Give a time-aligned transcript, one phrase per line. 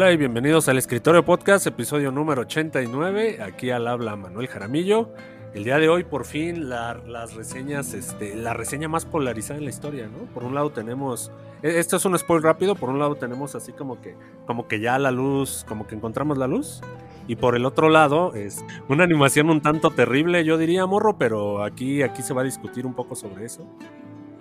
[0.00, 3.42] Hola y bienvenidos al Escritorio Podcast, episodio número 89.
[3.42, 5.10] Aquí al habla Manuel Jaramillo.
[5.52, 9.70] El día de hoy, por fin, las reseñas, este, la reseña más polarizada en la
[9.70, 10.20] historia, ¿no?
[10.32, 11.30] Por un lado tenemos,
[11.62, 14.16] e, esto es un spoil rápido, por un lado tenemos así como que,
[14.46, 16.80] como que ya la luz, como que encontramos la luz.
[17.28, 21.62] Y por el otro lado, es una animación un tanto terrible, yo diría, morro, pero
[21.62, 23.66] aquí, aquí se va a discutir un poco sobre eso.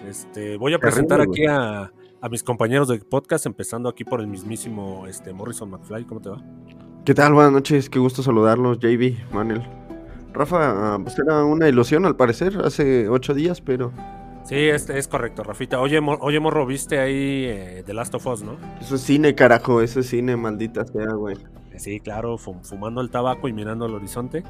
[0.08, 1.92] Este, voy a presentar aquí a,
[2.22, 6.06] a mis compañeros de podcast, empezando aquí por el mismísimo este, Morrison McFly.
[6.06, 6.44] ¿Cómo te va?
[7.06, 7.34] ¿Qué tal?
[7.34, 9.64] Buenas noches, qué gusto saludarlos, JB, Manuel.
[10.34, 13.92] Rafa, pues era una ilusión al parecer, hace ocho días, pero...
[14.44, 15.80] Sí, es, es correcto, Rafita.
[15.80, 18.58] Oye, oye, Morro, viste ahí eh, The Last of Us, ¿no?
[18.82, 21.38] Eso es cine, carajo, eso es cine, maldita sea, güey.
[21.78, 24.44] Sí, claro, fumando el tabaco y mirando al horizonte.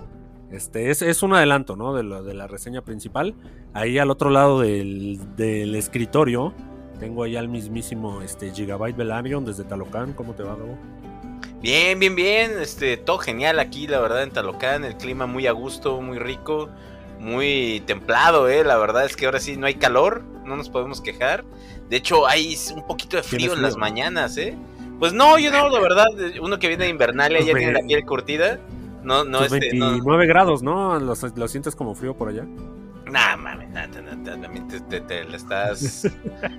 [0.52, 1.94] Este, es, es un adelanto, ¿no?
[1.94, 3.36] De, de la reseña principal.
[3.74, 6.54] Ahí al otro lado del, del escritorio
[7.00, 10.14] tengo ahí al mismísimo este, Gigabyte Velarion desde Talocán.
[10.14, 10.78] ¿Cómo te va, Gabo?
[11.62, 12.52] Bien, bien, bien.
[12.60, 14.86] Este, todo genial aquí, la verdad, en Talocán.
[14.86, 16.70] El clima muy a gusto, muy rico,
[17.20, 18.64] muy templado, ¿eh?
[18.64, 21.44] La verdad es que ahora sí no hay calor, no nos podemos quejar.
[21.90, 24.58] De hecho, hay un poquito de frío, en las mañanas, ¿eh?
[25.00, 26.08] Pues no, yo no, la verdad,
[26.42, 28.60] uno que viene de Invernalia ya tiene la piel curtida.
[29.04, 31.00] No, no, este, 29 grados, ¿no?
[31.00, 31.16] ¿Lo,
[31.48, 32.46] sientes como frío por allá?
[33.10, 33.90] Nah, mames, nada,
[34.24, 36.08] también te, te, le estás.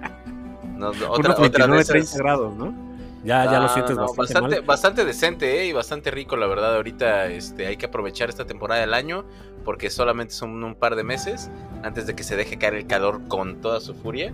[0.77, 2.91] no, otra, otra 30 grados, ¿no?
[3.23, 5.67] Ya, ya lo sientes bastante, bastante, decente, ¿eh?
[5.67, 6.75] Y bastante rico, la verdad.
[6.77, 9.27] Ahorita este, hay que aprovechar esta temporada del año
[9.65, 11.51] porque solamente son un par de meses
[11.83, 14.33] antes de que se deje caer el calor con toda su furia.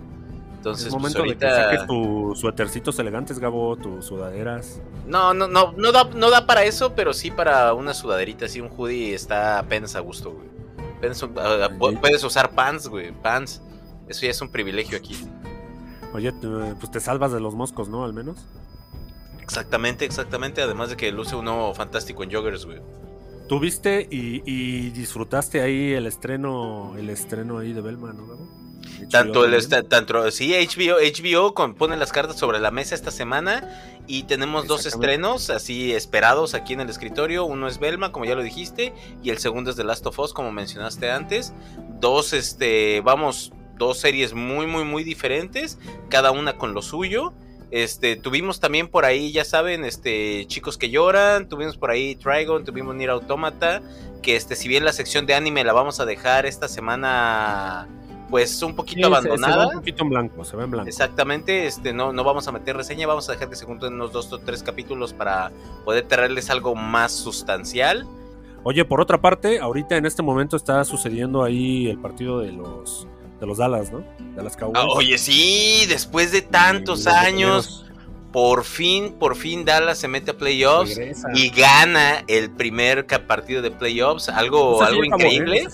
[0.55, 1.45] Entonces, pues, momento ahorita...
[1.45, 4.81] de que saques tus suétercitos elegantes, Gabo, tus sudaderas.
[5.05, 8.61] No, no, no, no da, no da para eso, pero sí para una sudaderita, así
[8.61, 10.56] un hoodie está apenas a gusto, güey.
[10.99, 13.61] Puedes, usar pants, güey, pants.
[14.07, 15.15] Eso ya es un privilegio aquí.
[16.13, 18.03] Oye, pues te salvas de los moscos, ¿no?
[18.03, 18.37] Al menos.
[19.41, 20.61] Exactamente, exactamente.
[20.61, 22.79] Además de que luce uno fantástico en joggers, güey.
[23.47, 28.25] Tuviste y, y, disfrutaste ahí el estreno, el estreno ahí de Belma, ¿no,
[29.09, 34.23] tanto el tanto sí HBO HBO pone las cartas sobre la mesa esta semana y
[34.23, 37.45] tenemos dos estrenos así esperados aquí en el escritorio.
[37.45, 40.33] Uno es Belma, como ya lo dijiste, y el segundo es The Last of Us,
[40.33, 41.53] como mencionaste antes.
[41.99, 45.77] Dos este vamos dos series muy muy muy diferentes,
[46.09, 47.33] cada una con lo suyo.
[47.69, 52.63] Este, tuvimos también por ahí, ya saben, este, Chicos que lloran, tuvimos por ahí Trigon,
[52.63, 53.81] tuvimos Nier Automata,
[54.21, 57.89] que este, si bien la sección de anime la vamos a dejar esta semana
[58.29, 59.53] pues un poquito abandonada.
[59.53, 60.89] Se, ve un poquito en blanco, se ve en blanco.
[60.89, 64.11] Exactamente, este, no, no vamos a meter reseña, vamos a dejar que se junten unos
[64.11, 65.51] dos o tres capítulos para
[65.85, 68.07] poder traerles algo más sustancial.
[68.63, 73.07] Oye, por otra parte, ahorita en este momento está sucediendo ahí el partido de los
[73.39, 74.03] de los Dallas, ¿no?
[74.35, 74.77] De las Cowboys.
[74.77, 77.85] Ah, oye, sí, después de tantos años
[78.31, 80.99] por fin, por fin Dallas se mete a playoffs
[81.33, 85.07] y gana el primer partido de playoffs, algo, algo ¿eh?
[85.07, 85.67] increíble.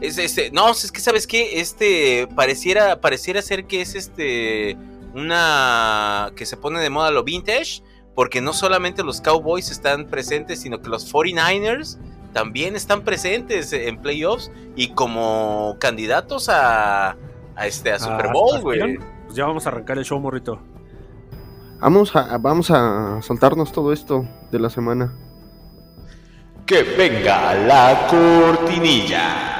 [0.00, 4.76] Es, este, no, es que sabes qué, este pareciera, pareciera ser que es este
[5.14, 7.82] una que se pone de moda lo vintage,
[8.14, 11.98] porque no solamente los Cowboys están presentes, sino que los 49ers
[12.32, 17.16] también están presentes en playoffs y como candidatos a,
[17.56, 18.98] a este a Super Bowl, güey.
[19.26, 20.60] Pues ya vamos a arrancar el show, morrito.
[21.80, 25.12] Vamos a, vamos a soltarnos todo esto de la semana.
[26.66, 29.59] Que venga la cortinilla.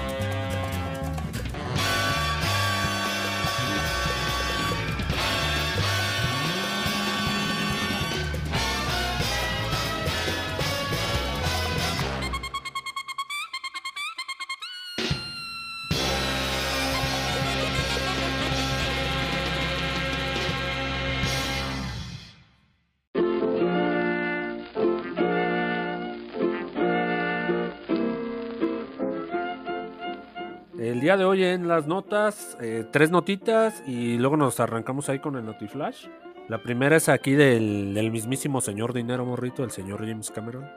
[31.71, 36.07] Las notas, eh, tres notitas y luego nos arrancamos ahí con el Notiflash.
[36.47, 40.69] La primera es aquí del, mismísimo señor Dinero Morrito, el señor James Cameron.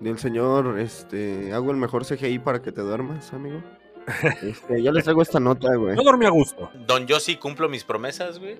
[0.00, 3.62] Del señor, este, hago el mejor CGI para que te duermas, amigo.
[4.42, 5.94] Este, ya les traigo esta nota, güey.
[5.96, 6.68] Yo dormí a gusto.
[6.88, 8.56] Don yo sí cumplo mis promesas, güey.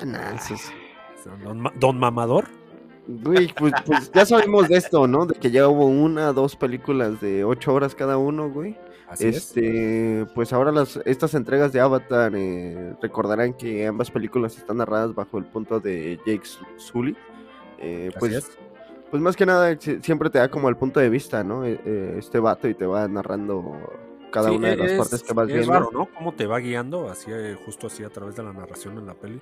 [0.00, 0.72] Ah, nah, eso es-
[1.44, 2.46] Don, Ma- don Mamador.
[3.08, 5.26] Güey, pues, pues ya sabemos de esto, ¿no?
[5.26, 8.76] De que ya hubo una, dos películas de ocho horas cada uno, güey.
[9.08, 9.36] Así es.
[9.36, 15.14] este, pues ahora las estas entregas de Avatar eh, recordarán que ambas películas están narradas
[15.14, 16.42] bajo el punto de Jake
[16.76, 17.16] Sully.
[17.78, 18.50] Eh, Así pues, es.
[19.10, 21.64] pues más que nada si- siempre te da como el punto de vista, ¿no?
[21.64, 21.78] Eh,
[22.18, 23.76] este vato y te va narrando
[24.32, 25.72] cada Sí, una de las es- partes que vas es viendo.
[25.72, 26.08] raro, ¿no?
[26.12, 27.30] Cómo te va guiando, así,
[27.64, 29.40] justo así a través de la narración en la peli.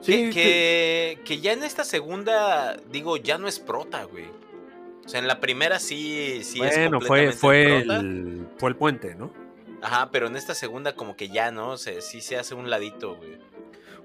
[0.00, 4.24] Sí, que, que, que ya en esta segunda, digo, ya no es prota, güey.
[5.06, 8.00] O sea, en la primera sí, sí es bueno, fue, completamente fue, prota.
[8.00, 9.32] el, fue el puente, ¿no?
[9.80, 11.76] Ajá, pero en esta segunda como que ya, ¿no?
[11.76, 13.38] Se, sí se hace un ladito, güey.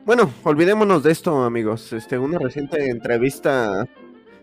[0.05, 1.91] Bueno, olvidémonos de esto, amigos.
[1.93, 3.87] Este, una reciente entrevista.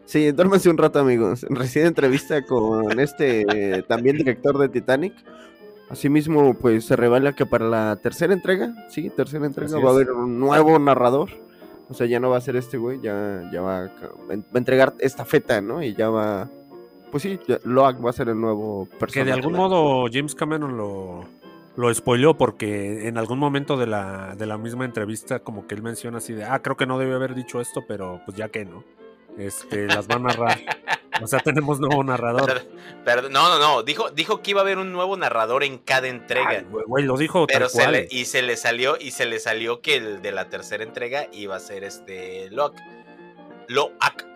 [0.05, 1.43] Sí, duérmanse un rato, amigos.
[1.51, 5.15] Reciente entrevista con este también director de Titanic.
[5.91, 9.93] Asimismo, pues se revela que para la tercera entrega, sí, tercera entrega, Así va a
[9.93, 9.97] es.
[9.97, 11.31] haber un nuevo narrador.
[11.91, 14.35] O sea, ya no va a ser este güey, ya, ya va, a, ca- va
[14.35, 15.83] a entregar esta feta, ¿no?
[15.83, 16.49] Y ya va.
[17.11, 19.21] Pues sí, Loak va a ser el nuevo personaje.
[19.21, 21.25] Que de algún modo James Cameron lo,
[21.77, 25.83] lo spoileó porque en algún momento de la, de la misma entrevista como que él
[25.83, 28.67] menciona así de, ah, creo que no debe haber dicho esto, pero pues ya que
[28.67, 28.85] no.
[29.39, 30.59] Este, las va a narrar.
[31.23, 32.63] O sea, tenemos nuevo narrador.
[33.05, 33.83] Pero, no, no, no.
[33.83, 36.51] Dijo, dijo que iba a haber un nuevo narrador en cada entrega.
[36.51, 37.93] Ay, güey, lo dijo pero tal se cual.
[37.93, 41.29] le, y se le salió, y se le salió que el de la tercera entrega
[41.33, 42.75] iba a ser este Loak.
[43.69, 44.27] Loak.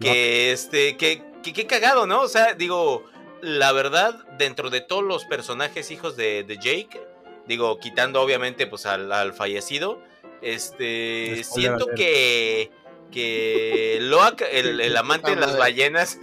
[0.00, 2.22] Que este, que, que, que cagado, ¿no?
[2.22, 3.04] O sea, digo,
[3.40, 7.00] la verdad, dentro de todos los personajes hijos de, de Jake,
[7.46, 10.00] digo, quitando obviamente pues al, al fallecido,
[10.40, 12.70] este, siento que,
[13.12, 16.18] que Loak, el, el amante de las ballenas,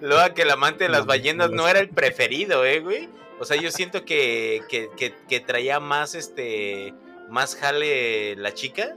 [0.00, 3.08] Loak, el amante de las ballenas, no era el preferido, eh, güey.
[3.40, 6.94] O sea, yo siento que, que, que, que traía más, este,
[7.28, 8.96] más jale la chica,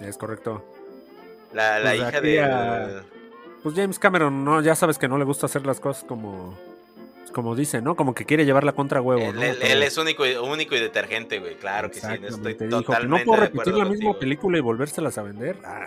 [0.00, 0.64] Es correcto.
[1.52, 2.40] la, la Pues hija de...
[2.42, 3.04] a-
[3.62, 6.58] Pues James Cameron, no, ya sabes que no le gusta hacer las cosas como,
[7.34, 7.94] como dice, ¿no?
[7.96, 9.42] Como que quiere llevarla contra huevo, Él, ¿no?
[9.42, 11.56] él- es único, y- único y detergente, güey.
[11.56, 14.18] Claro que sí, estoy Exactamente, dijo que totalmente no puedo de repetir la misma contigo.
[14.18, 15.58] película y volvérselas a vender.
[15.64, 15.84] Ah,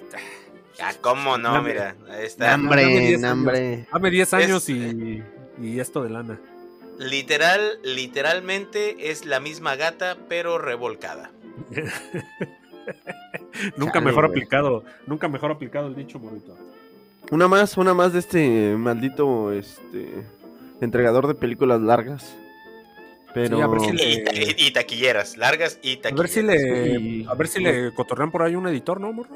[0.80, 1.54] Ah, ¿cómo no?
[1.54, 2.46] Dame- Mira, ahí está.
[2.52, 3.24] Dame Hambre, 10 años.
[3.32, 3.88] hambre.
[3.92, 5.24] dame 10 años Es- y,
[5.60, 6.40] y esto de lana.
[7.00, 11.32] Literal, literalmente es la misma gata, pero revolcada.
[13.78, 16.56] nunca Chale, mejor aplicado, nunca mejor aplicado el dicho, morrito.
[17.32, 20.24] Una más, una más de este maldito este
[20.82, 22.36] entregador de películas largas.
[23.34, 26.18] Pero Sí, a ver si le- Y, ta- y- y taquilleras, largas y A taquilleras.
[26.18, 27.26] ver si le, Sí.
[27.30, 29.30] a ver si le cotorrean por ahí un editor, ¿no, morro?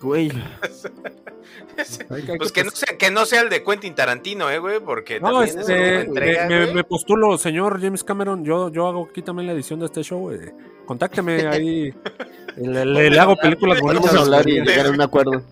[0.00, 0.32] güey,
[2.38, 5.32] Pues que no, sea, que no sea el de Quentin Tarantino, eh, güey, porque No,
[5.40, 6.74] también este, me, entrega, me- güey.
[6.74, 8.44] me postulo, señor James Cameron.
[8.44, 10.30] Yo, yo hago aquí también la edición de este show.
[10.32, 10.52] eh.
[10.86, 11.94] Contácteme ahí.
[12.56, 14.14] Le, le- le hago películas bonitas.
[14.14, 15.42] hablar y llegar a un acuerdo.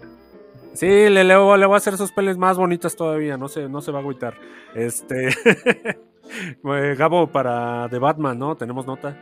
[0.72, 3.36] Sí, le, le, voy- a hacer sus peles más bonitas todavía.
[3.36, 4.34] No se, no se va a agüitar.
[4.74, 5.28] Este.
[5.84, 8.56] eh, Gabo, para The Batman, ¿no?
[8.56, 9.16] Tenemos nota.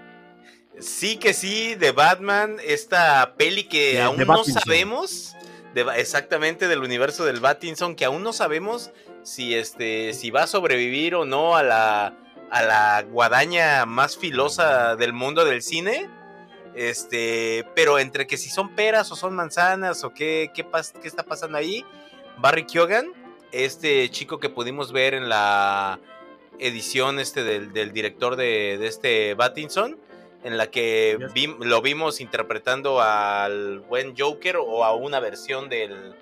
[0.78, 5.35] Sí que sí, de Batman, esta peli que De- aún de no sabemos,
[5.75, 8.93] de exactamente del universo del Batinson, que aún no sabemos
[9.25, 12.14] si este, si va a sobrevivir o no a la,
[12.50, 16.09] a la guadaña más filosa del mundo del cine.
[16.75, 21.09] Este, pero entre que si son peras o son manzanas o qué, qué, pas- qué
[21.09, 21.85] está pasando ahí,
[22.39, 23.13] Barry Keoghan,
[23.53, 25.99] este chico que pudimos ver en la
[26.59, 29.99] edición este del, del director de, de este Batinson,
[30.45, 36.15] en la que vi- lo vimos interpretando al buen Joker o a una versión del,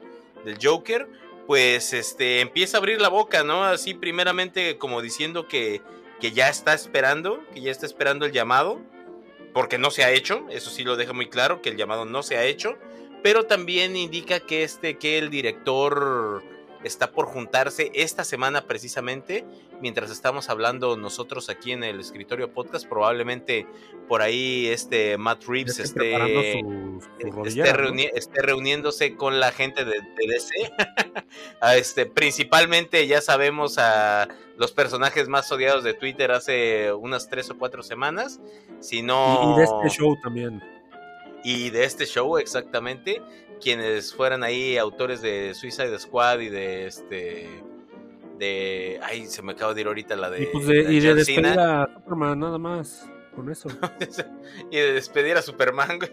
[0.45, 1.07] del Joker,
[1.47, 3.63] pues este empieza a abrir la boca, ¿no?
[3.65, 5.83] Así primeramente como diciendo que,
[6.21, 8.81] que ya está esperando, que ya está esperando el llamado,
[9.57, 12.23] porque no se ha hecho, eso sí lo deja muy claro, que el llamado no
[12.23, 12.77] se ha hecho,
[13.23, 16.45] pero también indica que este, que el director
[16.87, 19.45] está por juntarse esta semana precisamente,
[19.81, 23.67] mientras estamos hablando nosotros aquí en el escritorio podcast, probablemente
[24.09, 27.79] por ahí este Matt Reeves esté preparando esté, su, su esté, rodillera, ¿no?
[27.91, 30.55] reuni- esté reuniéndose con la gente de, de DC.
[31.61, 37.51] A este, principalmente ya sabemos a los personajes más odiados de Twitter hace unas tres
[37.51, 38.41] o cuatro semanas.
[38.81, 40.63] Si Y, no, y de este show también.
[41.45, 43.21] y de este show exactamente
[43.61, 47.49] quienes fueran ahí autores de Suicide Squad y de este
[48.39, 51.01] de ay se me acaba de ir ahorita la de, y, pues de, la y
[51.01, 53.11] de John despedir a Superman, nada más.
[53.35, 53.69] Con eso.
[54.71, 56.11] y de despedir a Superman güey.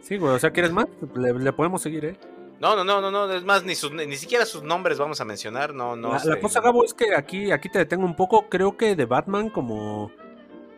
[0.00, 0.86] Sí, güey, o sea, ¿quieres más?
[1.14, 2.16] Le, le podemos seguir, ¿eh?
[2.60, 5.24] No, no, no, no, no, es más, ni, sus, ni siquiera sus nombres vamos a
[5.24, 6.12] mencionar, no, no.
[6.24, 8.48] La, cosa, Gabo, es que aquí, aquí te detengo un poco.
[8.48, 10.10] Creo que de Batman, como.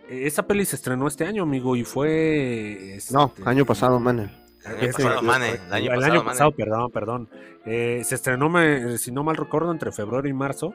[0.08, 2.96] eh, Esa peli se estrenó este año, amigo, y fue.
[2.96, 4.47] este, No, año pasado, man.
[4.64, 6.24] El año pasado, mane, el año el pasado, año mane.
[6.24, 7.28] pasado, perdón, perdón.
[7.64, 10.72] Eh, se estrenó, me- si no mal recuerdo, entre febrero y marzo.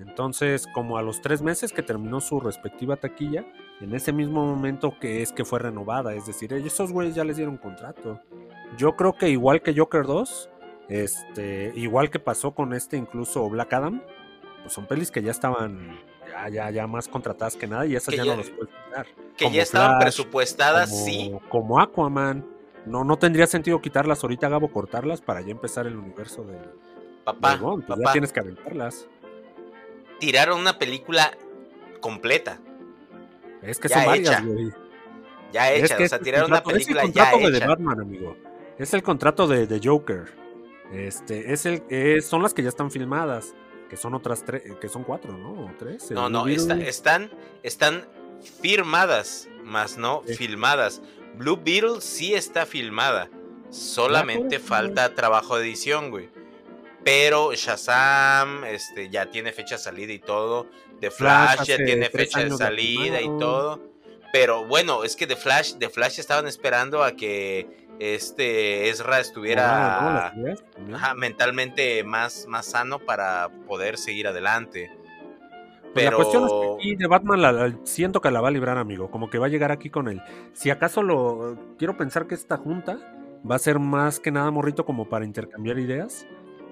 [0.00, 3.44] Entonces, como a los tres meses que terminó su respectiva taquilla,
[3.80, 6.14] en ese mismo momento que es que fue renovada.
[6.14, 8.20] Es decir, esos güeyes ya les dieron contrato.
[8.76, 10.50] Yo creo que igual que Joker 2,
[10.88, 14.02] este, igual que pasó con este incluso Black Adam,
[14.62, 15.98] pues son pelis que ya estaban
[16.30, 19.06] ya, ya, ya más contratadas que nada y esas ya, ya- no los puedes quitar.
[19.36, 21.32] Que como ya estaban Flash, presupuestadas, como, sí.
[21.48, 22.46] como Aquaman.
[22.88, 26.58] No, no tendría sentido quitarlas ahorita, Gabo, cortarlas para ya empezar el universo de,
[27.24, 29.06] Papá, de Bond, pues papá, ya tienes que aventarlas.
[30.18, 31.36] tiraron una película
[32.00, 32.60] completa,
[33.62, 34.72] Es que Ya son varias, güey.
[35.52, 35.96] ya Es hecha.
[35.96, 37.66] que o es sea, tiraron una contrato- es el película ya contrato de hecha.
[37.66, 38.36] Batman, amigo.
[38.78, 40.26] Es el contrato de, de Joker.
[40.92, 43.54] Este, es el, es- son las que ya están filmadas.
[43.90, 45.52] Que son otras tres, que son cuatro, ¿no?
[45.64, 46.10] ¿O tres?
[46.10, 47.30] No, no, está- están,
[47.62, 48.06] están
[48.62, 51.00] firmadas, más no filmadas.
[51.38, 53.30] Blue Beetle sí está filmada.
[53.70, 56.28] Solamente falta trabajo de edición, güey.
[57.04, 60.66] Pero Shazam este, ya tiene fecha de salida y todo.
[61.00, 63.80] The Flash Flash ya tiene fecha de salida y todo.
[64.32, 70.32] Pero bueno, es que The Flash, The Flash estaban esperando a que este Ezra estuviera
[70.94, 74.90] Ah, mentalmente más, más sano para poder seguir adelante.
[75.94, 78.48] Pues Pero La cuestión es que aquí de Batman la- la- siento que la va
[78.48, 79.10] a librar, amigo.
[79.10, 80.20] Como que va a llegar aquí con él.
[80.52, 81.56] Si acaso lo.
[81.78, 82.98] Quiero pensar que esta junta
[83.48, 86.26] va a ser más que nada morrito como para intercambiar ideas.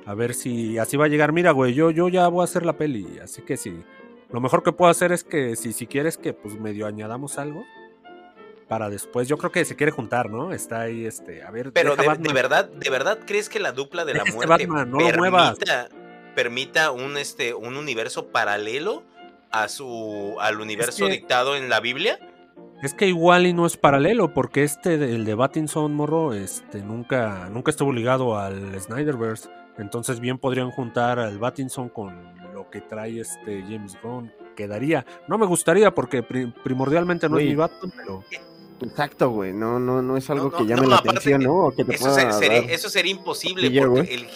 [0.05, 1.33] A ver si así va a llegar.
[1.33, 3.19] Mira, güey, yo, yo ya voy a hacer la peli.
[3.23, 3.83] Así que si.
[4.31, 7.65] Lo mejor que puedo hacer es que si, si quieres que pues medio añadamos algo.
[8.69, 9.29] Para después.
[9.29, 10.53] Yo creo que se quiere juntar, ¿no?
[10.53, 11.43] Está ahí, este.
[11.45, 11.73] A ver.
[11.73, 14.99] Pero de, verdad, ¿de verdad crees que la dupla de la este muerte Batman, no
[14.99, 15.57] lo muevas.
[16.37, 19.03] Permita, un, este, un universo paralelo
[19.51, 22.21] a su, al universo que- dictado en la Biblia?
[22.83, 27.49] Es que igual y no es paralelo, porque este, el de Battinson Morro, este, nunca,
[27.51, 29.49] nunca estuvo ligado al Snyderverse.
[29.79, 32.15] Entonces bien podrían juntar al Battinson con
[32.53, 34.31] lo que trae este James Gunn.
[34.55, 35.05] Quedaría.
[35.27, 38.23] No me gustaría porque pri- primordialmente no es mi Batman, pero
[38.83, 39.55] Exacto, güey.
[39.55, 41.55] No, no, no es algo no, que llame no, la atención, que ¿no?
[41.67, 44.27] O que te Eso, pueda sería, eso sería imposible porque el,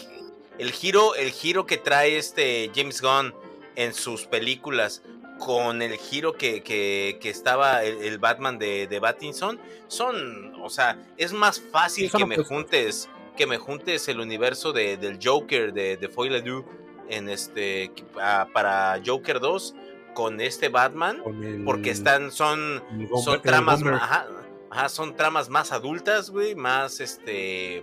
[0.61, 3.35] el giro, el giro que trae este James Gunn
[3.77, 5.03] en sus películas
[5.39, 10.69] con el giro que, que- que estaba el, el Batman de, de Pattinson son, o
[10.69, 12.49] sea, es más fácil Sí, que me opuestos.
[12.57, 16.67] juntes que me juntes el universo de, del Joker de, de Foy Ledoux
[17.09, 19.75] en este pa- para Joker 2
[20.13, 21.65] con este Batman con el.
[21.65, 22.83] porque están son
[23.25, 27.83] son tramas ajá, son tramas más adultas, güey, más este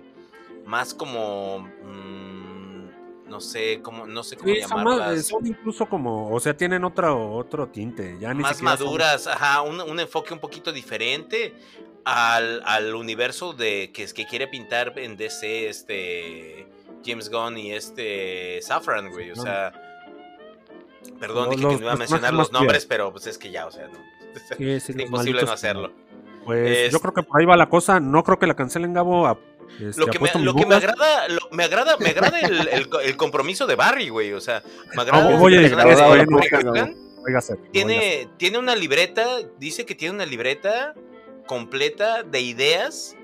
[0.65, 2.26] más como mm,
[3.29, 5.25] no sé cómo no sé cómo Sí, llamarlas.
[5.27, 8.17] son incluso como, o sea, tienen otro, otro tinte.
[8.19, 11.53] Ya ni más son- maduras, ajá, un, un enfoque un poquito diferente
[12.05, 16.67] al, al universo de que, es que quiere pintar en DC este
[17.05, 19.71] James Gunn y este Safran, güey, o sea,
[21.19, 23.65] perdón, dije los que no iba a mencionar los nombres, pero pues es que ya,
[23.67, 23.99] o sea, no.
[24.57, 25.91] Sí, sí, es imposible no hacerlo.
[26.45, 27.99] Pues Es- yo creo que por ahí va la cosa.
[27.99, 29.27] No creo que la cancelen, Gabo.
[29.27, 29.37] a-
[29.79, 32.89] este, Lo que, me, lo que me agrada, lo- me agrada, me agrada el, el-
[33.03, 34.33] el compromiso de Barry, güey.
[34.33, 34.63] O sea,
[34.95, 35.23] me agrada.
[35.29, 36.89] Ah,
[37.27, 37.57] óigase.
[37.71, 39.25] tiene, tiene una libreta,
[39.59, 40.93] dice que tiene una libreta
[41.45, 43.15] completa de ideas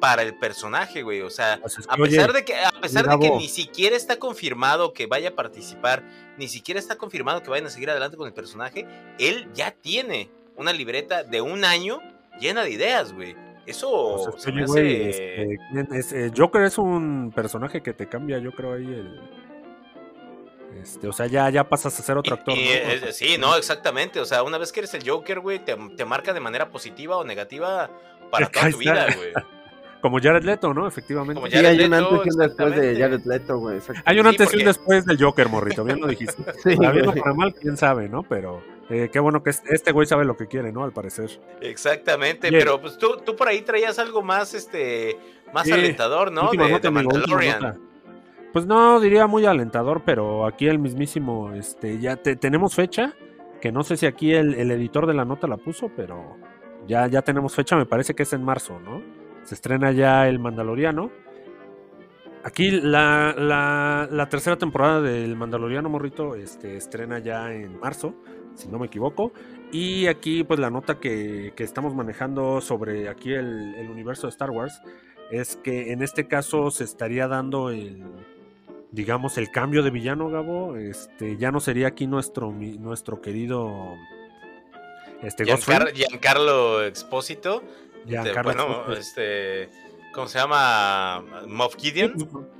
[0.00, 1.20] para el personaje, güey.
[1.22, 4.16] O sea, es a pesar oye, de que, a pesar de que ni siquiera está
[4.18, 6.02] confirmado que vaya a participar,
[6.38, 8.86] ni siquiera está confirmado que vayan a seguir adelante con el personaje,
[9.18, 12.00] él ya tiene una libreta de un año
[12.40, 13.36] llena de ideas, güey.
[13.66, 15.08] Eso pues es que, se me hace-
[16.00, 16.26] este.
[16.26, 19.20] Eh, Joker es un personaje que te cambia, yo creo ahí el.
[20.80, 22.54] Este, o sea, ya, ya pasas a ser otro actor.
[22.56, 22.70] y, ¿no?
[22.70, 24.20] eh, O sea, sí, no, exactamente.
[24.20, 27.16] O sea, una vez que eres el Joker, güey, te, te marca de manera positiva
[27.18, 27.90] o negativa
[28.30, 29.32] para toda tu vida, güey.
[30.00, 30.88] Como Jared Leto, ¿no?
[30.88, 31.34] Efectivamente.
[31.34, 32.96] Como Sí, hay un Leto, antes y un después de.
[32.98, 33.78] Jared Leto, güey.
[34.04, 36.42] Hay un Sí, antes y un después del Joker, morrito, bien lo dijiste.
[36.64, 37.22] Sí, Para bien o güey.
[37.22, 38.22] para mal, quién sabe, ¿no?
[38.24, 40.84] Pero eh, qué bueno que este, güey sabe lo que quiere, ¿no?
[40.84, 41.40] Al parecer.
[41.60, 42.62] Exactamente, Bien.
[42.62, 45.16] pero pues tú, tú por ahí traías algo más, este,
[45.52, 46.42] más Sí, alentador, ¿no?
[46.44, 47.80] Última de, nota, de amigo, Mandalorian.
[48.52, 53.14] Pues no diría muy alentador, pero aquí el mismísimo, este, ya te- tenemos fecha,
[53.62, 56.36] que no sé si aquí el, el editor de la nota la puso, pero
[56.86, 59.00] ya, ya tenemos fecha, me parece que es en marzo, ¿no?
[59.44, 61.10] Se estrena ya el Mandaloriano.
[62.44, 68.14] Aquí la, la- la tercera temporada del Mandaloriano Morrito este, estrena ya en marzo,
[68.54, 69.32] si no me equivoco.
[69.70, 74.30] Y aquí pues la nota que, que estamos manejando sobre aquí el, el universo de
[74.30, 74.80] Star Wars
[75.30, 78.04] es que en este caso se estaría dando el,
[78.90, 80.76] digamos, el cambio de villano, Gabo.
[80.76, 83.96] Este, ya no sería aquí nuestro, nuestro querido
[85.22, 85.44] este,
[85.94, 87.62] Giancarlo Expósito.
[88.04, 89.70] bueno, este,
[90.12, 91.24] ¿cómo se llama?
[91.46, 92.14] Moff Gideon.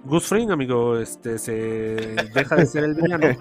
[0.04, 1.52] Gus Fring, amigo, este, se
[2.34, 3.36] deja de ser el villano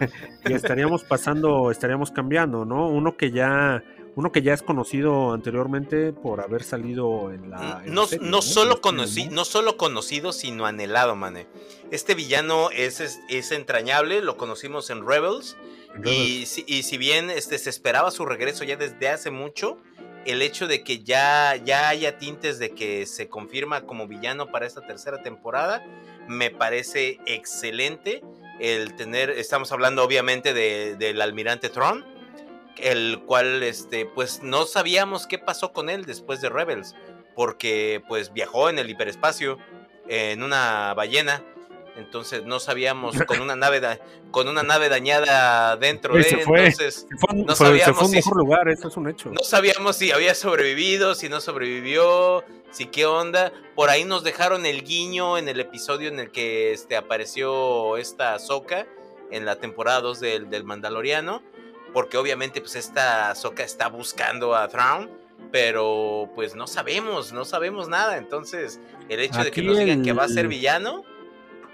[0.45, 2.87] y estaríamos pasando, estaríamos cambiando, ¿no?
[2.87, 3.83] Uno que ya
[4.15, 7.81] uno que ya es conocido anteriormente por haber salido en la.
[7.85, 11.47] no, no, solo este, no solo conocido, sino anhelado, mane.
[11.91, 12.99] Este villano es,
[13.29, 15.57] es, entrañable, lo conocimos en Rebels.
[16.05, 19.77] Y, y, si bien este, se esperaba su regreso ya desde hace mucho,
[20.25, 24.65] el hecho de que ya, ya haya tintes de que se confirma como villano para
[24.65, 25.83] esta tercera temporada,
[26.27, 28.21] me parece excelente.
[28.59, 32.05] El tener, estamos hablando obviamente del almirante Tron
[32.77, 36.95] el cual este pues no sabíamos qué pasó con él después de Rebels,
[37.35, 39.57] porque pues viajó en el hiperespacio
[40.07, 41.43] en una ballena.
[41.95, 43.99] Entonces no sabíamos con una nave
[44.31, 49.09] con una nave dañada dentro de entonces no sabíamos si, mejor lugar, eso es un
[49.09, 49.29] hecho.
[49.29, 53.51] No sabíamos si había sobrevivido, si no sobrevivió, si qué onda.
[53.75, 58.39] Por ahí nos dejaron el guiño en el episodio en el que este apareció esta
[58.39, 58.87] Soca
[59.31, 61.41] en la temporada 2 del, del Mandaloriano
[61.93, 65.09] porque obviamente pues esta Soca está buscando a Thrawn,
[65.51, 68.79] pero pues no sabemos, no sabemos nada, entonces
[69.09, 71.03] el hecho de que nos digan que va a ser villano...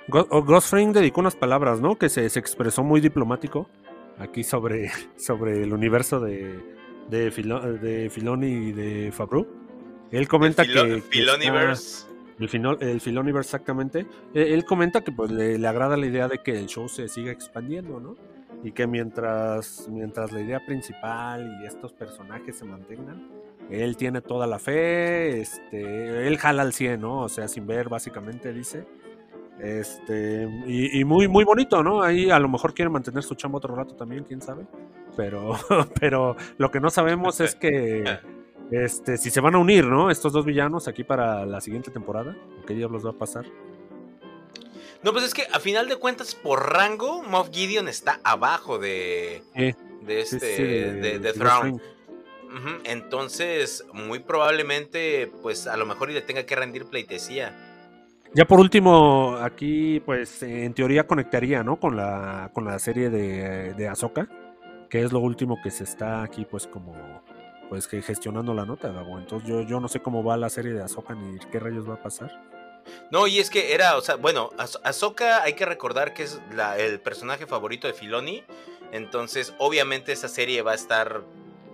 [0.07, 1.97] Ghost Fring dedicó unas palabras, ¿no?
[1.97, 3.69] Que se, expresó muy diplomático
[4.17, 6.59] aquí sobre, sobre el universo de,
[7.09, 7.29] de,
[7.81, 9.47] de Filoni y de Fabru.
[10.11, 11.01] Él comenta que...
[11.01, 12.07] Filoniverse.
[12.39, 14.05] el, el Filoniverse, exactamente.
[14.33, 17.09] E, él, comenta que pues le, le, agrada la idea de que el show se
[17.09, 18.15] siga expandiendo, ¿no?
[18.63, 23.29] y que mientras, mientras la idea principal y estos personajes se mantengan,
[23.69, 27.21] él tiene toda la fe, este, él jala al 100, ¿no?
[27.21, 28.85] O sea, sin ver, básicamente dice.
[29.59, 32.01] Este, y, muy, muy bonito, ¿no?
[32.01, 34.65] Ahí a lo mejor quiere mantener su chamba otro rato también, quién sabe.
[35.15, 35.57] Pero,
[35.99, 38.03] pero lo que no sabemos es que
[38.71, 40.11] este, si se van a unir, ¿no?
[40.11, 42.35] Estos dos villanos aquí para la siguiente temporada,
[42.67, 43.45] ¿qué diablos va a pasar?
[45.03, 49.43] No, pues es que a final de cuentas, por rango, Moff Gideon está abajo de,
[50.01, 50.45] de este,
[50.93, 51.79] de, de, Throne.
[52.83, 57.66] Entonces, muy probablemente, pues a lo mejor le tenga que rendir pleitesía.
[58.33, 61.79] Ya por último, aquí, pues en teoría conectaría, ¿no?
[61.79, 64.27] Con la, con la serie de, de Ahsoka,
[64.89, 66.93] que es lo último que se está aquí, pues como,
[67.69, 69.17] pues que gestionando la nota, Gabo.
[69.17, 71.95] Entonces yo, yo no sé cómo va la serie de Ahsoka ni qué rayos va
[71.95, 72.31] a pasar.
[73.11, 74.49] No, y es que era, o sea, bueno,
[74.83, 76.39] Ahsoka hay que recordar que es
[76.77, 78.43] el personaje favorito de Filoni.
[78.91, 81.21] Entonces, obviamente esa serie va a estar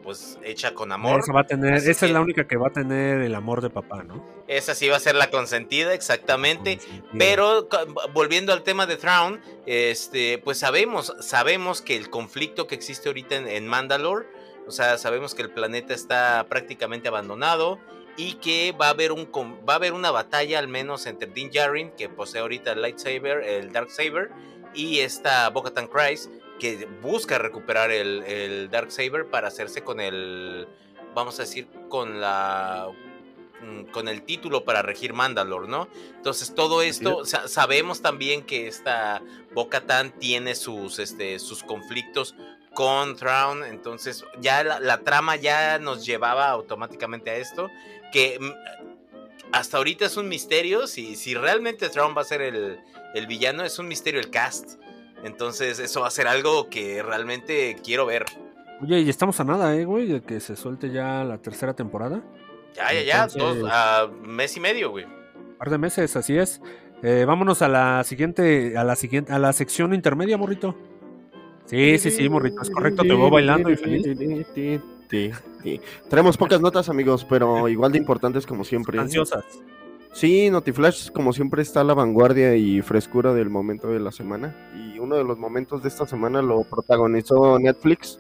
[0.04, 1.22] pues hecha con amor.
[1.22, 3.70] Esa va a tener, esa es la única que va a tener el amor de
[3.70, 4.24] papá, ¿no?
[4.48, 6.80] Esa sí va a ser la consentida, exactamente.
[7.18, 7.68] Pero
[8.14, 13.36] volviendo al tema de Thrawn, este, pues sabemos, sabemos que el conflicto que existe ahorita
[13.36, 14.28] en, en Mandalore,
[14.68, 17.80] o sea, sabemos que el planeta está prácticamente abandonado
[18.16, 19.28] y que va a haber un
[19.68, 23.44] va a haber una batalla al menos entre Din Djarin que posee ahorita el lightsaber,
[23.44, 24.30] el dark saber
[24.74, 26.30] y esta Bo-Katan Kryze
[26.64, 30.66] que busca recuperar el, el dark saber para hacerse con el
[31.14, 32.88] vamos a decir con la
[33.62, 35.90] mm, con el título para regir Mandalore, ¿no?
[36.16, 39.22] Entonces todo esto sabemos también que esta
[39.54, 42.34] Bo-Katan tiene sus este sus conflictos
[42.74, 47.70] con Thrawn, entonces ya la, la, trama ya nos llevaba automáticamente a esto
[48.14, 48.52] que mm,
[49.52, 52.80] hasta ahorita es un misterio si, si realmente Trump va a ser el,
[53.28, 54.82] villano, es un misterio el cast.
[55.24, 58.26] Entonces eso va a ser algo que realmente quiero ver.
[58.82, 60.08] Oye, y estamos a nada, ¿eh, güey?
[60.08, 62.22] De que se suelte ya la tercera temporada.
[62.76, 65.06] Ya, ya, ya, dos, a mes y medio, güey.
[65.06, 66.62] Un par de meses, así es.
[67.02, 70.76] Eh, vámonos a la siguiente, a la siguiente, a la sección intermedia, morrito.
[71.66, 74.06] Sí, sí, sí, morrito, es correcto, te voy bailando y feliz.
[75.10, 75.32] Sí,
[76.10, 79.00] Traemos pocas notas, amigos, pero igual de importantes como siempre.
[79.00, 79.46] Ansiosas.
[80.14, 84.56] Sí, Notiflash como siempre está a la vanguardia y frescura del momento de la semana.
[84.76, 88.20] Y uno de los momentos de esta semana lo protagonizó Netflix.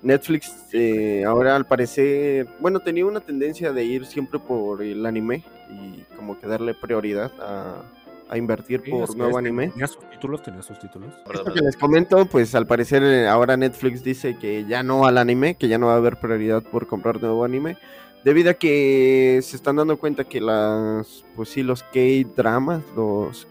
[0.00, 5.42] Netflix eh, ahora al parecer, bueno, tenía una tendencia de ir siempre por el anime
[5.68, 7.82] y como que darle prioridad a,
[8.28, 9.70] a invertir por nuevo anime.
[9.70, 11.14] Tenía sus títulos, tenía sus títulos.
[11.32, 15.18] Esto que les comento, pues al parecer eh, ahora Netflix dice que ya no al
[15.18, 17.76] anime, que ya no va a haber prioridad por comprar nuevo anime,
[18.24, 23.46] debido a que se están dando cuenta que las, pues sí, los K-dramas, los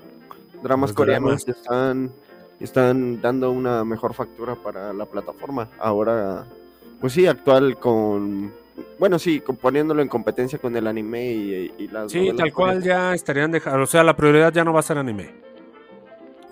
[0.63, 2.11] dramas coreanos están
[2.59, 5.69] están dando una mejor factura para la plataforma.
[5.77, 6.45] Ahora,
[6.99, 8.51] pues sí, actual con
[8.99, 13.13] bueno, sí, poniéndolo en competencia con el anime y, y las Sí, tal cual ya
[13.13, 15.33] estarían dejando, o sea, la prioridad ya no va a ser anime.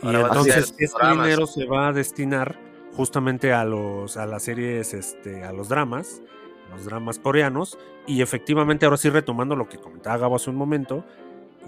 [0.02, 1.26] Y Ahora entonces dramas.
[1.26, 2.58] dinero se va a destinar
[2.96, 6.22] justamente a los a las series, este, a los dramas,
[6.72, 7.78] los dramas coreanos.
[8.08, 11.04] Y efectivamente, ahora sí retomando lo que comentaba Gabo hace un momento,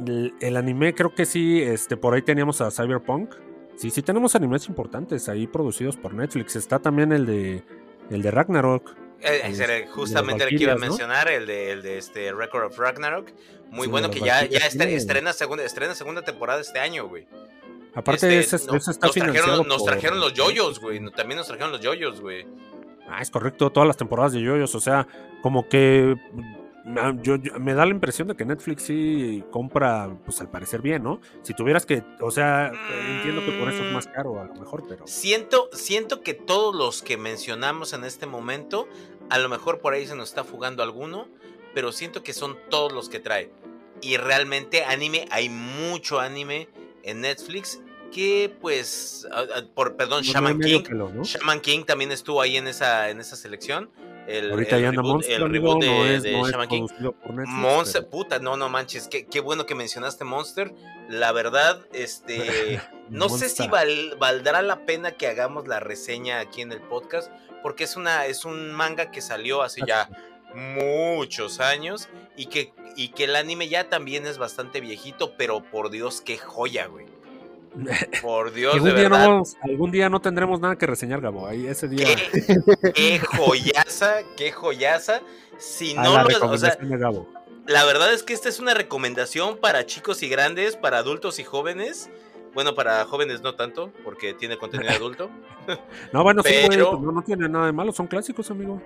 [0.05, 3.33] el, el anime creo que sí, este, por ahí teníamos a Cyberpunk.
[3.75, 6.55] Sí, sí tenemos animes importantes ahí producidos por Netflix.
[6.55, 7.63] Está también el de
[8.09, 8.95] el de Ragnarok.
[9.19, 13.29] Eh, justamente el que iba a mencionar, el de, el de este Record of Ragnarok.
[13.71, 17.27] Muy Sí, bueno que ya, ya estrena, segunda, estrena segunda temporada este año, güey.
[17.93, 20.99] Aparte, Este, ese, no- ese está nos financiado trajeron, nos por- trajeron los yoyos, güey.
[21.11, 22.45] También nos trajeron los yoyos, güey.
[23.07, 25.07] Ah, es correcto, todas las temporadas de Yoyos, o sea,
[25.41, 30.09] como que mm, ah, yo, yo- me da la impresión de que Netflix sí compra,
[30.25, 31.21] pues al parecer bien, ¿no?
[31.41, 32.71] Si tuvieras que, o sea,
[33.15, 36.75] entiendo que por eso es más caro a lo mejor, pero Siento, siento que todos
[36.75, 38.87] los que mencionamos en este momento,
[39.29, 41.27] a lo mejor por ahí se nos está fugando alguno,
[41.73, 43.51] pero siento que son todos los que trae.
[44.01, 46.67] Y realmente anime, hay mucho anime
[47.03, 49.27] en Netflix que pues,
[49.73, 51.23] por perdón, no Shaman King, pelo, ¿no?
[51.23, 53.89] Shaman King también estuvo ahí en esa, en esa selección.
[54.27, 56.81] El, Ahorita el ya anda reboot, el de, es, de Shaman King.
[56.99, 57.47] Netflix.
[57.47, 60.73] Monster, pero- puta, no, no manches, qué, qué bueno que mencionaste Monster.
[61.07, 66.61] La verdad, este, no sé si val- valdrá la pena que hagamos la reseña aquí
[66.61, 67.31] en el podcast,
[67.63, 70.09] porque es una, es un manga que salió hace ya
[70.53, 75.89] muchos años y que, y que el anime ya también es bastante viejito, pero por
[75.89, 77.05] Dios, qué joya, güey.
[78.21, 79.27] Por Dios, algún, de día verdad.
[79.27, 81.47] no, algún día no tendremos nada que reseñar, Gabo.
[81.47, 85.21] Ahí ese día Qué, qué joyaza, qué joyaza.
[85.57, 87.27] Si a no la lo- o sea, recomendación de Gabo.
[87.67, 91.43] La verdad es que esta es una recomendación para chicos y grandes, para adultos y
[91.43, 92.09] jóvenes.
[92.53, 95.29] Bueno, para jóvenes no tanto, porque tiene contenido adulto.
[96.13, 98.81] No, bueno, sí, güey, pero- pues no, no tiene nada de malo, son clásicos, amigo.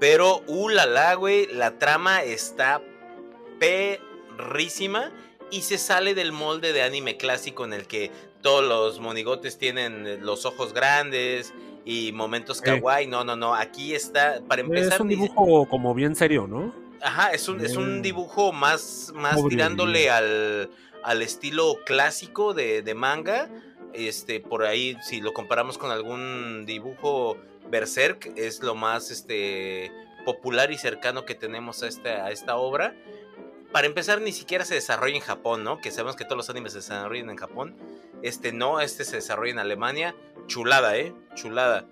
[0.00, 2.80] Pero, uh, la, la, güey, la trama está
[3.58, 5.12] perrísima
[5.50, 8.10] y se sale del molde de anime clásico en el que
[8.42, 11.52] todos los monigotes tienen eh, los ojos grandes
[11.84, 13.06] y momentos kawaii.
[13.06, 13.54] No, no, no.
[13.54, 16.72] Aquí está, para empezar, Es un dibujo como bien serio, ¿no?
[17.00, 18.02] Ajá, es un, es un Mm.
[18.02, 20.70] dibujo más, más Pobre tirándole al,
[21.02, 23.48] al estilo clásico de, de manga.
[23.94, 27.36] Este, por ahí, si lo comparamos con algún dibujo
[27.70, 29.90] Berserk, es lo más este,
[30.24, 32.94] popular y cercano que tenemos a esta, a esta obra.
[33.72, 35.78] Para empezar, ni siquiera se desarrolla en Japón, ¿no?
[35.78, 37.74] Que sabemos que todos los animes se desarrollan en Japón.
[38.22, 40.14] Este no, este se desarrolla en Alemania.
[40.46, 41.12] Chulada, ¿eh?
[41.34, 41.84] Chulada.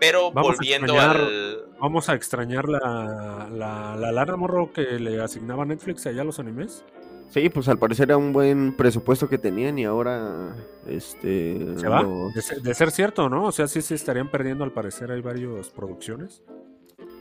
[0.00, 4.82] Pero Vamos a volviendo extrañar- al, Vamos a extrañar la, la, la lana morro que
[4.82, 6.84] le asignaba Netflix allá a los animes.
[7.30, 10.54] Sí, pues al parecer era un buen presupuesto que tenían y ahora
[10.86, 12.04] este ¿Se va?
[12.32, 13.44] De ser, de ser cierto, ¿no?
[13.46, 15.10] O sea, sí se estarían perdiendo al parecer.
[15.10, 16.42] Hay varias producciones.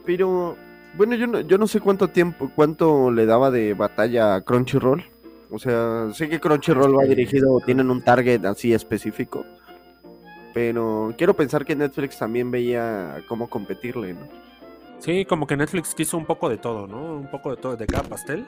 [0.06, 0.56] Pero
[0.96, 5.04] bueno, yo no, yo no sé cuánto tiempo, cuánto le daba de batalla a Crunchyroll.
[5.52, 9.46] O sea, sé que Crunchyroll va dirigido, tienen un target así específico.
[10.54, 14.28] Pero quiero pensar que Netflix también veía cómo competirle, ¿no?
[15.00, 17.16] Sí, como que Netflix quiso un poco de todo, ¿no?
[17.16, 18.46] Un poco de todo, de cada pastel.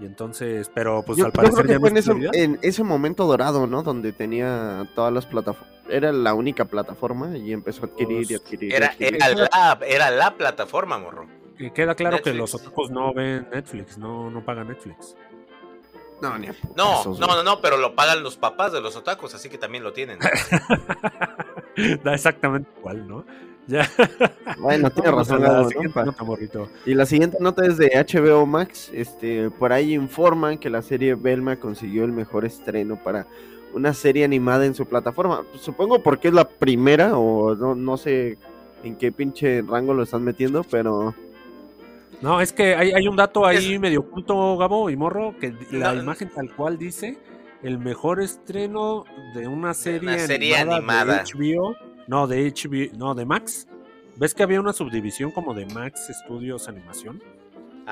[0.00, 2.34] Y entonces, pero pues yo, al yo parecer creo que ya fue en ese, prioridad.
[2.34, 3.82] en ese momento dorado, ¿no?
[3.84, 5.72] Donde tenía todas las plataformas.
[5.88, 8.72] Era la única plataforma y empezó a adquirir y Pues, adquirir.
[8.72, 9.14] y Era, adquirir.
[9.14, 11.26] era, la, era la plataforma, morro.
[11.64, 15.16] Y queda claro que los otakus no ven Netflix, no, no pagan Netflix.
[16.20, 19.34] No, ni a No, no, no, no, pero lo pagan los papás de los otakus,
[19.34, 20.18] así que también lo tienen.
[22.04, 23.24] da exactamente igual, ¿no?
[23.66, 23.90] Ya.
[24.58, 25.66] Bueno, tiene razón, la.
[26.84, 28.90] Y la siguiente nota es de HBO Max.
[28.92, 33.26] Este, por ahí informan que la serie Belma consiguió el mejor estreno para
[33.72, 35.46] una serie animada en su plataforma.
[35.58, 38.36] Supongo porque es la primera o no, no sé
[38.82, 41.14] en qué pinche rango lo están metiendo, pero
[42.20, 45.54] No, es que hay, hay un dato ahí Es- medio oculto, Gabo y Morro, que
[45.72, 46.02] la No.
[46.02, 47.18] imagen tal cual dice
[47.62, 51.14] el mejor estreno de una serie, una serie animada, animada.
[51.16, 53.66] de HBO, no de HBO, no de Max.
[54.16, 57.18] ¿Ves que había una subdivisión como de Max Studios Animación?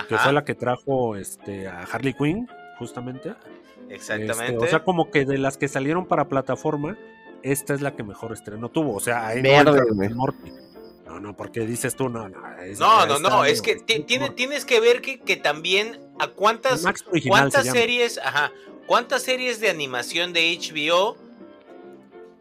[0.09, 3.35] Que Ajá, fue la que trajo este a Harley Quinn, justamente.
[3.91, 4.53] exactamente.
[4.55, 6.97] Este, o sea, como que de las que salieron para plataforma,
[7.43, 8.95] esta es la que mejor estreno tuvo.
[8.95, 10.09] O sea, ahí Verde, no entra güey.
[10.15, 10.53] Morty.
[11.23, 12.57] No, porque dices tú, no, no.
[12.63, 16.83] es- no, no, no, es que tienes que ver que, que también a cuántas,
[17.29, 18.53] cuántas series, ajá,
[18.87, 21.17] cuántas series de animación de HBO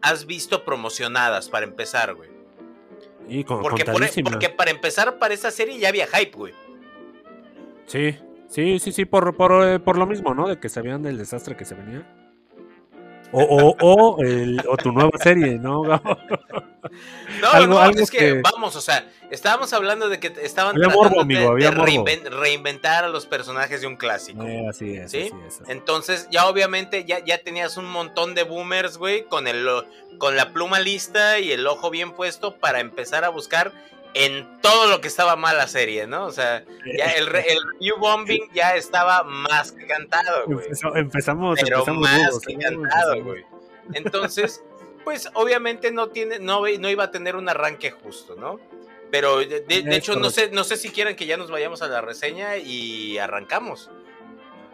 [0.02, 2.30] has visto promocionadas para empezar, güey.
[3.28, 4.30] Y con, Porque, por- contadísima.
[4.32, 6.52] porque para empezar para esa serie ya había hype, güey.
[7.86, 8.16] Sí,
[8.48, 10.48] sí, sí, sí, por, por, eh, por lo mismo, ¿no?
[10.48, 12.04] De que sabían del desastre que se venía.
[13.32, 14.16] O, o,
[14.68, 15.82] o, tu nueva serie, ¿no?
[17.40, 23.04] No, no, es que, vamos, o sea, estábamos hablando de que estaban tratando de, reinventar
[23.04, 24.42] a los personajes de un clásico.
[24.42, 25.30] Eh, así, es, ¿sí?
[25.68, 29.66] Entonces, ya obviamente ya, ya tenías un montón de boomers, güey, con, el,
[30.18, 33.72] con la pluma lista y el ojo bien puesto para empezar a buscar
[34.14, 36.26] en todo lo que estaba mal la serie, ¿no?
[36.26, 36.64] O sea,
[36.96, 40.66] ya el, el New Bombing ya estaba más que cantado, güey.
[40.94, 43.44] empezamos, pero más que cantado, güey.
[43.94, 44.62] Entonces,
[45.04, 48.60] pues obviamente no tiene, no, no iba a tener un arranque justo, ¿no?
[49.10, 52.00] Pero de, hecho, no sé, no sé si quieren que ya nos vayamos a la
[52.00, 53.90] reseña y arrancamos.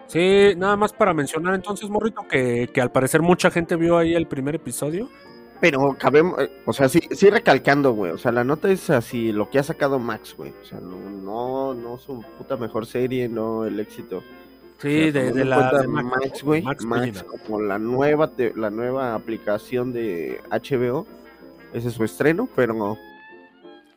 [0.07, 4.15] Sí, nada más para mencionar entonces, Morrito, que, que al parecer mucha gente vio ahí
[4.15, 5.11] el primer episodio.
[5.61, 8.13] Pero cabemos, eh, o sea, sí, sí recalcando, güey.
[8.13, 10.53] O sea, la nota es así, lo que ha sacado Max, güey.
[10.63, 14.23] O sea, no, no, no su puta mejor serie, no el éxito.
[14.81, 16.63] Sí, de, la Max, güey.
[16.63, 16.85] Max,
[17.45, 21.07] como la nueva, la nueva aplicación de HBO.
[21.73, 22.97] Ese es su estreno, pero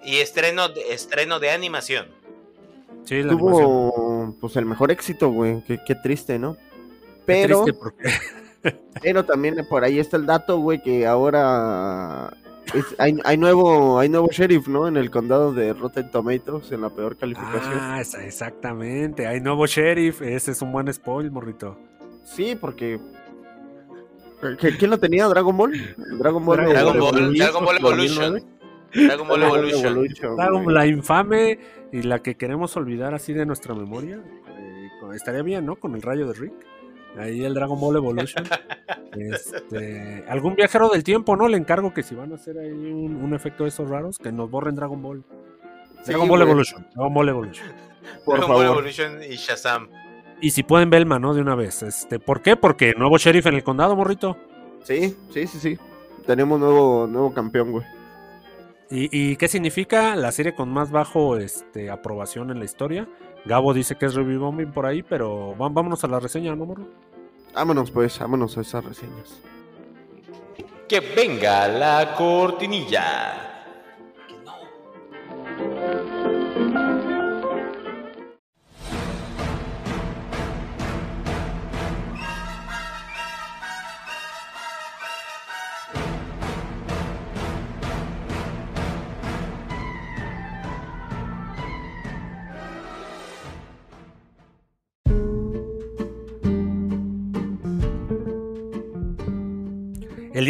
[0.04, 2.08] Y estreno, estreno de animación.
[3.04, 5.64] Sí, la Tuvo, pues el mejor éxito, güey.
[5.66, 6.58] Qué, qué triste, ¿no?
[7.26, 7.66] Pero.
[7.66, 8.10] Qué triste porque...
[9.02, 12.32] Pero también por ahí está el dato, güey, que ahora
[12.98, 14.88] hay, hay, nuevo hay nuevo sheriff, ¿no?
[14.88, 17.78] En el condado de Rotten Tomatoes, en la peor calificación.
[17.80, 21.78] Ah, exactamente, hay nuevo sheriff, ese es un buen spoil, morrito.
[22.24, 23.00] Sí, porque...
[24.80, 25.28] ¿Quién lo tenía?
[25.28, 25.96] ¿Dragon Ball?
[26.18, 28.44] Dragon Ball, Dragon Ball, Dragon Ball Evolution.
[28.94, 30.36] Dragon Ball Evolution.
[30.36, 31.60] Dragon, la infame
[31.92, 34.20] y la que queremos olvidar así de nuestra memoria.
[34.58, 35.76] Eh, estaría bien, ¿no?
[35.76, 36.54] Con el rayo de Rick.
[37.18, 38.46] Ahí el Dragon Ball Evolution.
[39.12, 41.50] Este, algún viajero del tiempo, ¿no?
[41.50, 44.50] Le encargo que si van a hacer ahí un, efecto de esos raros, que nos
[44.50, 45.26] borren Dragon Ball.
[46.06, 46.88] Dragon Ball Evolution.
[46.96, 47.68] Dragon Ball Evolution.
[48.24, 48.66] Por favor.
[48.66, 49.90] Evolution y Shazam.
[50.40, 51.34] Y si pueden Belma, ¿no?
[51.34, 51.84] De una vez.
[51.84, 52.56] Este, ¿Por qué?
[52.56, 54.38] Porque nuevo sheriff en el condado, morrito.
[54.84, 55.78] Sí, sí, sí, sí.
[56.26, 57.86] Tenemos nuevo, nuevo campeón, güey.
[58.94, 63.08] ¿Y, qué significa la serie con más bajo este, aprobación en la historia?
[63.46, 66.88] Gabo dice que es review bombing por ahí, pero vámonos a la reseña, ¿no, morro?
[67.54, 69.42] Vámonos pues, vámonos a esas reseñas.
[70.88, 73.51] Que venga la cortinilla.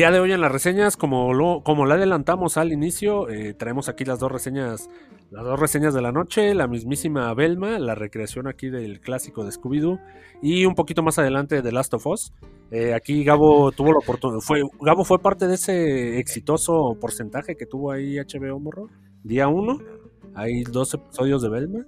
[0.01, 3.87] Día de hoy en las reseñas, como lo, como la adelantamos al inicio, eh, traemos
[3.87, 4.89] aquí las dos reseñas,
[5.29, 9.51] las dos reseñas de la noche, la mismísima Belma, la recreación aquí del clásico de
[9.51, 9.99] Scooby-Doo,
[10.41, 12.33] y un poquito más adelante de Last of Us.
[12.71, 17.67] Eh, aquí Gabo tuvo la oportunidad, fue, Gabo fue parte de ese exitoso porcentaje que
[17.67, 18.89] tuvo ahí HBO Morro,
[19.21, 19.77] día uno,
[20.33, 21.85] hay dos episodios de Belma.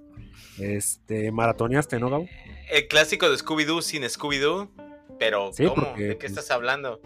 [0.60, 2.28] Este, maratoneaste, ¿no, Gabo?
[2.70, 4.68] El clásico de Scooby-Doo sin Scooby-Doo,
[5.18, 5.94] pero ¿cómo?
[5.96, 7.00] ¿De qué estás hablando?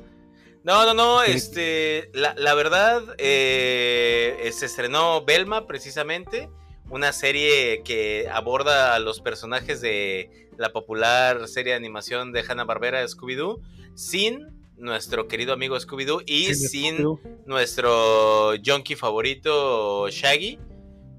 [0.68, 6.50] No, no, no, este, la, verdad, eh, se estrenó Belma precisamente,
[6.90, 13.02] una serie que aborda a los personajes de la popular serie de animación de Hanna-Barbera
[13.02, 13.62] Scooby-Doo,
[13.94, 20.58] sin nuestro querido amigo Scooby-Doo y sin nuestro junkie favorito Shaggy.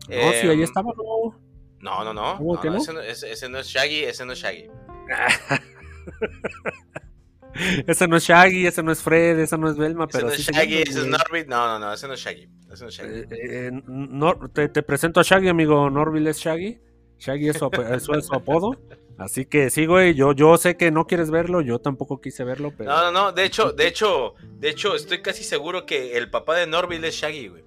[0.10, 1.40] No, sí, ahí em, estaba, no.
[1.80, 2.36] No, no, no.
[2.76, 4.68] Ese, no ese, no es Shaggy, ese no es Shaggy.
[7.88, 10.28] ese no es Shaggy, ese no es Fred, ese no es Velma, pero.
[10.28, 11.48] no es Shaggy, ese es Norville.
[11.48, 12.50] No, no, no, ese no es Shaggy.
[12.72, 13.14] Ese no es Shaggy.
[13.30, 13.72] Eh,
[14.56, 15.90] eh, te, presento a Shaggy, amigo.
[15.90, 16.80] Norville es Shaggy.
[17.20, 17.66] Shaggy es su,
[18.34, 18.78] apodo.
[19.18, 22.72] Así que sí, güey, yo, yo sé que no quieres verlo, yo tampoco quise verlo,
[22.78, 22.90] pero.
[22.90, 26.56] No, no, no, de hecho, de hecho, de hecho, estoy casi seguro que el papá
[26.56, 27.64] de Norville es Shaggy, güey.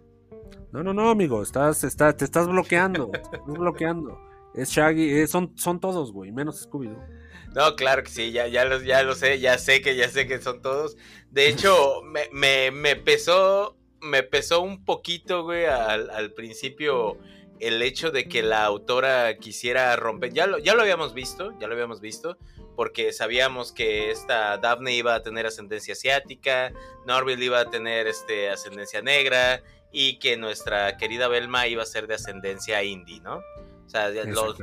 [0.72, 4.18] No, no, no, amigo, estás, estás, te estás bloqueando, te estás bloqueando.
[4.54, 7.21] Es Shaggy, eh, son, son todos, güey, menos Scooby-Doo.
[7.54, 10.26] No, claro que sí, ya, ya, lo, ya lo sé, ya sé que ya sé
[10.26, 10.96] que son todos.
[11.30, 17.18] De hecho, me, me, me pesó, me pesó un poquito, güey, al, al, principio
[17.60, 20.32] el hecho de que la autora quisiera romper.
[20.32, 22.38] Ya lo, ya lo habíamos visto, ya lo habíamos visto,
[22.74, 26.72] porque sabíamos que esta Daphne iba a tener ascendencia asiática,
[27.06, 29.62] Norville iba a tener este, ascendencia negra
[29.92, 33.42] y que nuestra querida Belma iba a ser de ascendencia indie, ¿no?
[33.84, 34.56] O sea, los,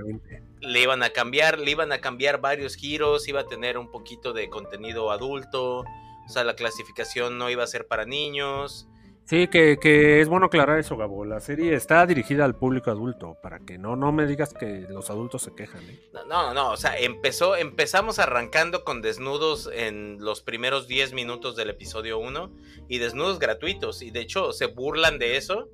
[0.61, 4.33] le iban a cambiar, le iban a cambiar varios giros, iba a tener un poquito
[4.33, 8.87] de contenido adulto, o sea, la clasificación no iba a ser para niños.
[9.29, 11.23] Sí, que, que, es bueno aclarar eso, Gabo.
[11.23, 15.11] La serie está dirigida al público adulto, para que no, no me digas que los
[15.11, 15.83] adultos se quejan.
[15.87, 15.99] ¿eh?
[16.27, 21.69] No, no, o sea, empezó, empezamos arrancando con desnudos en los primeros 10 minutos del
[21.69, 22.51] episodio 1
[22.87, 24.01] y desnudos gratuitos.
[24.01, 25.69] Y de hecho se burlan de eso.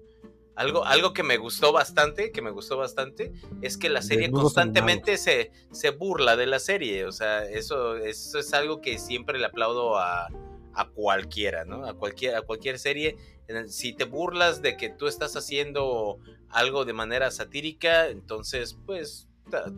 [0.56, 5.18] Algo, algo que me gustó bastante, que me gustó bastante, es que la serie constantemente
[5.18, 7.06] se, se burla de la serie.
[7.06, 10.28] O sea, eso, eso es algo que siempre le aplaudo a,
[10.74, 11.86] a cualquiera, ¿no?
[11.86, 13.18] A cualquier, a cualquier serie
[13.68, 19.28] si te burlas de que tú estás haciendo algo de manera satírica, entonces pues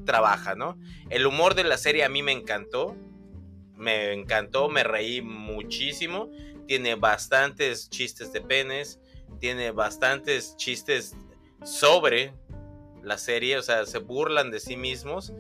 [0.06, 0.78] trabaja, ¿no?
[1.10, 2.96] El humor de la serie a mí me encantó,
[3.76, 6.32] me encantó, me reí muchísimo,
[6.66, 9.00] tiene bastantes chistes de penes,
[9.40, 11.16] tiene bastantes chistes
[11.64, 12.34] sobre
[13.04, 15.34] la serie, o sea, se burlan de sí mismos,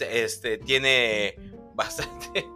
[0.00, 1.36] este, tiene
[1.74, 2.46] bastante,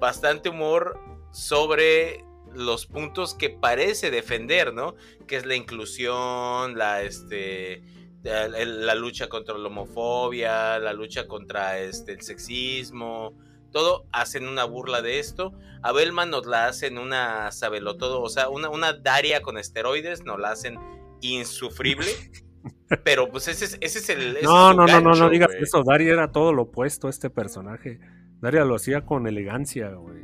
[0.00, 0.98] bastante humor
[1.32, 4.94] sobre los puntos que parece defender, ¿no?
[5.26, 7.82] Que es la inclusión, la, este,
[8.22, 13.34] la, lucha contra la homofobia, la lucha contra este, el sexismo,
[13.76, 15.52] todo hacen una burla de esto.
[15.82, 20.40] A Belman nos la hacen una sabelotodo, o sea, una, una Daria con esteroides, nos
[20.40, 20.78] la hacen
[21.20, 22.08] insufrible.
[23.04, 24.38] Pero pues ese es, ese es el.
[24.42, 25.84] no, no, no, no, no digas eso.
[25.84, 28.00] Daria era todo lo opuesto a este personaje.
[28.40, 30.22] Daria lo hacía con elegancia, güey.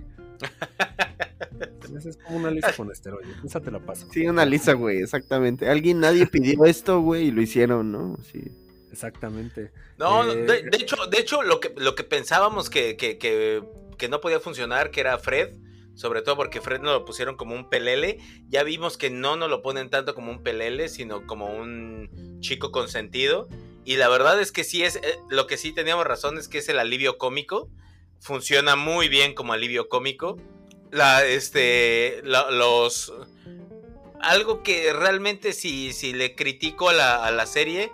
[1.99, 3.37] es como una lista con esteroides.
[3.45, 4.09] Esa te la paso.
[4.11, 5.69] Sí, una lista, güey, exactamente.
[5.69, 8.17] Alguien, nadie pidió esto, güey, y lo hicieron, ¿no?
[8.33, 8.51] Sí.
[8.93, 9.73] Exactamente.
[9.99, 14.21] No, eh, de, hecho, de hecho, lo que, lo que pensábamos que, que, que, no
[14.21, 15.55] podía funcionar, que era Fred,
[15.95, 18.19] sobre todo porque Fred nos lo pusieron como un pelele.
[18.49, 22.71] Ya vimos que no nos lo ponen tanto como un pelele, sino como un chico
[22.71, 23.49] consentido.
[23.85, 26.59] Y la verdad es que sí es, eh, lo que sí teníamos razón es que
[26.59, 27.71] es el alivio cómico.
[28.21, 30.37] Funciona muy bien como alivio cómico
[30.93, 33.13] la, este, los...
[34.21, 37.91] Algo que realmente si, si le critico a la, a la serie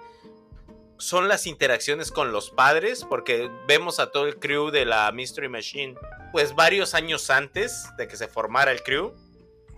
[0.98, 5.48] son las interacciones con los padres, porque vemos a todo el crew de la Mystery
[5.48, 5.96] Machine,
[6.32, 9.14] pues varios años antes de que se formara el crew.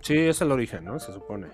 [0.01, 0.99] Sí, es el origen, ¿no?
[0.99, 1.47] Se supone.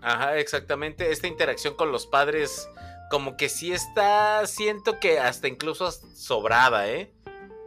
[0.00, 1.10] Ajá, exactamente.
[1.10, 2.68] Esta interacción con los padres,
[3.10, 7.12] como que sí está, siento que hasta incluso sobrada, ¿eh?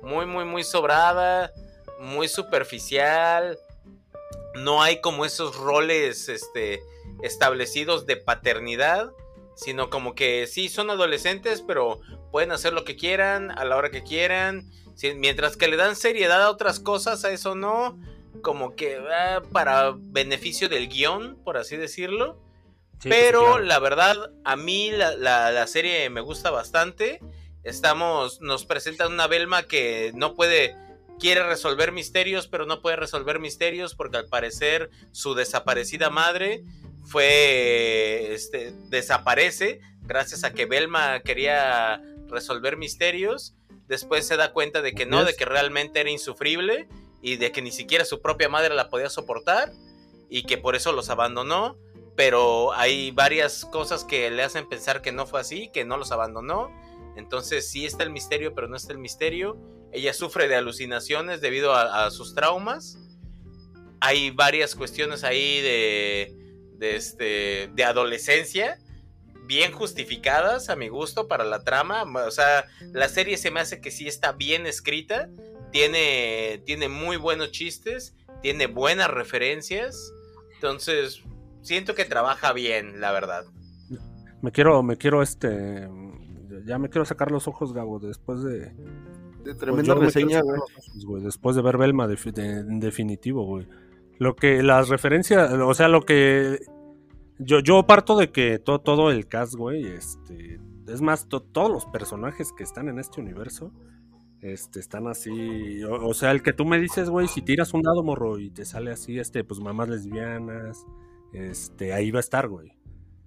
[0.02, 1.52] Muy, muy, muy sobrada
[2.00, 3.60] muy superficial.
[4.56, 6.82] No hay como esos roles este,
[7.22, 9.12] establecidos de paternidad,
[9.56, 13.90] sino como que sí son adolescentes, pero pueden hacer lo que quieran a la hora
[13.90, 14.70] que quieran.
[15.16, 17.98] mientras que le dan seriedad a otras cosas, a eso no.
[18.42, 22.42] Como que va para beneficio del guion, por así decirlo.
[23.04, 27.20] pero la verdad, a mí la, la, serie me gusta bastante.
[27.64, 30.76] Estamos, nos presentan una Belma que no puede
[31.18, 36.64] quiere resolver misterios, pero no puede resolver misterios porque al parecer su desaparecida madre
[37.06, 43.56] fue, este, desaparece gracias a que Belma quería resolver misterios.
[43.88, 46.88] Después se da cuenta de que no, de que realmente era insufrible
[47.22, 49.72] y de que ni siquiera su propia madre la podía soportar
[50.30, 51.78] y que por eso los abandonó.
[52.16, 56.12] Pero hay varias cosas que le hacen pensar que no fue así, que no los
[56.12, 56.72] abandonó.
[57.16, 59.58] Entonces sí está el misterio, pero no está el misterio.
[59.92, 62.98] Ella sufre de alucinaciones debido a, sus traumas.
[64.00, 66.45] Hay varias cuestiones ahí de,
[66.78, 68.80] de, este, de adolescencia
[69.48, 72.04] bien justificadas a mi gusto para la trama.
[72.04, 75.30] O sea, la serie se me hace que sí está bien escrita.
[75.72, 78.16] Tiene, tiene muy buenos chistes.
[78.42, 80.12] Tiene buenas referencias.
[80.56, 81.24] Entonces,
[81.62, 83.46] siento que trabaja bien, la verdad.
[84.42, 85.90] Me quiero, me quiero este.
[86.66, 88.72] Ya me quiero sacar los ojos, Gabo, después de,
[89.44, 91.24] pues tremenda reseña, güey.
[91.24, 93.68] Después de ver Belma, en definitivo, güey.
[94.18, 96.60] Lo que, las referencias, o sea, lo que.
[97.38, 100.60] Yo, yo parto de que todo, todo el cast, güey, este.
[100.88, 103.72] Es más, todos los personajes que están en este universo.
[104.42, 105.84] Este, están así.
[105.84, 108.64] O, sea, el que tú me dices, güey, si tiras un dado morro y te
[108.64, 110.86] sale así, este, pues mamás lesbianas.
[111.34, 112.78] Este, ahí va a estar, güey.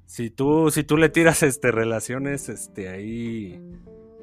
[0.06, 3.60] Si tú, si tú le tiras este relaciones, este, ahí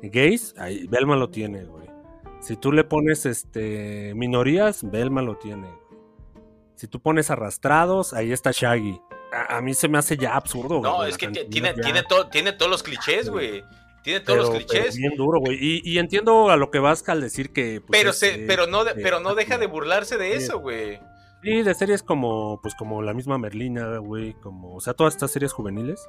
[0.02, 1.88] gays, ahí Belma lo tiene, güey.
[2.40, 5.68] Si tú le pones este minorías, Belma lo tiene.
[6.76, 9.00] Si tú pones arrastrados, ahí está Shaggy.
[9.50, 12.84] A, mí se me hace ya absurdo, No, es que tiene, tiene, tiene todos los
[12.84, 13.64] clichés, güey.
[14.04, 14.96] Tiene todos los clichés.
[14.98, 15.58] bien duro, güey.
[15.60, 17.82] Y, entiendo a lo que vas al decir que.
[17.82, 21.00] Pues, pero, se, pero, no, pero no deja de burlarse de eso, güey.
[21.42, 25.32] Sí, de series como, pues como la misma Merlina, güey, como, o sea, todas estas
[25.32, 26.08] series juveniles.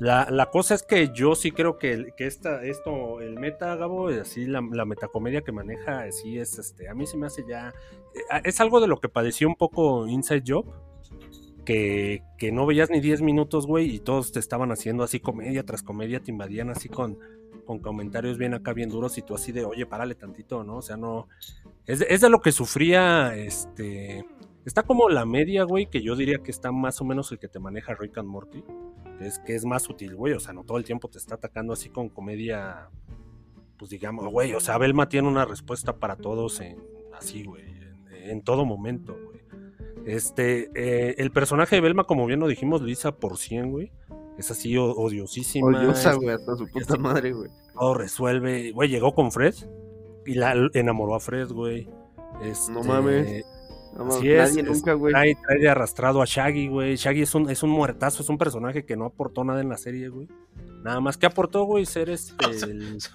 [0.00, 4.46] La, cosa es que yo sí creo que, que esta, esto, el meta, Gabo, así
[4.46, 7.74] la, la, metacomedia que maneja, así es, este, a mí se me hace ya,
[8.14, 10.64] eh, es algo de lo que padeció un poco Inside Job,
[11.66, 15.66] que, que no veías ni 10 minutos, güey, y todos te estaban haciendo así comedia
[15.66, 17.18] tras comedia, te invadían así con,
[17.66, 20.76] con comentarios bien acá, bien duros, y tú así de, oye, párale tantito, ¿no?
[20.76, 21.28] O sea, no.
[21.86, 24.24] Es de lo que sufría, este.
[24.64, 27.48] Está como la media, güey, que yo diría que está más o menos el que
[27.48, 28.62] te maneja Rick and Morty.
[29.20, 30.32] Es, que es más útil, güey.
[30.32, 32.88] O sea, no todo el tiempo te está atacando así con comedia.
[33.78, 34.54] Pues digamos, güey.
[34.54, 36.78] O sea, Belma tiene una respuesta para todos en
[37.18, 37.64] así, güey.
[37.64, 39.40] En, en todo momento, güey.
[40.06, 43.92] Este, eh, el personaje de Belma, como bien lo dijimos, Lisa por 100, güey.
[44.38, 45.66] Es así odiosísima.
[45.68, 47.50] Odiosa, güey, hasta su puta así- madre, güey.
[47.74, 48.72] todo resuelve.
[48.72, 49.54] Güey, llegó con Fred
[50.24, 51.88] y la enamoró a Fred, güey.
[52.42, 53.44] Este, No mames.
[53.92, 55.12] No, mames, Así es, nadie es- nunca, güey.
[55.12, 56.96] Trae, trae de arrastrado a Shaggy, güey.
[56.96, 59.76] Shaggy es un, es un muertazo, es un personaje que no aportó nada en la
[59.76, 60.28] serie, güey.
[60.82, 62.32] Nada más que aportó, güey, ser este.
[62.64, 62.98] el-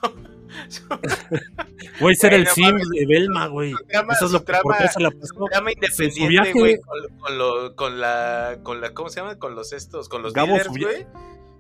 [2.00, 3.74] Güey, ser Güey, el sim de Belma, güey.
[3.90, 5.34] trama- Eso es su lo que trama- aportó, se la pasó.
[5.52, 9.38] Llama su independiente, viaje- güey, con, con, lo- con la, con la, ¿cómo se llama?
[9.40, 11.08] Con los estos, con los Gabo, dealers, güey.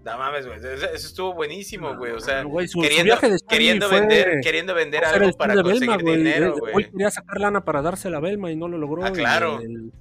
[0.05, 3.25] No mames, güey, eso, eso estuvo buenísimo, güey, o sea, Güey, su, su queriendo, viaje
[3.27, 6.17] de Shaggy queriendo vender, queriendo vender algo para conseguir Belma, güey.
[6.17, 6.73] dinero, güey.
[6.73, 9.03] güey quería sacar lana para dársela a Belma y no lo logró.
[9.03, 9.59] Ah, claro.
[9.61, 9.91] el-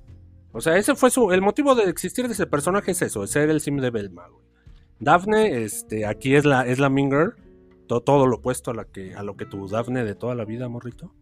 [0.53, 1.33] o sea, ese fue su.
[1.33, 4.29] El motivo de existir de ese personaje es eso, es ser el sim de Belma,
[4.29, 4.45] güey.
[5.01, 7.35] Daphne, este, aquí es la, es la Mean Girl,
[7.89, 10.45] to- todo lo opuesto a, la que, a lo que tu Daphne de toda la
[10.45, 11.13] vida, morrito.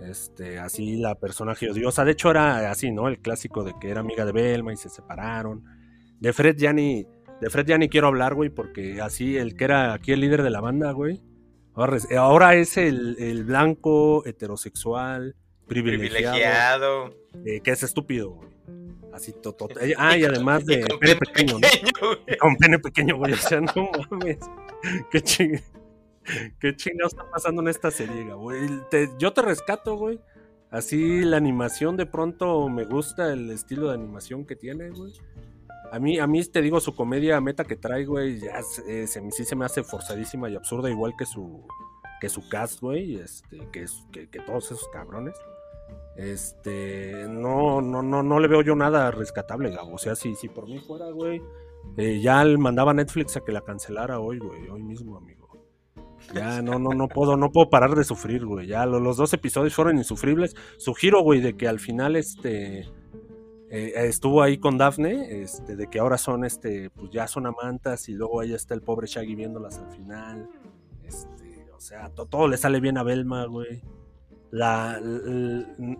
[0.00, 2.04] Este, así la personaje odiosa.
[2.04, 3.08] De hecho, era así, ¿no?
[3.08, 5.64] El clásico de que era amiga de Belma y se separaron.
[6.20, 7.06] De Fred ya ni.
[7.44, 10.42] De Fred ya ni quiero hablar, güey, porque así el que era aquí el líder
[10.42, 11.20] de la banda, güey.
[11.74, 15.36] Ahora es, ahora es el, el blanco, heterosexual,
[15.66, 17.14] privilegiado, Privilegiado.
[17.44, 18.48] eh, que es estúpido, güey.
[19.12, 19.68] Así, to- to-
[19.98, 22.08] Ah, y además de Y con pene pequeño, ¿no?
[22.24, 22.38] güey.
[22.38, 23.32] Con pene pequeño, güey.
[23.34, 24.38] O sea, no mames.
[25.10, 25.60] Qué ching...
[26.58, 28.66] Qué chingado está pasando en esta serie, güey.
[28.90, 30.18] Te- yo te rescato, güey.
[30.70, 35.12] Así la animación de pronto me gusta el estilo de animación que tiene, güey.
[35.94, 39.06] A mí, a mí te digo, su comedia meta que trae, güey, ya se, eh,
[39.06, 41.66] sí se me hace forzadísima y absurda, igual que su,
[42.20, 45.34] que su cast, güey, este, que, que, que todos esos cabrones.
[46.16, 49.94] Este, no, no, no, no le veo yo nada rescatable, Gabo.
[49.94, 51.42] O sea, si, si por mí fuera, güey,
[51.96, 55.44] eh, ya mandaba a Netflix a que la cancelara hoy, güey, hoy mismo, amigo.
[56.34, 58.66] Ya no, no, no puedo, no puedo parar de sufrir, güey.
[58.66, 60.56] Ya lo- los dos episodios fueron insufribles.
[60.78, 62.88] Su giro, güey, de que al final, este,
[63.70, 68.08] eh, estuvo ahí con Daphne, este, de que ahora son, este, pues ya son amantas
[68.08, 70.48] y luego ahí está el pobre Shaggy viéndolas al final.
[71.02, 73.82] Este, o sea, to- todo le sale bien a Belma, güey.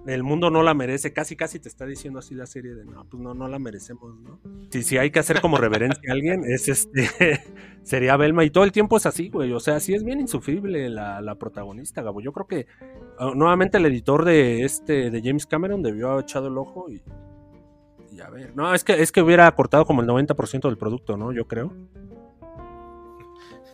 [0.07, 3.05] El mundo no la merece, casi casi te está diciendo así la serie de no,
[3.09, 4.39] pues no, no la merecemos, ¿no?
[4.71, 7.09] Si, si hay que hacer como reverencia a alguien, es este,
[7.83, 10.89] sería Belma, y todo el tiempo es así, güey, o sea, sí es bien insufrible
[10.89, 12.67] la, la protagonista, Gabo, yo creo que
[13.19, 17.03] ah, nuevamente el editor de este, de James Cameron debió haber echado el ojo y,
[18.15, 21.17] y a ver, no, es que, es que hubiera cortado como el 90% del producto,
[21.17, 21.33] ¿no?
[21.33, 21.73] Yo creo.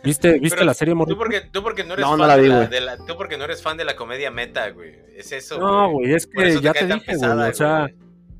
[0.03, 1.17] ¿Viste, ¿viste Pero la serie, Tú Morrito?
[1.17, 2.69] porque, tú porque no eres No, no fan la de, la, güey.
[2.69, 4.95] de la- tú porque no eres fan de la comedia meta, güey.
[5.15, 5.59] Es eso.
[5.59, 7.85] No, güey, es que ya te dije, pesada, güey, o sea,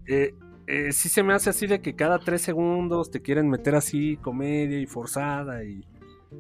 [0.08, 0.34] eh,
[0.66, 4.18] eh, sí se me hace así de que cada tres segundos te quieren meter así
[4.18, 5.86] comedia y forzada y,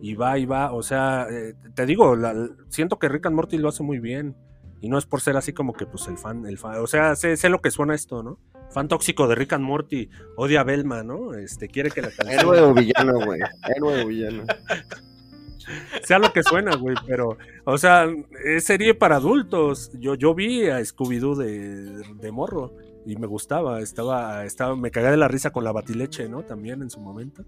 [0.01, 3.59] y va y va, o sea, eh, te digo, la- siento que Rick and Morty
[3.59, 4.35] lo hace muy bien
[4.79, 7.15] y no es por ser así como que pues el fan, el fan, o sea,
[7.15, 8.39] sé, sé lo que suena esto, ¿no?
[8.71, 11.33] Fan tóxico de Rick and Morty, odia a Belma, ¿no?
[11.33, 13.41] Este, quiere que la canción Héroe o villano, güey.
[13.75, 14.43] Héroe o villano.
[16.03, 18.07] sea lo que suena, güey, pero, o sea,
[18.45, 19.91] es serie para adultos.
[19.99, 25.11] Yo, yo vi a Scooby-Doo de, de morro y me gustaba, estaba, estaba, me cagué
[25.11, 26.43] de la risa con la batileche, ¿no?
[26.43, 27.43] También en su momento.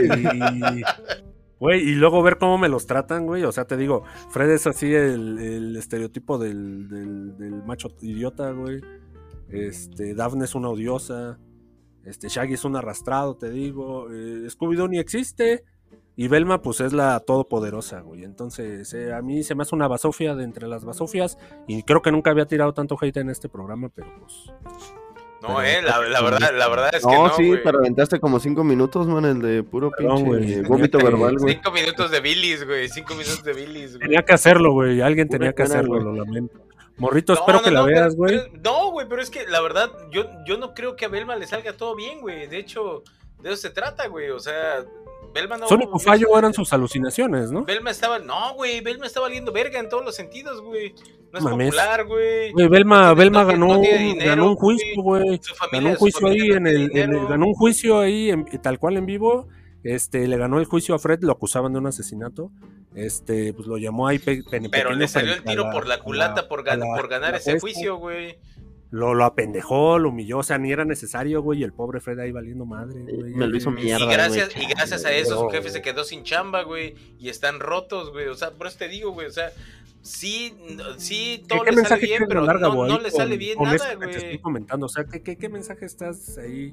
[0.00, 0.82] Y,
[1.58, 4.66] güey, y luego ver cómo me los tratan, güey, o sea, te digo, Fred es
[4.66, 8.80] así el, el estereotipo del, del, del macho idiota, güey.
[9.50, 11.38] Este, Daphne es una odiosa.
[12.04, 14.08] Este, Shaggy es un arrastrado, te digo.
[14.10, 15.64] Eh, Scooby-Doo ni existe.
[16.16, 18.24] Y Belma, pues es la todopoderosa, güey.
[18.24, 21.38] Entonces, eh, a mí se me hace una basofia de entre las basofias.
[21.68, 24.34] Y creo que nunca había tirado tanto hate en este programa, pero pues.
[25.40, 27.62] No, Pero- eh, la, la verdad, la verdad es que No, no, sí, güey.
[27.62, 31.54] pero aventaste como cinco minutos, man, el de puro Perdón, pinche vómito verbal, güey.
[31.54, 32.88] Cinco minutos de bilis, güey.
[32.88, 34.00] Cinco minutos de bilis, güey.
[34.08, 35.00] Tenía que hacerlo, güey.
[35.00, 36.58] Alguien tenía que hacerlo, lo lamento.
[36.98, 38.40] Morrito, No, espero no, que la veas, güey.
[38.62, 41.46] No, güey, pero es que la verdad, yo, yo no creo que a Belma le
[41.46, 42.46] salga todo bien, güey.
[42.48, 43.02] De hecho,
[43.40, 44.30] de eso se trata, güey.
[44.30, 44.84] O sea,
[45.32, 45.68] Belma no.
[45.68, 47.64] Su único fallo eran sus alucinaciones, ¿no?
[47.64, 48.18] Belma estaba.
[48.18, 50.94] No, güey, Belma está valiendo verga en todos los sentidos, güey.
[51.30, 51.66] No es Mames.
[51.74, 52.52] popular, güey.
[52.68, 55.40] Belma, No Belma no ganó, dinero, ganó un juicio, güey.
[55.70, 57.28] Ganó un juicio ahí en el, en el- dinero.
[57.28, 59.46] ganó un juicio ahí en- tal cual en vivo.
[59.84, 62.50] Este, le ganó el juicio a Fred, lo acusaban de un asesinato.
[62.94, 66.48] Este, pues lo llamó ahí pe- Pero le salió el tiro la- por la culata
[66.48, 68.38] por, gan- a la- por ganar ese juicio, güey.
[68.90, 72.18] lo, lo apendejó, lo humilló, o sea, ni era necesario, güey, y el pobre Fred
[72.20, 73.34] ahí valiendo madre, güey.
[73.34, 74.04] Me lo hizo mierda.
[74.04, 74.64] Y gracias, güey.
[74.64, 78.28] y gracias a eso su jefe se quedó sin chamba, güey, y están rotos, güey.
[78.28, 79.52] O sea, por eso te digo, güey, o sea,
[80.00, 80.54] sí,
[80.96, 83.66] sí, ¿Qué, todo qué le sale bien, pero no, no le con- sale bien con
[83.66, 84.38] nada, te estoy güey.
[84.40, 84.86] comentando?
[84.86, 86.72] O sea, ¿qué, qué, qué mensaje estás ahí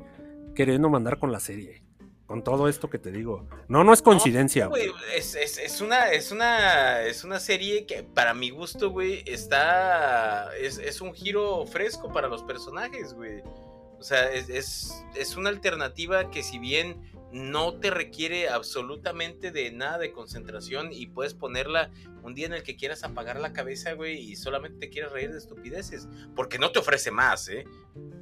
[0.56, 1.84] queriendo mandar con la serie?
[2.28, 3.48] Con todo esto que te digo.
[3.68, 8.02] No, no es coincidencia, No, es, es, es una, es una, es una serie que
[8.02, 13.42] para mi gusto, güey, está, es, es un giro fresco para los personajes, güey.
[14.00, 17.00] O sea, es, es, es una alternativa que si bien
[17.32, 21.92] no te requiere absolutamente de nada de concentración y puedes ponerla
[22.24, 25.32] un día en el que quieras apagar la cabeza, güey, y solamente te quieres reír
[25.32, 27.66] de estupideces, porque no te ofrece más, ¿eh?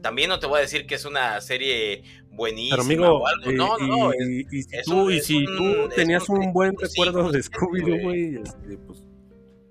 [0.01, 2.03] También no te voy a decir que es una serie
[2.35, 5.21] buenísima Pero amigo, o algo, y, no, no, no, es- y- y si tú, y
[5.21, 8.35] si un- tú es tenías un un buen recuerdo de Scooby-Doo, güey.
[8.37, 9.03] este, pues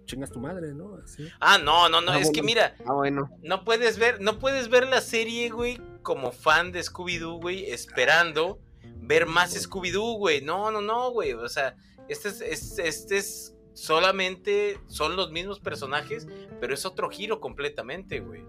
[0.05, 0.97] chingas tu madre, ¿no?
[1.03, 1.27] Así.
[1.41, 3.31] Ah, no, no, no, Ah, es que mira, Ah, bueno.
[3.43, 8.59] no puedes ver, no puedes ver la serie, güey, como fan de Scooby-Doo, güey, esperando
[8.97, 10.43] ver más Scooby-Doo, güey.
[10.43, 11.33] No, no, no, güey.
[11.33, 11.77] O sea,
[12.09, 16.27] este es, es- este es solamente, son los mismos personajes,
[16.61, 18.43] pero es otro giro completamente, güey.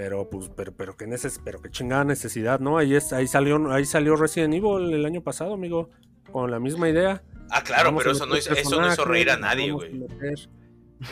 [0.00, 2.78] Pero pues, pero, pero qué neces pero qué chingada necesidad, ¿no?
[2.78, 5.90] Ahí es, ahí salió, ahí salió Resident Evil el año pasado, amigo,
[6.32, 7.22] con la misma idea.
[7.50, 9.90] Ah, claro, Vamos pero a eso no, hizo, eso no hizo reír a nadie, güey.
[9.90, 10.48] Pues,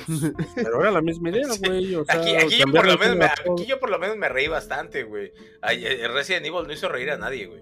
[0.06, 1.96] pues, pero era la misma idea, güey.
[1.96, 4.30] o sea, Aquí, aquí, yo por lo menos me, aquí yo por lo menos me
[4.30, 5.34] reí bastante, güey.
[5.60, 7.60] Ay, eh, Resident Evil no hizo reír a nadie, güey.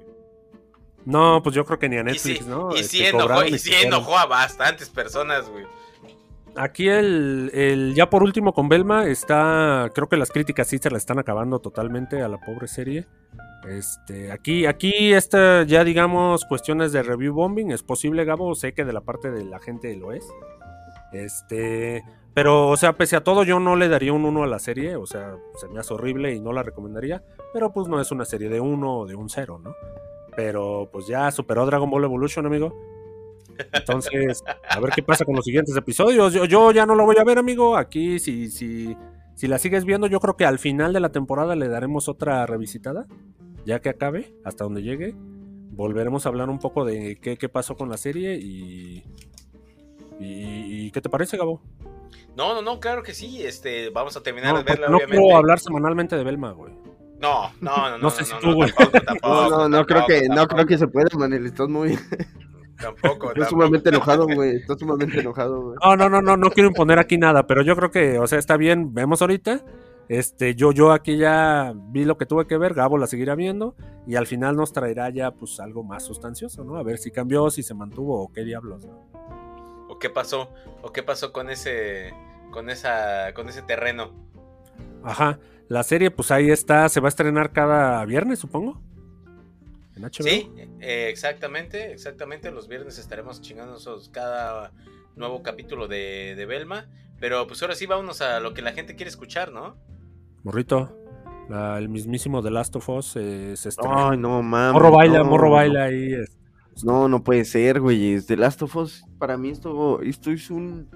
[1.07, 2.71] No, pues yo creo que ni a Y Netflix, sí, ¿no?
[2.71, 5.67] y Este, sí enojó, y sí enojó a bastantes personas, güey.
[6.57, 10.91] Aquí el, el, ya por último con Belma está, creo que las críticas sí se
[10.91, 13.07] la están acabando totalmente a la pobre serie.
[13.69, 18.85] Este, aquí, aquí está ya digamos cuestiones de review bombing, es posible Gabo, sé que
[18.85, 20.27] de la parte de la gente lo es.
[21.13, 24.59] Este, pero o sea, pese a todo yo no le daría un 1 a la
[24.59, 28.11] serie, o sea, se me hace horrible y no la recomendaría, pero pues no es
[28.13, 29.75] una serie de 1 o de un 0, ¿no?
[30.37, 32.96] Pero pues ya superó Dragon Ball Evolution, amigo.
[33.73, 36.33] Entonces, a ver qué pasa con los siguientes episodios.
[36.33, 37.77] Yo, yo ya no lo voy a ver, amigo.
[37.77, 38.97] Aquí, si, si,
[39.35, 42.45] si la sigues viendo, yo creo que al final de la temporada le daremos otra
[42.47, 43.07] revisitada.
[43.65, 45.15] Ya que acabe, hasta donde llegue.
[45.17, 49.03] Volveremos a hablar un poco de qué, qué pasó con la serie y,
[50.21, 50.87] y.
[50.87, 51.61] y ¿Qué te parece, Gabo?
[52.37, 53.43] No, no, no, claro que sí.
[53.45, 55.21] Este, vamos a terminar No, de verla, no obviamente.
[55.21, 56.73] puedo hablar semanalmente de Belma, güey.
[57.21, 57.99] No, no, no, no.
[58.03, 58.71] No sé si no, tú, güey.
[59.23, 61.47] No, no, no creo que, no creo que se pueda, Manel.
[61.47, 61.99] Estás muy,
[62.81, 63.51] Tampoco, estás tampoco.
[63.51, 64.57] sumamente enojado, güey.
[64.57, 65.77] Estás sumamente enojado, güey.
[65.83, 68.39] No, no, no, no, no quiero imponer aquí nada, pero yo creo que, o sea,
[68.39, 69.65] está bien, vemos ahorita.
[70.09, 73.75] Este, yo, yo aquí ya vi lo que tuve que ver, Gabo la seguirá viendo,
[74.07, 76.77] y al final nos traerá ya pues algo más sustancioso, ¿no?
[76.77, 79.09] A ver si cambió, si se mantuvo o qué diablos, ¿no?
[79.89, 80.51] ¿O qué pasó?
[80.83, 82.15] ¿O qué pasó con ese,
[82.53, 84.13] con esa, con ese terreno?
[85.03, 85.41] Ajá.
[85.69, 88.81] La serie, pues ahí está, se va a estrenar cada viernes, supongo.
[89.97, 90.11] En HBO.
[90.25, 92.51] Sí, eh, exactamente, exactamente.
[92.51, 94.73] Los viernes estaremos chingándonos cada
[95.17, 96.87] nuevo capítulo de, de Belma.
[97.19, 99.77] Pero pues ahora sí vámonos a lo que la gente quiere escuchar, ¿no?
[100.45, 100.95] Morrito.
[101.49, 104.11] la- el mismísimo The Last of Us eh, se estrena.
[104.11, 104.75] Ay, no, mames.
[104.75, 106.11] morro baila, no, morro baila ahí.
[106.85, 108.13] No, no puede ser, güey.
[108.13, 110.91] Es The Last of Us, para mí esto, esto es un...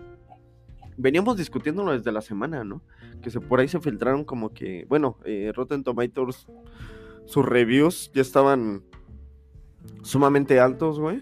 [0.99, 2.83] Veníamos discutiéndolo desde la semana, ¿no?
[3.23, 6.47] Que se, por ahí se filtraron como que, bueno, eh, Rotten Tomatoes,
[7.25, 8.83] sus reviews ya estaban
[10.03, 11.21] sumamente altos, güey.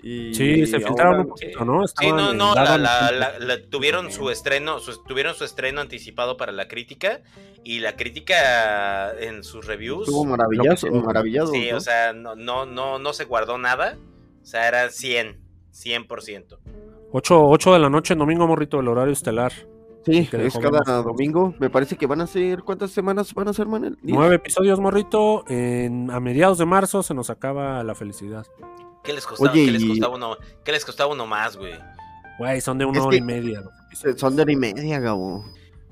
[0.00, 1.80] Y Sí, se filtraron ahora- un poquito, ¿no?
[1.86, 5.44] Sí, Estaban no, en- no, la, la- la- la- tuvieron su estreno, su- tuvieron su
[5.44, 7.20] estreno anticipado para la crítica
[7.64, 10.02] y la crítica en sus reviews.
[10.06, 11.48] Estuvo maravilloso, maravillado.
[11.48, 11.78] Sí, ¿no?
[11.78, 13.98] o sea, no, no, no, no se guardó nada.
[14.40, 15.40] O sea, era 100,
[15.72, 16.58] 100%.
[17.10, 19.52] 8, 8 de la noche, domingo, morrito, el horario estelar.
[20.10, 21.54] Sí, es cada menos- domingo.
[21.58, 23.98] Me parece que van a ser, ¿cuántas semanas van a ser, Manel?
[24.02, 24.16] ¿Diez?
[24.16, 25.44] Nueve episodios, morrito.
[25.48, 28.46] En, a mediados de marzo se nos acaba la felicidad.
[29.04, 31.74] ¿Qué les costaba, Oye, qué les costaba uno, qué les costaba uno más, güey?
[32.38, 33.62] Güey, son de una Es hora que- y media.
[34.16, 35.44] Son de hora y media, Gabo.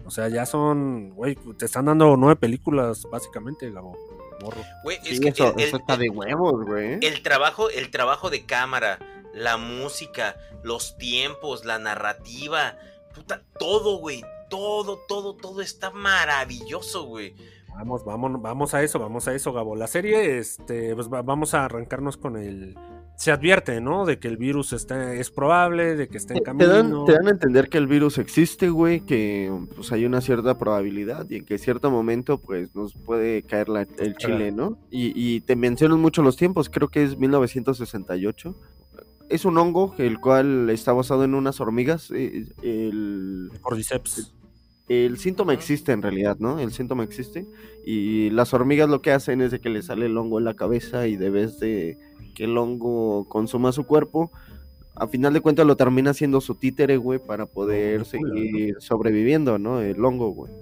[0.05, 3.97] O sea, ya son, güey, te están dando nueve películas, básicamente, Gabo.
[4.43, 4.61] Morro.
[4.85, 6.99] Güey, Sí, es que eso, el, eso el- está de huevos, güey.
[7.01, 8.99] el trabajo, el trabajo de cámara,
[9.35, 12.77] la música, los tiempos, la narrativa,
[13.17, 17.35] puta, todo, güey, todo, todo, todo está maravilloso, güey.
[17.75, 19.77] Vamos, vamos, vamos a eso, vamos a eso, Gabo.
[19.77, 22.75] La serie, este, pues va- vamos a arrancarnos con el.
[23.19, 24.05] Se advierte, ¿no?
[24.05, 26.69] De que el virus está, es probable, de que está en Te camino.
[26.69, 30.59] dan, te dan a entender que el virus existe, güey, que pues hay una cierta
[30.59, 34.79] probabilidad y en que cierto momento pues nos puede caer la- el chile, ¿no?
[34.91, 38.55] Y, y te mencionan mucho los tiempos, creo que es 1968.
[39.29, 42.11] Es un hongo el cual está basado en unas hormigas.
[42.14, 44.33] eh, El, Cordyceps.
[44.89, 46.59] el síntoma existe en realidad, ¿no?
[46.61, 47.47] El síntoma existe
[47.85, 50.55] y las hormigas lo que hacen es de que le sale el hongo en la
[50.55, 51.99] cabeza y debes de
[52.35, 54.31] que el hongo consuma su cuerpo,
[54.95, 59.81] a final de cuentas lo termina siendo su títere, güey, para poder seguir sobreviviendo, ¿no?
[59.81, 60.53] El hongo, güey.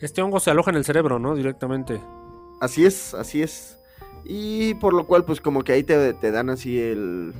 [0.00, 1.34] Este hongo se aloja en el cerebro, ¿no?
[1.36, 2.00] Directamente.
[2.60, 3.78] Así es, así es.
[4.24, 7.32] Y por lo cual, pues como que ahí te, te dan así el,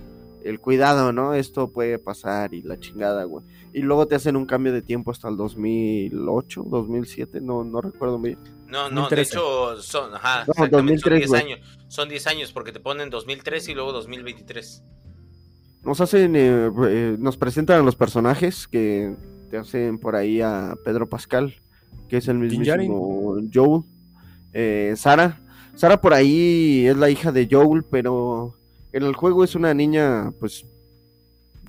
[0.45, 1.35] el cuidado, ¿no?
[1.35, 3.45] Esto puede pasar y la chingada, güey.
[3.73, 8.19] Y luego te hacen un cambio de tiempo hasta el 2008, 2007, no, no recuerdo
[8.19, 8.39] bien.
[8.67, 11.79] No, no, de hecho son, ajá, no, 2003, son 10 años.
[11.89, 14.83] Son 10 años porque te ponen 2003 y luego 2023.
[15.85, 19.15] Nos hacen, eh, eh, nos presentan a los personajes que
[19.51, 21.55] te hacen por ahí a Pedro Pascal,
[22.09, 23.83] que es el mismo Joel.
[24.53, 25.41] Eh, Sara,
[25.75, 28.55] Sara por ahí es la hija de Joel, pero
[28.93, 30.65] en el juego es una niña, pues,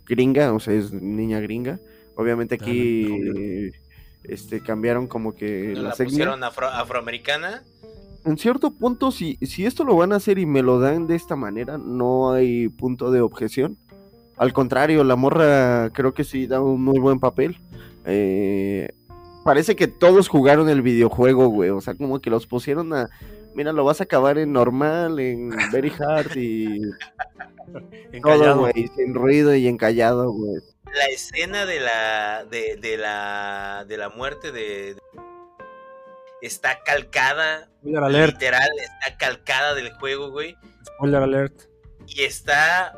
[0.06, 1.80] gringa, o sea, es niña gringa.
[2.16, 3.72] Obviamente aquí
[4.24, 7.64] este, cambiaron como que la, pusieron afroamericana.
[8.26, 11.16] En cierto punto, si, si esto lo van a hacer y me lo dan de
[11.16, 13.78] esta manera, no hay punto de objeción.
[14.38, 17.58] Al contrario, la morra creo que sí da un muy buen papel.
[18.06, 18.94] Eh,
[19.44, 21.70] parece que todos jugaron el videojuego, güey.
[21.70, 23.10] O sea, como que los pusieron a
[23.56, 26.82] mira, lo vas a acabar en normal, en very hard y
[28.24, 30.62] todo, güey, sin ruido y encallado, güey.
[30.94, 34.96] La escena de la de, la de la muerte de,
[36.42, 40.56] está calcada, literal, está calcada del juego, güey.
[40.86, 41.64] Spoiler alert.
[42.08, 42.94] Y está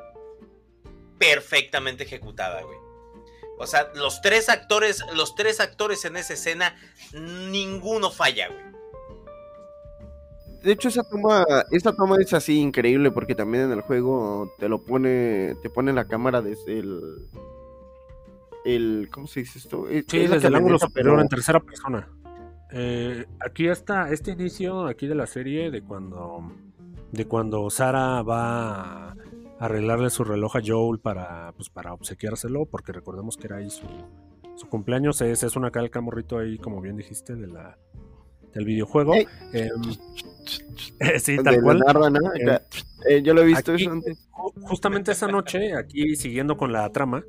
[1.20, 2.78] perfectamente ejecutada, güey.
[3.58, 6.76] O sea, los tres actores, los tres actores en esa escena,
[7.14, 8.75] ninguno falla, güey.
[10.66, 14.68] De hecho, esa toma, esta toma es así increíble porque también en el juego te
[14.68, 17.28] lo pone, te pone la cámara desde el,
[18.66, 19.86] el, ¿cómo se dice esto?
[20.08, 22.10] Sí, desde el ángulo superior en tercera persona.
[22.72, 26.52] Eh, aquí está este inicio aquí de la serie de cuando,
[27.12, 29.16] de cuando Sara va a
[29.60, 33.86] arreglarle su reloj a Joel para, pues, para obsequiárselo, porque recordemos que era ahí su,
[34.56, 35.22] su cumpleaños.
[35.22, 37.78] Es, es una calca morrito ahí, como bien dijiste, de la,
[38.56, 39.14] del videojuego.
[39.54, 39.70] Em,
[41.20, 41.84] sí, tal cual.
[42.40, 42.60] Eh,
[43.10, 44.28] eh, yo lo he visto eso antes.
[44.62, 47.24] Justamente esa noche, aquí siguiendo con la trama,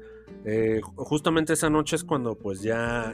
[0.44, 3.12] eh, justamente esa noche es cuando pues ya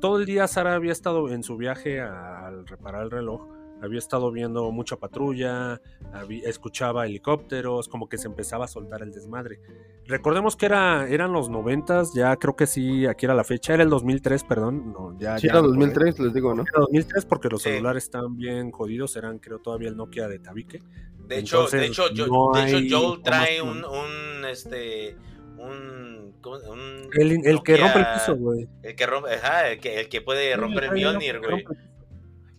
[0.00, 4.30] todo el día Sara había estado en su viaje al reparar el reloj había estado
[4.30, 5.80] viendo mucha patrulla,
[6.44, 9.60] escuchaba helicópteros, como que se empezaba a soltar el desmadre.
[10.06, 13.82] Recordemos que era, eran los noventas, ya creo que sí, aquí era la fecha, era
[13.82, 14.92] el 2003, perdón.
[14.92, 16.62] No, ya, sí, era 2003, les digo, ¿no?
[16.62, 20.82] Era 2003 porque los celulares estaban bien jodidos, eran creo todavía el Nokia de tabique.
[21.26, 25.14] De hecho, de hecho, yo, Joel trae un, un, este,
[25.58, 28.66] un, un el, el que rompe el piso, güey.
[28.82, 31.64] El que rompe, ajá, el que, el que puede romper el Mjolnir, güey.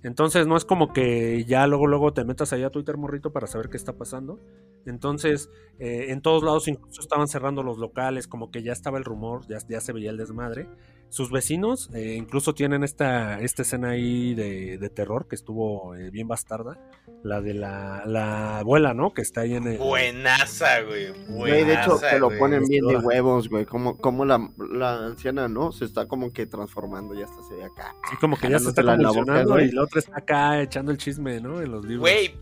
[0.01, 3.47] Entonces no es como que ya luego luego te metas allá a Twitter morrito para
[3.47, 4.39] saber qué está pasando.
[4.85, 9.03] Entonces eh, en todos lados incluso estaban cerrando los locales, como que ya estaba el
[9.03, 10.67] rumor, ya, ya se veía el desmadre.
[11.09, 16.27] Sus vecinos eh, incluso tienen esta, esta escena ahí de, terror que estuvo eh, bien
[16.27, 16.77] bastarda.
[17.23, 19.13] La de la, abuela, ¿no?
[19.13, 19.77] Que está ahí en el...
[19.77, 21.11] Buenaza, güey.
[21.27, 23.65] Buenaza, de hecho, se lo ponen bien de huevos, güey.
[23.65, 25.71] Como, como la, la, anciana, ¿no?
[25.71, 27.95] Se está como que transformando, ya está se ve acá.
[28.09, 31.41] Sí, como que ya se está convulsionando y la otra está acá echando el chisme,
[31.41, 31.59] ¿no?
[31.59, 32.01] En los libros.
[32.01, 32.35] Güey,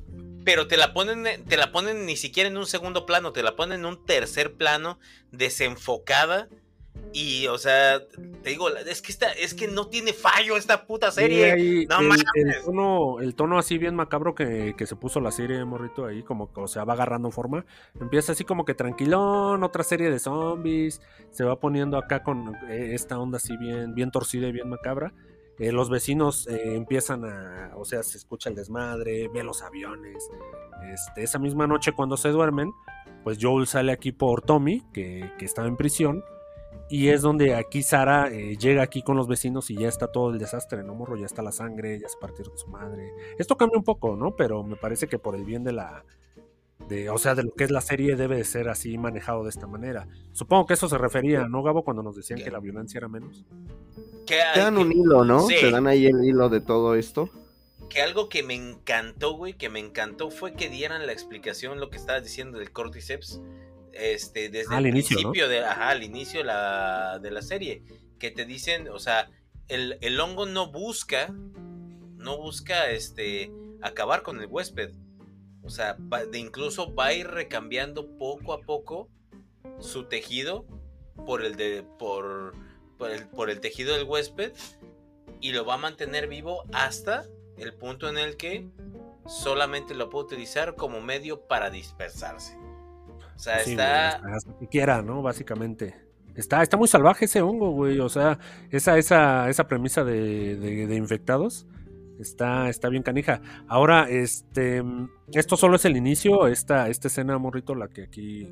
[0.43, 3.55] pero te la ponen, te la ponen ni siquiera en un segundo plano, te la
[3.55, 4.99] ponen en un tercer plano,
[5.31, 6.49] desenfocada
[7.13, 8.05] y, o sea,
[8.43, 11.85] te digo, es que esta, es que no tiene fallo esta puta serie.
[11.87, 16.05] no el, el, tono, el tono así bien macabro que, se puso la serie, morrito,
[16.05, 17.65] ahí, como que, o sea, va agarrando forma.
[17.99, 21.01] Empieza así como que tranquilón, otra serie de zombies.
[21.31, 25.13] Se va poniendo acá con eh, esta onda así bien, bien torcida y bien macabra.
[25.59, 30.29] Eh, los vecinos eh, empiezan a, o sea, se escucha el desmadre, ve los aviones.
[30.93, 32.71] Este, esa misma noche cuando se duermen,
[33.23, 36.23] pues Joel sale aquí por Tommy, que, que estaba en prisión
[36.89, 40.31] y es donde aquí Sara eh, llega aquí con los vecinos y ya está todo
[40.31, 41.17] el desastre, ¿no, morro?
[41.17, 43.11] Ya está la sangre, ya se partieron su madre.
[43.37, 44.35] Esto cambia un poco, ¿no?
[44.35, 46.05] Pero me parece que por el bien de la...
[46.87, 49.49] De, o sea, de lo que es la serie debe de ser así manejado de
[49.49, 50.07] esta manera.
[50.31, 51.83] Supongo que eso se refería, ¿no, Gabo?
[51.83, 53.43] Cuando nos decían que la violencia era menos.
[54.25, 55.47] Que Te dan un hilo, ¿no?
[55.47, 57.29] Te dan ahí el hilo de todo esto.
[57.89, 61.89] Que algo que me encantó, güey, que me encantó fue que dieran la explicación, lo
[61.89, 63.41] que estabas diciendo del cordyceps
[63.97, 67.83] este, desde el principio de, al inicio de la, de la serie,
[68.19, 69.29] que te dicen, o sea,
[69.67, 74.91] el, el, hongo no busca, no busca este, acabar con el huésped.
[75.63, 75.97] O sea,
[76.31, 79.09] de incluso va a ir recambiando poco a poco
[79.79, 80.65] su tejido
[81.25, 82.55] por el de por,
[82.97, 84.53] por el, por el tejido del huésped
[85.41, 87.25] y lo va a mantener vivo hasta
[87.57, 88.69] el punto en el que
[89.27, 92.56] solamente lo puede utilizar como medio para dispersarse.
[93.37, 94.15] O sea, está...
[94.33, 95.21] hasta que quiera, ¿no?
[95.21, 95.95] Básicamente.
[96.35, 97.99] Está, está muy salvaje ese hongo, güey.
[97.99, 98.39] O sea,
[98.71, 101.67] esa, esa, esa premisa de, de, infectados
[102.19, 103.41] está, está bien canija.
[103.67, 104.83] Ahora, este,
[105.33, 108.47] esto solo es el inicio, esta, esta escena, morrito, la que aquí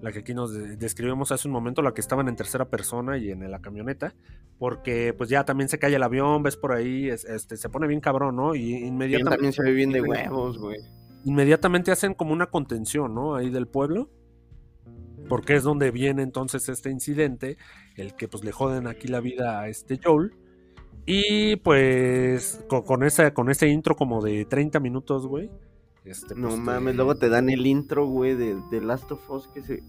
[0.00, 3.30] la que aquí nos describimos hace un momento, la que estaban en tercera persona y
[3.30, 4.14] en la camioneta,
[4.58, 8.00] porque pues ya también se cae el avión, ves por ahí, este, se pone bien
[8.00, 8.54] cabrón, ¿no?
[8.54, 9.36] Y inmediatamente...
[9.36, 10.76] También se ve bien de huevos, güey.
[11.24, 13.34] Inmediatamente hacen como una contención, ¿no?
[13.34, 14.10] Ahí del pueblo,
[15.28, 17.56] porque es donde viene entonces este incidente,
[17.96, 20.34] el que pues le joden aquí la vida a este Joel.
[21.06, 25.50] Y pues con, con, con ese intro como de 30 minutos, güey,
[26.04, 29.48] este, no pues, mames, luego te dan el intro, güey, de, de, Last of Us
[29.48, 29.82] que se.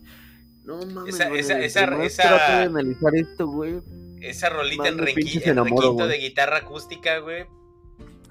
[0.64, 2.60] No mames, esa, esa, esa, esa...
[2.60, 3.82] de analizar esto, güey.
[4.22, 7.46] Esa rolita en, requinto de guitarra acústica, güey.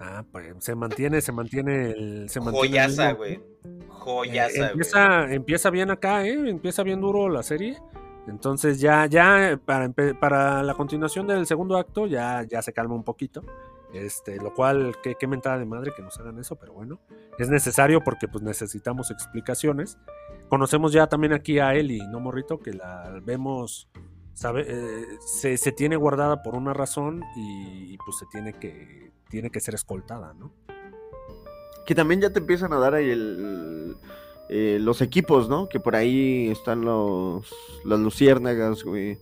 [0.01, 2.29] Ah, pues se mantiene, se mantiene el.
[2.29, 3.41] Se Joyaza, güey.
[3.89, 6.33] Joyaza, eh, empieza, empieza bien acá, ¿eh?
[6.49, 7.79] Empieza bien duro la serie.
[8.27, 13.05] Entonces ya, ya, para, para la continuación del segundo acto, ya, ya se calma un
[13.05, 13.43] poquito.
[13.93, 16.99] Este, lo cual, qué, qué mentada de madre que nos hagan eso, pero bueno,
[17.39, 19.99] es necesario porque pues necesitamos explicaciones.
[20.49, 22.59] Conocemos ya también aquí a Eli, ¿no, Morrito?
[22.59, 23.89] Que la vemos,
[24.35, 29.51] sabe, eh, se, se, tiene guardada por una razón y, pues se tiene que, tiene
[29.51, 30.53] que ser escoltada, ¿no?
[31.87, 33.97] Que también ya te empiezan a dar ahí el,
[34.49, 35.69] eh, los equipos, ¿no?
[35.69, 37.47] Que por ahí están los
[37.85, 39.19] las luciérnagas, güey.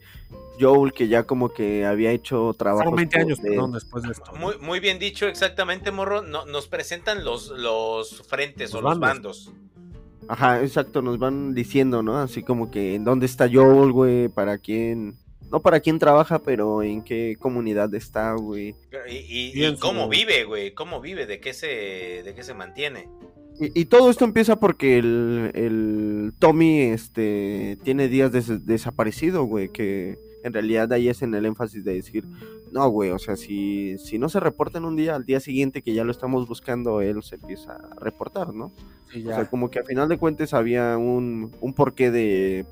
[0.61, 2.93] Joel, que ya como que había hecho trabajo.
[2.93, 4.33] 20 años, perdón, después de esto.
[4.35, 6.23] Muy, muy bien dicho, exactamente, Morro.
[6.23, 9.53] No, nos presentan los, los frentes o los bandos.
[10.29, 12.19] Ajá, exacto, nos van diciendo, ¿no?
[12.19, 15.17] Así como que en dónde está Joel, güey, para quién.
[15.51, 18.75] No para quién trabaja, pero en qué comunidad está, güey.
[19.07, 23.07] Y, y, cómo vive, güey, cómo vive, de qué se, de qué se mantiene.
[23.61, 28.33] Y, todo esto empieza porque el, el Tommy este, tiene días
[28.65, 32.25] desaparecido, güey, que en realidad ahí es en el énfasis de decir,
[32.73, 35.83] no, güey, o sea, si, si no se reporta en un día, al día siguiente
[35.83, 38.73] que ya lo estamos buscando, él se empieza a reportar, ¿no?
[39.09, 42.65] O sea, como que a final de cuentas había un, un porqué de,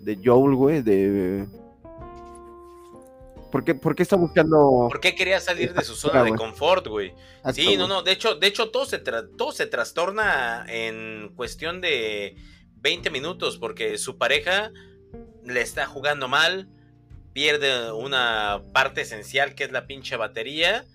[0.00, 1.46] de Joel, güey, de...
[3.52, 4.88] ¿Por qué, ¿Por qué, está buscando.?
[4.90, 7.14] ¿Por qué quería salir de su zona de confort, güey?
[7.54, 8.02] Sí, no, no.
[8.02, 12.36] De hecho, de hecho todo, se todo se trastorna en cuestión de
[12.78, 13.56] 20 minutos.
[13.56, 14.72] Porque su pareja
[15.44, 16.68] le está jugando mal,
[17.36, 20.86] pierde una parte esencial que es la pinche batería.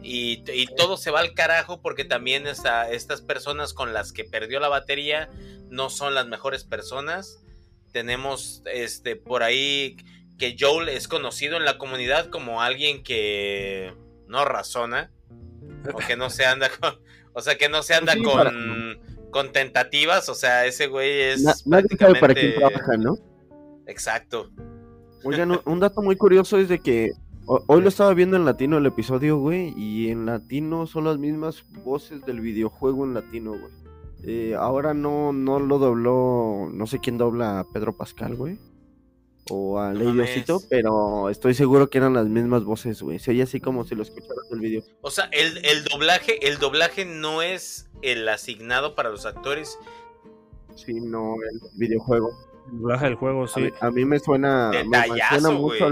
[0.00, 0.44] Y,
[0.76, 5.28] todo se va al carajo porque también estas personas con las que perdió la batería
[5.70, 7.40] no son las mejores personas.
[7.90, 9.96] Tenemos este por ahí
[10.38, 13.92] que Joel es conocido en la comunidad como alguien que
[14.28, 15.10] no razona
[15.92, 17.00] o que no se anda con,
[17.32, 19.00] o sea, que no se anda con,
[19.32, 23.18] con tentativas, o sea, ese güey es nadie sabe para quién trabaja, ¿no?
[23.88, 24.52] Exacto.
[25.24, 27.12] Oigan, un dato muy curioso es de que
[27.46, 31.64] hoy lo estaba viendo en latino el episodio, güey, y en latino son las mismas
[31.84, 33.72] voces del videojuego en latino, güey.
[34.24, 38.58] Eh, ahora no, no lo dobló, no sé quién dobla a Pedro Pascal, güey.
[39.50, 43.18] O a Lady pero estoy seguro que eran las mismas voces, güey.
[43.18, 44.82] Se oye así como si lo escucharas el video.
[45.00, 49.78] O sea, el, el doblaje, el doblaje no es el asignado para los actores.
[50.74, 52.30] Sino el videojuego.
[52.70, 53.70] Baja el juego, sí.
[53.80, 54.70] A mí, me suena,
[55.52, 55.86] mucho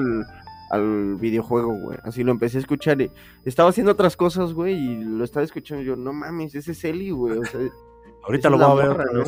[0.70, 1.98] al, videojuego, güey.
[2.02, 3.10] Así lo empecé a escuchar y
[3.44, 7.10] estaba haciendo otras cosas, güey, y lo estaba escuchando yo, no mames, ese es Eli,
[7.10, 7.40] güey.
[8.24, 9.24] Ahorita lo voy a ver ¿no?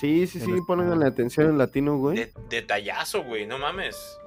[0.00, 2.32] Sí, sí, sí, ponen la atención en latino, güey.
[2.48, 4.18] detallazo, güey, no mames.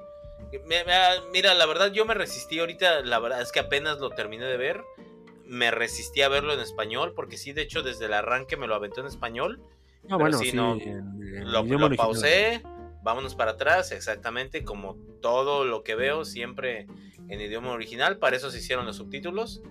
[1.32, 4.56] Mira, la verdad yo me resistí ahorita, la verdad es que apenas lo terminé de
[4.56, 4.82] ver.
[5.44, 8.74] Me resistí a verlo en español, porque sí, de hecho, desde el arranque me lo
[8.76, 9.60] aventó en español.
[10.10, 12.62] Ah, bueno, sí, no, lo, pausé,
[13.02, 16.86] vámonos para atrás, exactamente como todo lo que veo siempre
[17.28, 19.62] en idioma original, para eso se hicieron los subtítulos.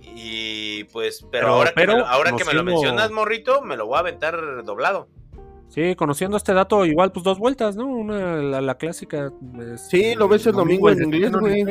[0.00, 3.96] Y pues, pero, ahora, que, me, ahora que me lo mencionas, morrito, me lo voy
[3.96, 5.08] a aventar doblado.
[5.68, 7.86] Sí, conociendo este dato, igual pues dos vueltas, ¿no?
[7.86, 9.32] Una, la, clásica.
[9.76, 11.64] sí, lo ves el domingo, en inglés, güey.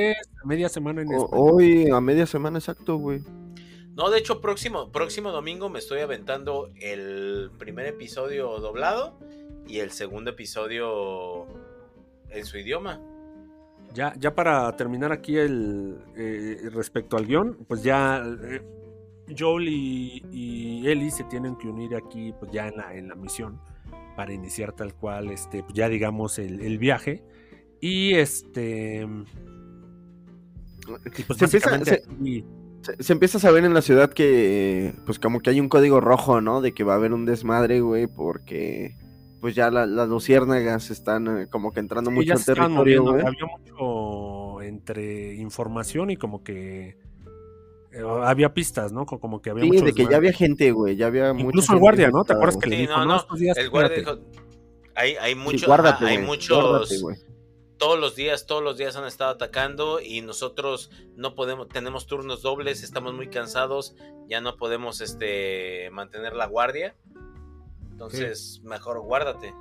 [0.46, 1.30] media semana en español.
[1.32, 3.22] Hoy, a media semana exacto, güey.
[3.98, 9.18] No, de hecho, próximo, próximo domingo me estoy aventando el primer episodio doblado
[9.68, 11.48] y el segundo episodio
[12.30, 13.02] en su idioma.
[13.96, 18.62] Ya, ya para terminar aquí el eh, respecto al guion, pues ya eh,
[19.36, 23.16] Joel y, y, Ellie se tienen que unir aquí, pues ya en la, en la
[23.16, 23.60] misión
[24.16, 27.24] para iniciar tal cual, este, pues ya digamos el, el viaje
[27.82, 29.08] y este
[31.18, 32.46] Y pues Se empieza- básicamente se- aquí-
[32.96, 36.00] Se, se empieza a saber en la ciudad que, pues como que hay un código
[36.00, 36.62] rojo, ¿no?
[36.62, 38.96] De que va a haber un desmadre, güey, porque
[39.42, 43.26] pues ya la- las luciérnagas están eh, como que entrando sí, mucho al territorio, güey.
[43.26, 46.98] Había mucho entre información y como que
[47.92, 49.06] eh, había pistas, ¿no?
[49.06, 51.46] Co- Como que había Sí, mucho de que ya había gente, güey, ya había mucha
[51.48, 52.24] Incluso el gente guardia, ¿no?
[52.24, 54.18] ¿Te acuerdas que le Sí, dijo, no, no, no, días El guardia cuídate"?
[54.18, 54.28] dijo,
[54.96, 57.18] hay, hay Sí, mucho, guárdate, hay güey, muchos, guárdate, güey.
[57.78, 62.42] Todos los días, todos los días han estado atacando y nosotros no podemos, tenemos turnos
[62.42, 63.96] dobles, estamos muy cansados,
[64.28, 66.96] ya no podemos este mantener la guardia.
[67.92, 69.54] Entonces, mejor guárdate.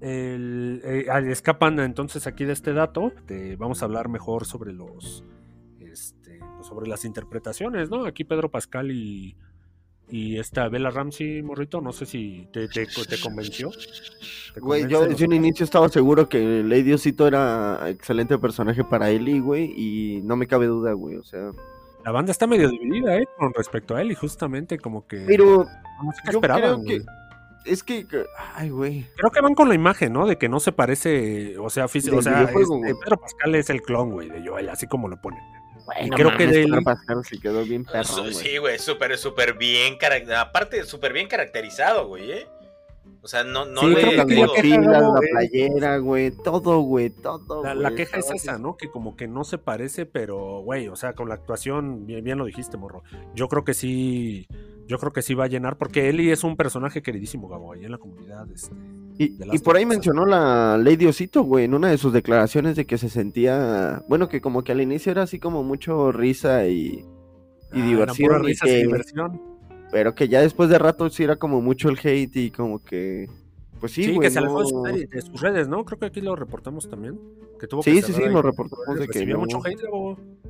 [0.00, 3.12] El- eh, escapan entonces aquí de este dato.
[3.26, 5.24] te- vamos a hablar mejor sobre los.
[5.80, 8.04] Este, pues, sobre las interpretaciones, ¿no?
[8.04, 9.36] Aquí Pedro Pascal y.
[10.10, 13.70] Y esta Bella Ramsey, morrito, no sé si te, te, te convenció.
[14.52, 19.10] ¿Te Güey, yo desde un inicio estaba seguro que Lady Osito era excelente personaje para
[19.10, 21.50] Ellie, güey, y no me cabe duda, güey, o sea...
[22.04, 23.26] La banda está medio dividida, ¿eh?
[23.38, 25.24] Con respecto a y justamente como que.
[25.26, 25.64] Pero
[26.04, 26.98] no sé qué yo esperaban, creo güey.
[26.98, 27.04] que...
[27.64, 28.06] Es que...
[28.54, 29.06] Ay, güey.
[29.16, 30.26] Creo que van con la imagen, ¿no?
[30.26, 32.92] De que no se parece, o sea, físico, o sea, este, güey.
[33.02, 35.40] Pedro Pascal es el clon, güey, de Joel, así como lo ponen.
[36.02, 38.34] Y creo que mames, de Pedro él- Pascal se quedó bien perro, Su- güey.
[38.34, 42.46] sí, güey, súper, súper bien, carac- aparte, súper bien caracterizado, güey, ¿eh?
[43.20, 46.80] O sea, no, no Sí, le creo que las digo- mochilas, la playera, güey, todo,
[46.80, 47.62] güey, todo.
[47.62, 48.58] La, la queja es esa.
[48.58, 48.76] ¿no?
[48.76, 52.36] Que como que no se parece, pero, güey, o sea, con la actuación, bien, bien
[52.38, 53.02] lo dijiste, morro.
[53.34, 54.46] Yo creo que sí,
[54.86, 57.84] yo creo que sí va a llenar, porque Eli es un personaje queridísimo, Gabo, ahí
[57.86, 58.46] en la comunidad.
[58.52, 58.74] Este.
[59.18, 62.84] Y, y por ahí mencionó la Lady Osito, güey, en una de sus declaraciones de
[62.84, 67.04] que se sentía, bueno, que como que al inicio era así como mucho risa y,
[67.72, 69.40] y Ah, diversión, puras y que- diversión.
[69.92, 73.28] pero que ya después de rato sí era como mucho el hate y como que,
[73.78, 74.26] pues sí, Sí, güey.
[74.26, 74.72] que se alejó de,
[75.04, 75.84] no- de sus redes, ¿no?
[75.84, 77.20] Creo que aquí lo reportamos también.
[77.60, 79.40] Que tuvo Sí, que sí, sí, lo reportamos de que recibió no.
[79.42, 79.80] mucho hate,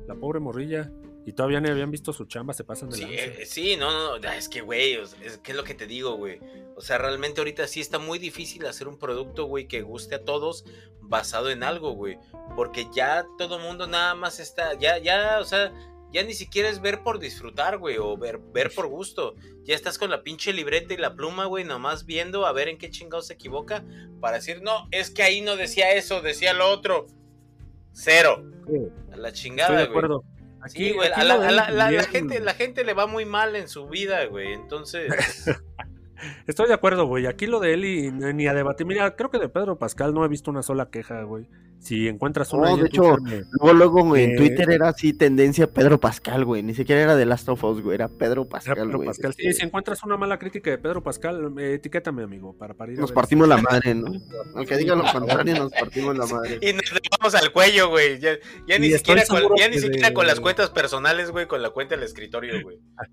[0.07, 0.91] la pobre morrilla.
[1.25, 3.15] Y todavía ni habían visto su chamba, se pasan de Sí, lanza.
[3.15, 6.15] eh, sí, no, no, no, es que, güey, es que es lo que te digo,
[6.15, 6.39] güey.
[6.75, 10.23] O sea, realmente ahorita sí está muy difícil hacer un producto, güey, que guste a
[10.23, 10.65] todos
[11.01, 12.17] basado en algo, güey.
[12.55, 15.73] Porque ya todo mundo nada más está, ya, ya, o sea,
[16.11, 19.35] ya ni siquiera es ver por disfrutar, güey, o ver, ver por gusto.
[19.63, 22.77] Ya estás con la pinche libreta y la pluma, güey, nomás viendo a ver en
[22.77, 23.83] qué chingados se equivoca
[24.21, 27.07] para decir, no, es que ahí no decía eso, decía lo otro.
[27.93, 28.43] Cero.
[28.67, 28.77] Sí,
[29.11, 30.07] A la Estoy chingada, de güey.
[30.65, 30.85] Acuerdo.
[30.85, 33.87] Sí, güey, aquí a la, a gente, la gente le va muy mal en su
[33.87, 34.53] vida, güey.
[34.53, 35.11] Entonces,
[36.47, 37.25] Estoy de acuerdo, güey.
[37.27, 38.85] Aquí lo de Eli ni ni a debatir.
[38.85, 41.47] Mira, creo que de Pedro Pascal no he visto una sola queja, güey.
[41.79, 42.71] Si encuentras una.
[42.71, 46.63] No, de hecho, me- Luego, luego, en Eh, Twitter era así tendencia Pedro Pascal, güey.
[46.63, 47.93] Ni siquiera era de Last of Us, güey.
[47.93, 49.07] Era Pedro Era Pascal, Pedro güey.
[49.07, 49.33] Pascal.
[49.35, 52.91] Sí, Este, si encuentras una mala crítica de Pedro Pascal, eh, etiquétame, amigo, para, para
[52.91, 54.07] ir Nos partimos la madre, ¿no?
[54.55, 56.57] Aunque diga lo contrario, nos partimos la madre.
[56.61, 56.83] y nos
[57.19, 58.19] vamos al cuello, güey.
[58.19, 58.31] Ya,
[58.67, 60.71] ya ni Y estoy siquiera, con, seguro ya ni que siquiera de- con las cuentas
[60.71, 62.79] personales, güey, con la cuenta del escritorio, güey.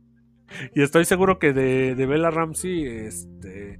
[0.75, 3.79] Y estoy seguro que de, de Bella Ramsey, este.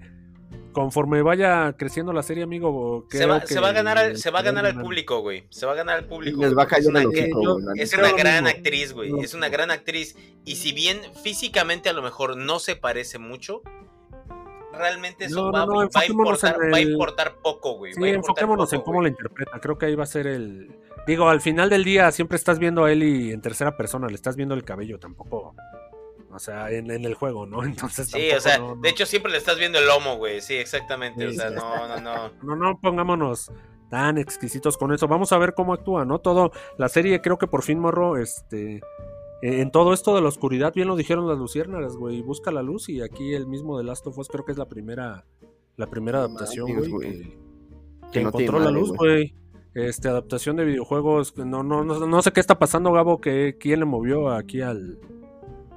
[0.73, 4.17] Conforme vaya creciendo la serie, amigo, Se creo va, que se va a ganar, al-
[4.17, 5.45] se va a va ganar al público, güey.
[5.51, 6.41] Se va a ganar al público.
[6.41, 8.59] Les va a caer es una, que- yo- es una gran mismo.
[8.59, 9.13] actriz, güey.
[9.21, 10.17] Es una gran actriz.
[10.45, 13.63] Y si bien físicamente a lo mejor no se parece mucho,
[14.73, 17.93] realmente eso No, va, no, no, va a importar, va a poco, güey.
[17.93, 19.05] Sí, va enfoquémonos poco, en cómo güey.
[19.05, 19.61] la interpreta.
[19.61, 20.71] Creo que ahí va a ser el.
[21.07, 24.37] Digo, al final del día siempre estás viendo a Eli en tercera persona, le estás
[24.37, 25.55] viendo el cabello tampoco.
[26.33, 27.63] O sea, en, en el juego, ¿no?
[27.65, 28.81] Entonces Sí, tampoco, o sea, no, no.
[28.81, 30.41] de hecho siempre le estás viendo el lomo, güey.
[30.41, 31.27] Sí, exactamente.
[31.27, 31.55] O sea, sí.
[31.55, 32.31] no, no, no.
[32.43, 33.51] No, no pongámonos
[33.91, 35.07] tan exquisitos con eso.
[35.07, 36.19] Vamos a ver cómo actúa, ¿no?
[36.19, 38.81] Todo, la serie creo que por fin, morro, este, eh,
[39.61, 42.89] en todo esto de la oscuridad, bien lo dijeron las luciérnagas, güey, busca la luz
[42.89, 45.27] y aquí el mismo de Last of Us creo que es la primera,
[45.77, 47.11] la primera adaptación, güey, güey.
[47.23, 47.39] que,
[48.13, 49.35] Que no encontró la madre, luz, güey.
[49.35, 49.35] güey.
[49.75, 53.81] Este, adaptación de videojuegos, no, no, no, no sé qué está pasando, Gabo, que quién
[53.81, 54.99] le movió aquí al,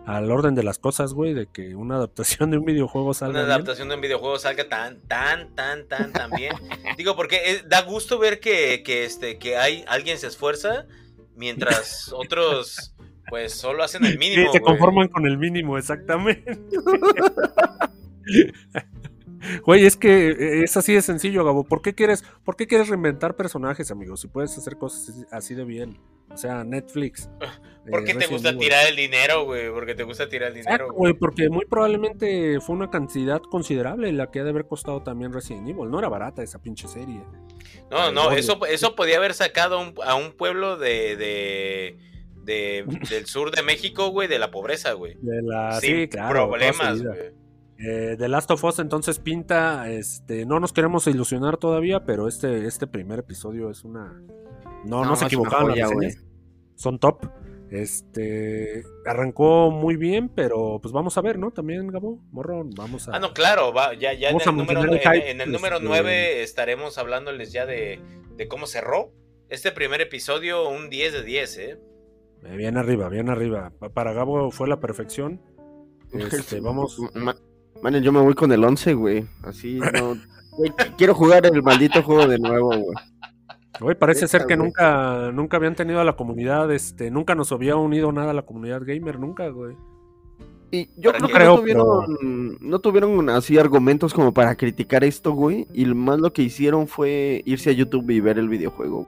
[0.05, 3.41] al orden de las cosas, güey, de que una adaptación de un videojuego salga Una
[3.45, 3.51] bien.
[3.53, 6.53] adaptación de un videojuego salga tan, tan, tan, tan, tan bien.
[6.97, 10.85] Digo, porque eh, da gusto ver que, que, este, que hay alguien se esfuerza
[11.35, 12.93] mientras otros,
[13.29, 14.51] pues, solo hacen el Sí, mínimo.
[14.51, 14.71] se güey.
[14.73, 16.57] conforman con el mínimo, exactamente.
[19.65, 21.63] Güey, es que eh, es así de sencillo, Gabo.
[21.63, 24.17] ¿Por qué quieres, por qué quieres reinventar personajes, amigo?
[24.17, 25.97] Si puedes hacer cosas así- de bien.
[26.31, 27.29] O sea, Netflix.
[27.89, 28.59] ¿Por eh, qué te gusta Evil.
[28.61, 29.69] tirar el dinero, güey?
[29.71, 31.13] Porque te gusta tirar el dinero, güey.
[31.13, 35.69] porque muy probablemente fue una cantidad considerable la que ha de haber costado también Resident
[35.69, 35.89] Evil.
[35.91, 37.21] No era barata esa pinche serie.
[37.91, 38.37] No, no, Obvio.
[38.39, 41.97] eso, eso podía haber sacado a un, a un pueblo de, de,
[42.43, 45.15] de- del sur de México, güey, de la pobreza, güey.
[45.21, 46.49] De la, Sin sí, claro.
[46.49, 47.44] problemas, güey.
[47.77, 52.65] Eh, The Last of Us entonces pinta, este, no nos queremos ilusionar todavía, pero este,
[52.65, 54.21] este primer episodio es una...
[54.85, 55.87] No, no, No, se equivocaron joya,
[56.75, 57.25] son top.
[57.71, 61.51] Este arrancó muy bien, pero pues vamos a ver, ¿no?
[61.51, 63.15] También, Gabo, Morrón, vamos a.
[63.15, 65.75] Ah, no, claro, va, ya, ya en el, número, el en- hype, en el número
[65.77, 67.99] este- 9 estaremos hablándoles ya de,
[68.37, 69.11] de cómo cerró.
[69.49, 71.79] Este primer episodio, un 10 de 10, ¿eh?
[72.45, 73.71] Eh, bien arriba, bien arriba.
[73.79, 75.41] Pa- Para Gabo fue la perfección.
[76.13, 76.97] Este, vamos.
[77.85, 79.25] Ma- Man, yo me voy con el 11, güey.
[79.43, 80.15] Así no.
[80.57, 82.95] Güey, quiero jugar el maldito juego de nuevo, güey.
[83.81, 84.67] Hoy parece ser que güey.
[84.67, 88.43] nunca, nunca habían tenido a la comunidad, este, nunca nos había unido nada a la
[88.43, 89.75] comunidad gamer, nunca, güey.
[90.71, 95.33] Y yo creo que- creo, no tuvieron, no tuvieron así argumentos como para criticar esto,
[95.33, 95.67] güey.
[95.73, 99.07] Y más lo que hicieron fue irse a YouTube y ver el videojuego.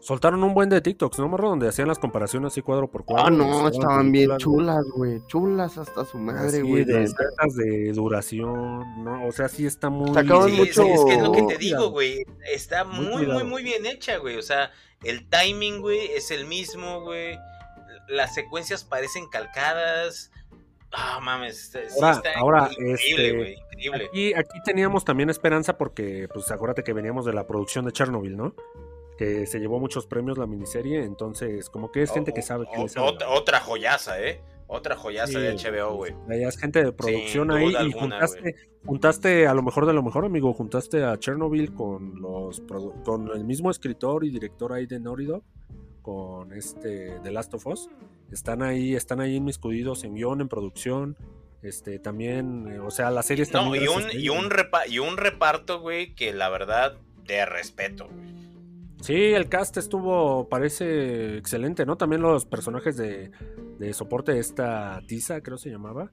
[0.00, 1.50] Soltaron un buen de TikToks, ¿no, Morro?
[1.50, 3.26] Donde hacían las comparaciones así cuadro por cuadro.
[3.26, 5.20] Ah, no, estaban bien chulas, güey.
[5.26, 6.84] Chulas hasta su madre, güey.
[6.84, 9.26] de de- escenas de duración, ¿no?
[9.26, 10.12] O sea, sí está muy...
[10.14, 12.24] Sacaban Sí, mucho- sí, es que es lo que te digo, güey.
[12.52, 14.36] Está Muy muy, muy, bien hecha, güey.
[14.36, 14.70] O sea,
[15.04, 17.38] el timing, güey, es el mismo, güey.
[18.08, 20.30] Las secuencias parecen calcadas.
[20.92, 21.62] Ah, mames.
[21.74, 23.54] está- sí Ahora- está ahora, increíble, este, güey.
[23.72, 24.06] Increíble.
[24.08, 28.36] Aquí, aquí teníamos también esperanza porque, pues acuérdate que veníamos de la producción de Chernobyl,
[28.36, 28.54] ¿no?
[29.20, 32.80] Que se llevó muchos premios la miniserie, entonces como que es gente que sabe que
[32.98, 34.40] otra, otra joyaza, ¿eh?
[34.66, 36.14] Otra joyaza de Sí, HBO, güey.
[36.30, 38.54] Es gente de producción ahí y alguna, juntaste,
[38.86, 42.62] juntaste a lo mejor de lo mejor, amigo, juntaste a Chernobyl con los
[43.04, 45.42] con el mismo escritor y director ahí de Dog,
[46.00, 47.90] con este The Last of Us.
[48.32, 51.16] Están ahí, están ahí inmiscuidos en guion, en producción.
[51.60, 54.88] Este, también, eh, o sea, la serie está No, muy y un, y, un repa-
[54.88, 56.96] y un reparto, güey, que la verdad,
[57.26, 58.39] de respeto, güey.
[59.02, 61.96] Sí, el cast estuvo, parece excelente, ¿no?
[61.96, 63.30] También los personajes de,
[63.78, 66.12] de soporte, esta Tisa, creo se llamaba.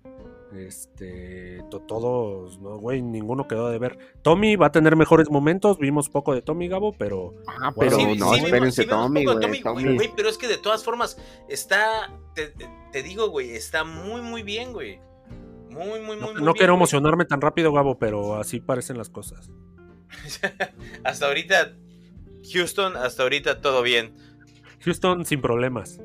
[0.55, 3.97] Este, to- todos, no, güey, ninguno quedó de ver.
[4.21, 7.97] Tommy va a tener mejores momentos, vimos poco de Tommy Gabo, pero Ah, Bueno, pero
[7.97, 9.39] sí, no, sí, espérense, vimos Tommy, güey.
[9.41, 9.95] Tommy, Tommy.
[9.95, 11.17] güey, pero es que de todas formas,
[11.49, 12.53] está, te,
[12.93, 15.01] te digo, güey, está muy, muy bien, güey.
[15.69, 16.79] Muy, muy, muy, no, muy no bien, quiero güey.
[16.79, 19.49] emocionarme tan rápido, Gabo, pero así parecen las cosas.
[21.03, 21.75] hasta ahorita,
[22.53, 24.13] Houston, hasta ahorita todo bien.
[24.81, 25.99] Houston sin problemas.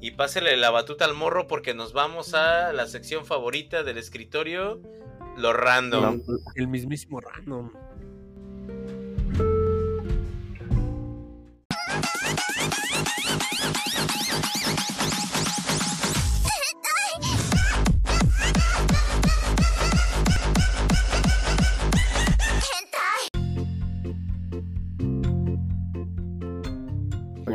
[0.00, 4.80] Y pásele la batuta al morro porque nos vamos a la sección favorita del escritorio,
[5.36, 6.22] lo random.
[6.54, 7.70] El mismísimo random.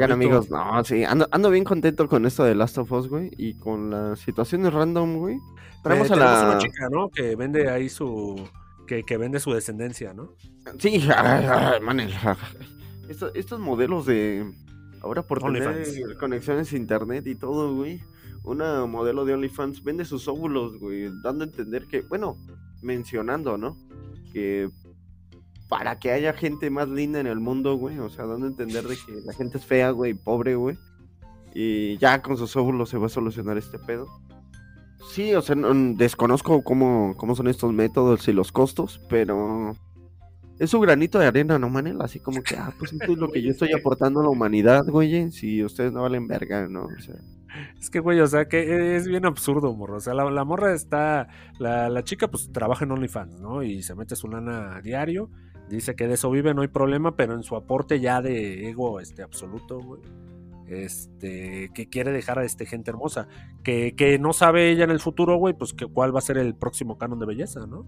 [0.05, 3.31] Oigan, amigos, no, sí, ando, ando bien contento con esto de Last of Us, güey.
[3.37, 5.37] Y con las situaciones random, güey.
[5.83, 6.49] Traemos Eh, a la.
[6.51, 7.09] una chica, ¿no?
[7.09, 8.35] Que vende ahí su.
[8.87, 10.33] Que, que vende su descendencia, ¿no?
[10.79, 11.03] Sí,
[11.81, 11.99] man,
[13.09, 14.51] Estos, estos modelos de.
[15.01, 16.17] Ahora por tener OnlyFans.
[16.19, 18.01] conexiones a internet y todo, güey.
[18.43, 21.09] Una modelo de OnlyFans vende sus óvulos, güey.
[21.23, 22.37] Dando a entender que, bueno,
[22.81, 23.75] mencionando, ¿no?
[24.33, 24.69] Que
[25.69, 27.99] para que haya gente más linda en el mundo, güey.
[27.99, 30.77] O sea, dando a entender de que la gente es fea, güey, pobre, güey.
[31.53, 34.07] Y ya con sus óvulos se va a solucionar este pedo.
[35.11, 39.75] Sí, o sea, no- desconozco cómo, cómo son estos métodos y los costos, pero
[40.59, 42.01] es su granito de arena, ¿no, Manel?
[42.01, 44.83] Así como que, ah, pues esto es lo que yo estoy aportando a la humanidad,
[44.87, 46.85] güey, si ustedes no valen verga, ¿no?
[46.85, 47.15] O sea,
[47.79, 49.97] Es que, güey, o sea, que es bien absurdo, morro.
[49.97, 51.27] O sea, la, la morra está.
[51.59, 53.63] La, la chica, pues, trabaja en OnlyFans, ¿no?
[53.63, 55.29] Y se mete su lana a diario.
[55.69, 58.99] Dice que de eso vive, no hay problema, pero en su aporte ya de ego
[58.99, 60.01] este, absoluto, güey.
[60.67, 63.27] Este, que quiere dejar a este gente hermosa.
[63.63, 66.37] Que, que no sabe ella en el futuro, güey, pues que cuál va a ser
[66.37, 67.85] el próximo canon de belleza, ¿no?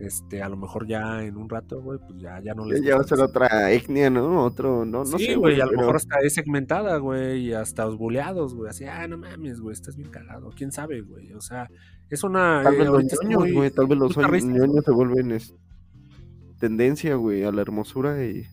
[0.00, 2.96] Este, a lo mejor ya en un rato, güey, pues ya, ya no les ya
[2.96, 4.44] va a ser otra etnia, ¿no?
[4.44, 7.52] Otro, no, no sí, sé, güey, a lo pero- mejor hasta es segmentada, güey, y
[7.52, 11.40] hasta osbuleados, güey, así, ah, no mames, güey, estás bien cagado, quién sabe, güey, o
[11.40, 11.68] sea,
[12.10, 12.62] es una...
[12.64, 15.54] Tal eh, vez los muy- güey, tal vez los ñoños se vuelven es,
[16.62, 18.38] tendencia, güey, a la hermosura y...
[18.38, 18.46] y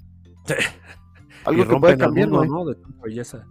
[1.46, 2.50] Algo que puede cambiar, mundo, güey.
[2.50, 2.66] ¿no?
[2.66, 3.46] De belleza.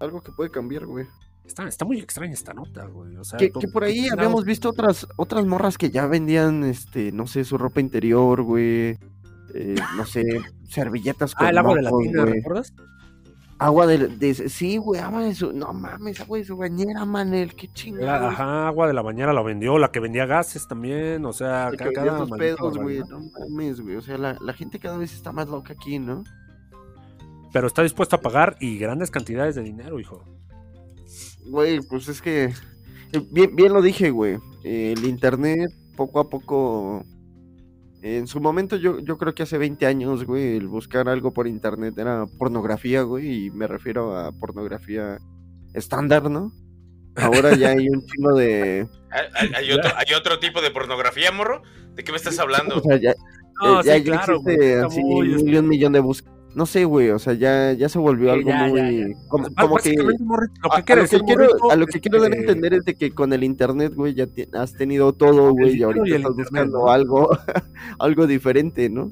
[0.00, 1.06] Algo que puede cambiar, güey.
[1.44, 3.38] Está, está muy extraña esta nota, güey, o sea...
[3.38, 7.26] Que, ¿cómo- que por ahí habíamos visto otras otras morras que ya vendían, este, no
[7.28, 8.98] sé, su ropa interior, güey.
[9.54, 10.22] eh, no sé,
[10.68, 12.24] servilletas con Ah, el agua de la tina.
[12.24, 12.74] ¿recuerdas?
[13.64, 17.54] Agua de, de- sí, güey, agua de su, no mames, agua de su bañera, manel,
[17.54, 18.28] qué chingada.
[18.30, 22.18] ajá, agua de la bañera la vendió, la que vendía gases también, o sea, cada
[22.18, 25.48] maldita pedos, güey, no mames, güey, o sea, la, la gente cada vez está más
[25.48, 26.24] loca aquí, ¿no?
[27.52, 30.24] Pero está dispuesto a pagar y grandes cantidades de dinero, hijo.
[31.46, 32.44] Güey, pues es que,
[33.12, 37.04] eh, bien, bien lo dije, güey, eh, el internet poco a poco
[38.02, 41.46] En su momento yo, yo creo que hace 20 años, güey, el buscar algo por
[41.46, 45.18] internet era pornografía, güey, y me refiero a pornografía
[45.72, 46.52] estándar, ¿no?
[47.14, 48.88] Ahora ya hay un chingo de...
[49.10, 51.62] ¿Hay, hay otro, ¿Hay otro tipo de pornografía, morro?
[51.94, 52.78] ¿De qué me estás hablando?
[52.78, 53.14] O sea, ya,
[53.62, 56.41] No, eh, ya, sí, ya claro, existe güey, así muy, un millón, millón de búsquedas.
[56.54, 58.98] No sé, güey, o sea, ya, ya se volvió Sí, algo ya, muy...
[58.98, 59.06] ya.
[59.28, 59.94] Como, que...
[59.94, 60.04] lo
[60.70, 62.84] A, que a lo que quiero, a lo que quiero dar a que- entender es
[62.84, 66.30] de que con el internet, güey, ya has tenido todo, güey, y ahorita y estás
[66.30, 66.88] internet, buscando ¿no?
[66.90, 67.30] algo,
[67.98, 69.10] algo diferente, ¿no?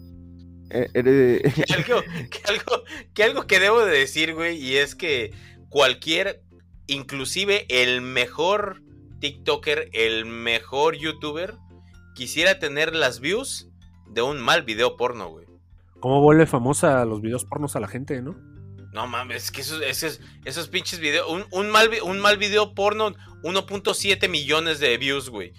[0.71, 2.83] Eh, eres- que algo, que algo,
[3.15, 5.33] que algo que debo de decir, güey, y es que
[5.71, 6.43] cualquier,
[6.89, 8.83] inclusive el mejor
[9.21, 11.55] TikToker, el mejor YouTuber,
[12.15, 13.69] quisiera tener las views
[14.11, 15.47] de un mal video porno, güey.
[16.01, 18.37] ¿Cómo vuelve famosa los videos pornos a la gente, no?
[18.93, 22.75] No mames, es que esos, esos, esos pinches videos, un, un mal, un mal video
[22.75, 23.13] porno,
[23.45, 25.53] 1.7 millones de views, güey.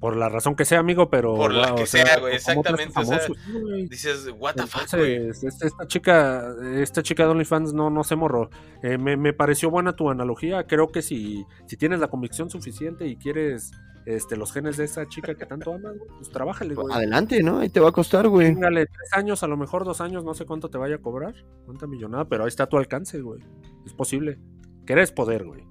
[0.00, 1.34] Por la razón que sea, amigo, pero.
[1.34, 3.40] Por la wow, que o sea, güey, ¿cómo te haces exactamente, o sea, famoso?
[3.46, 3.86] Sí, güey.
[3.86, 5.30] Dices, what the fuck, güey.
[5.30, 8.50] Este- esta chica, esta chica de OnlyFans no, no se morró.
[8.82, 10.66] Eh, me, me pareció buena tu analogía.
[10.66, 13.70] Creo que si, si tienes la convicción suficiente y quieres
[14.06, 16.94] este, los genes de esa chica que tanto amas, güey, pues trabájale, güey.
[16.94, 17.58] Adelante, ¿no?
[17.58, 18.54] Ahí te va a costar, güey.
[18.54, 21.34] Téngale tres años, a lo mejor dos años, no sé cuánto te vaya a cobrar,
[21.64, 23.40] cuánta millonada, pero ahí está a tu alcance, güey.
[23.86, 24.38] Es posible.
[24.86, 25.64] Querés poder, güey.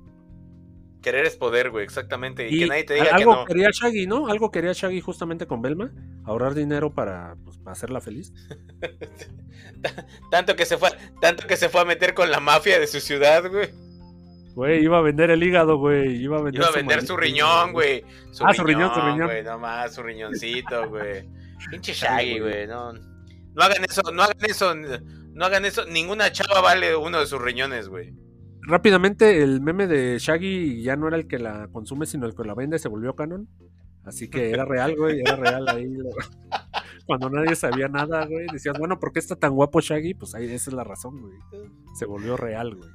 [1.03, 2.47] Querer es poder, güey, exactamente.
[2.47, 3.45] Y, Y que nadie te diga que algo no.
[3.45, 4.27] quería Shaggy, ¿no?
[4.27, 5.91] Algo quería Shaggy justamente con Belma,
[6.23, 8.31] ahorrar dinero para, pues, para hacerla feliz.
[10.31, 10.89] Tanto que se fue,
[11.21, 13.69] tanto que se fue a meter con la mafia de su ciudad, güey.
[14.56, 16.16] Güey, iba a vender el hígado, güey.
[16.22, 18.04] Iba a vender, Iba a vender su riñón, güey.
[18.32, 19.28] Su Ah, su riñón, su riñón.
[19.28, 21.28] güey, no más, su riñoncito, güey.
[21.72, 22.93] Pinche Shaggy, güey, no.
[22.93, 25.86] No hagan eso, no hagan eso, no hagan eso.
[25.86, 28.14] Ninguna chava vale uno de sus riñones, güey.
[28.62, 32.43] Rápidamente, el meme de Shaggy ya no era el que la consume, sino el que
[32.43, 33.47] la vende, se volvió canon.
[34.06, 35.88] Así que era real, güey, era real ahí.
[37.06, 40.14] Cuando nadie sabía nada, güey, decías, bueno, ¿por qué está tan guapo Shaggy?
[40.14, 41.34] Pues ahí esa es la razón, güey.
[41.95, 42.89] Se volvió real, güey.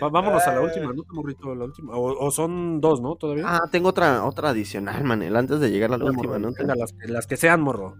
[0.00, 1.54] Vámonos a la última, ¿no, morrito?
[1.54, 1.94] La última.
[1.96, 3.16] O, o son dos, ¿no?
[3.16, 3.44] Todavía.
[3.46, 6.50] Ah, tengo otra, otra adicional, Manel, antes de llegar a la última, ¿no?
[6.52, 7.94] venga, las, las que sean, morro.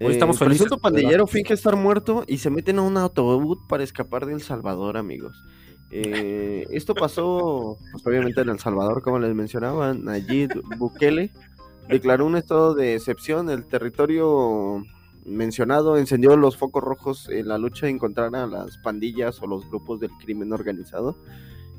[0.00, 0.66] Hoy Eh, estamos el felices.
[0.66, 4.42] presunto pandillero finge estar muerto y se meten a un autobús para escapar de El
[4.42, 5.36] Salvador, amigos.
[5.90, 9.94] Eh, esto pasó, pues, obviamente, en El Salvador, como les mencionaba.
[9.94, 11.30] Nayib Bukele
[11.88, 13.48] declaró un estado de excepción.
[13.50, 14.82] El territorio
[15.24, 19.68] mencionado encendió los focos rojos en la lucha de encontrar a las pandillas o los
[19.68, 21.16] grupos del crimen organizado.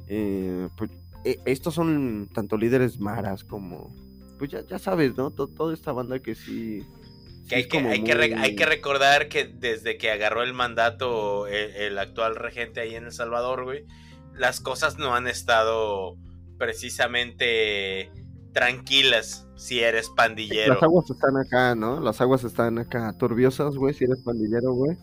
[0.07, 0.91] Eh, pues,
[1.23, 3.93] eh, estos son tanto líderes maras como,
[4.37, 5.31] pues ya, ya sabes, ¿no?
[5.31, 6.81] To- toda esta banda que sí.
[6.81, 11.71] sí Que hay, que, hay, que hay recordar que desde que agarró el mandato el,
[11.75, 13.85] el actual regente ahí en El Salvador, güey,
[14.33, 16.17] las cosas no han estado
[16.57, 18.11] precisamente
[18.55, 20.73] tranquilas si eres pandillero.
[20.73, 21.99] Las aguas están acá, ¿no?
[21.99, 24.97] Las aguas están acá turbiosas, güey, si eres pandillero, güey.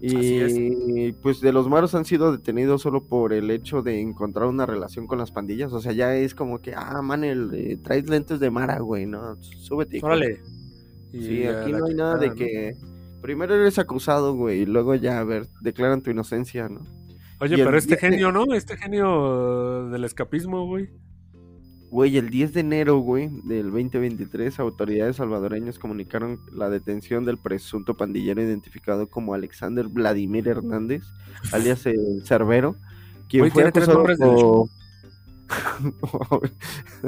[0.00, 4.66] Y pues de los maros han sido detenidos solo por el hecho de encontrar una
[4.66, 5.72] relación con las pandillas.
[5.72, 9.40] O sea, ya es como que, ah, man, el, traes lentes de mara, güey, ¿no?
[9.42, 10.00] Súbete.
[10.02, 10.40] Órale.
[11.12, 12.76] Y Sí, aquí no hay nada de que
[13.20, 16.82] primero eres acusado, güey, y luego ya, a ver, declaran tu inocencia, ¿no?
[17.40, 18.54] Oye, y el pero este genio, ¿no?
[18.54, 20.88] Este genio del escapismo, güey.
[21.92, 27.98] Güey, el 10 de enero, güey, del 2023, autoridades salvadoreñas comunicaron la detención del presunto
[27.98, 31.02] pandillero identificado como Alexander Vladimir Hernández,
[31.52, 32.76] alias el Cerbero,
[33.28, 34.68] quien Güey, fue tiene tres acusado nombres de por...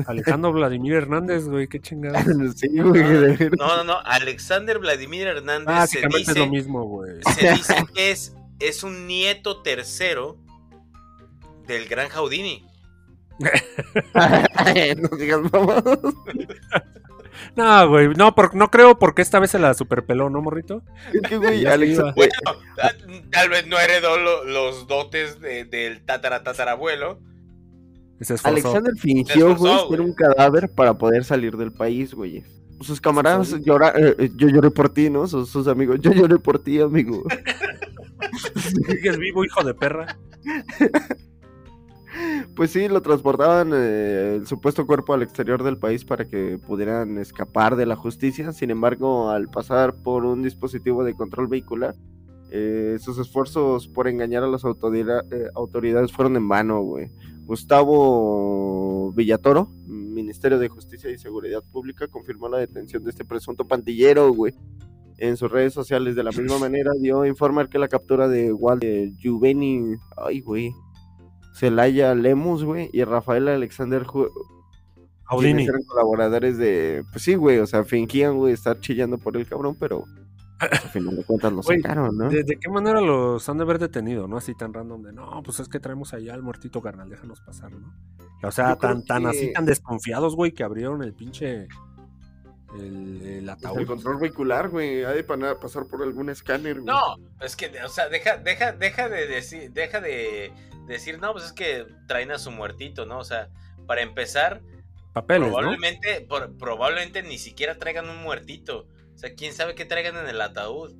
[0.07, 2.23] Alejandro Vladimir Hernández, güey, qué chingada.
[2.55, 3.39] sí, güey.
[3.59, 3.99] No, no, no.
[4.05, 7.23] Alexander Vladimir Hernández se Básicamente es lo dice, mismo, güey.
[7.35, 10.37] se dice que es, es un nieto tercero
[11.67, 12.67] del gran Jaudini.
[15.01, 15.83] No digas mamá.
[17.57, 20.83] No, güey, no, por- no creo porque esta vez se la superpeló, ¿no, morrito?
[21.13, 21.65] Es que, güey.
[22.15, 22.33] Bueno,
[22.81, 22.91] ah,
[23.33, 27.19] tal vez no heredó lo- los dotes de- del tatara tatarabuelo.
[28.45, 32.45] Alexander fingió, esforzó, güey, ser un cadáver para poder salir del país, güey.
[32.81, 33.57] Sus camaradas Sí.
[33.65, 35.27] llora, eh, eh, yo lloré por ti, ¿no?
[35.27, 37.25] Sus, sus amigos, yo lloré por ti, amigo.
[38.87, 40.17] Sigues vivo, hijo de perra.
[42.55, 47.19] Pues sí, lo transportaban eh, el supuesto cuerpo al exterior del país para que pudieran
[47.19, 48.53] escapar de la justicia.
[48.53, 51.97] Sin embargo, al pasar por un dispositivo de control vehicular,
[52.53, 57.11] eh, sus esfuerzos por engañar a las autoridad- eh, autoridades fueron en vano, güey.
[57.45, 64.33] Gustavo Villatoro, Ministerio de Justicia y Seguridad Pública, confirmó la detención de este presunto pandillero,
[64.33, 64.55] güey.
[65.19, 68.53] En sus redes sociales, de la misma manera, dio a informar que la captura de
[68.53, 70.73] Walter Juveni, ay, güey,
[71.55, 74.05] Celaya Lemus, güey, y Rafael Alexander
[75.27, 75.65] Audini.
[75.65, 79.77] eran colaboradores de, pues sí, güey, o sea, fingían, güey, estar chillando por el cabrón,
[79.79, 80.05] pero
[80.59, 82.29] al final de cuentas lo sacaron, ¿no?
[82.29, 84.37] ¿De, de qué manera los han de haber detenido, no?
[84.37, 87.73] Así tan random de, no, pues es que traemos allá al muertito carnal, déjanos pasar,
[87.73, 87.93] ¿no?
[88.43, 91.69] O sea, Yo tan, tan así, tan desconfiados, güey, que abrieron el pinche.
[92.77, 93.79] El, el Pues, ataúd.
[93.79, 96.87] el control vehicular, güey, ha de pasar por algún escáner, güey.
[96.87, 97.01] No,
[97.41, 100.53] es que, o sea, deja, deja, deja de decir, deja de
[100.87, 103.19] decir, no, pues es que traen a su muertito, ¿no?
[103.19, 103.49] O sea,
[103.87, 104.63] para empezar,
[105.13, 105.55] Papeles, ¿no?
[105.57, 108.89] probablemente, por- probablemente ni siquiera traigan un muertito.
[109.15, 110.93] O sea, quién sabe qué traigan en el ataúd.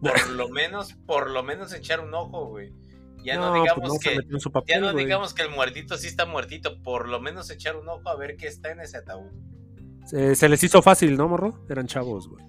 [0.00, 2.72] Por lo menos, por lo menos echar un ojo, güey.
[3.24, 5.04] Ya no, pues digamos no se que, su ya papel, no güey.
[5.04, 8.36] digamos que el muertito sí está muertito, por lo menos echar un ojo a ver
[8.36, 9.30] qué está en ese ataúd.
[10.06, 11.64] Se, se les hizo fácil, ¿no, morro?
[11.68, 12.44] Eran chavos, güey.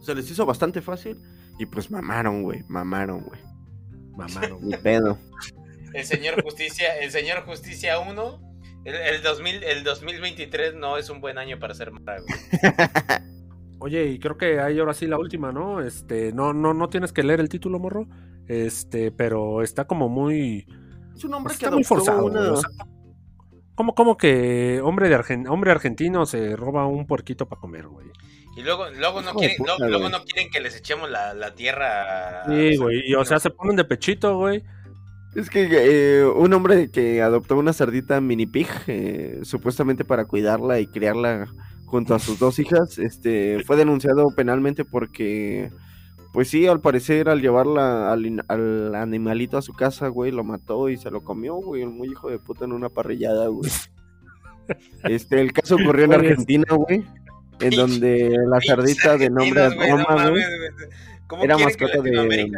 [0.00, 1.16] Se les hizo bastante fácil
[1.60, 3.40] y pues mamaron, güey, mamaron, güey.
[4.16, 4.58] Mamaron.
[4.66, 5.16] Ni pedo.
[5.94, 8.40] El señor Justicia, el señor Justicia 1,
[8.84, 12.02] el, el 2000, el 2023 no es un buen año para ser güey.
[13.80, 15.80] Oye, y creo que hay ahora sí la última, ¿no?
[15.80, 18.08] Este, no, no, no tienes que leer el título, morro.
[18.48, 20.66] Este, pero está como muy.
[21.16, 22.40] Es un hombre que Está muy adoptó forzado, una...
[22.40, 22.70] güey, o sea,
[23.76, 28.08] ¿Cómo, cómo que hombre de Argen- hombre argentino se roba un puerquito para comer, güey?
[28.56, 32.42] Y luego, luego no quieren, puta, luego, no quieren que les echemos la, la tierra.
[32.42, 33.08] a Sí, güey.
[33.08, 34.64] Y o sea, se ponen de pechito, güey.
[35.34, 40.80] Es que eh, un hombre que adoptó una cerdita mini pig, eh, supuestamente para cuidarla
[40.80, 41.46] y criarla
[41.84, 45.70] junto a sus dos hijas, este, fue denunciado penalmente porque,
[46.32, 50.96] pues sí, al parecer al llevarla al, animalito a su casa, güey, lo mató y
[50.96, 53.70] se lo comió, güey, el muy hijo de puta en una parrillada, güey.
[55.04, 57.02] Este, el caso ocurrió en Argentina, güey,
[57.60, 60.90] en donde la cerdita de nombre Roma, güey, mames, güey.
[61.26, 62.50] ¿Cómo era mascota de güey,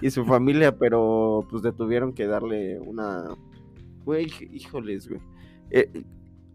[0.00, 3.24] y su familia, pero pues detuvieron que darle una...
[4.04, 5.20] Güey, híjoles, güey.
[5.70, 5.90] Eh,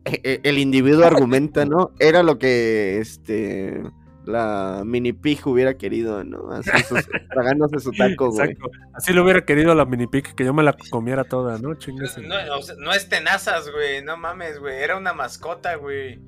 [0.05, 1.91] eh, el individuo argumenta, ¿no?
[1.99, 3.81] Era lo que este
[4.25, 6.49] la mini pig hubiera querido, ¿no?
[6.51, 8.49] Así, sus- tragándose su taco, güey.
[8.51, 8.71] Exacto.
[8.93, 11.75] Así lo hubiera querido la mini pic, que yo me la comiera toda, ¿no?
[11.75, 12.17] Chingues.
[12.17, 14.03] No, o sea, no es tenazas, güey.
[14.03, 14.81] No mames, güey.
[14.81, 16.19] Era una mascota, güey.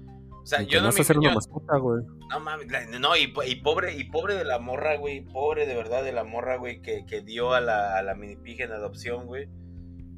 [0.47, 0.99] O sea, yo no vas me.
[0.99, 2.05] a hacer una mascota, güey.
[2.29, 2.67] no mames.
[3.01, 5.19] No, y, po- y pobre, y pobre de la morra, güey.
[5.25, 8.37] Pobre de verdad de la morra, güey, que, que dio a la, a la mini
[8.37, 9.49] pig en adopción, güey.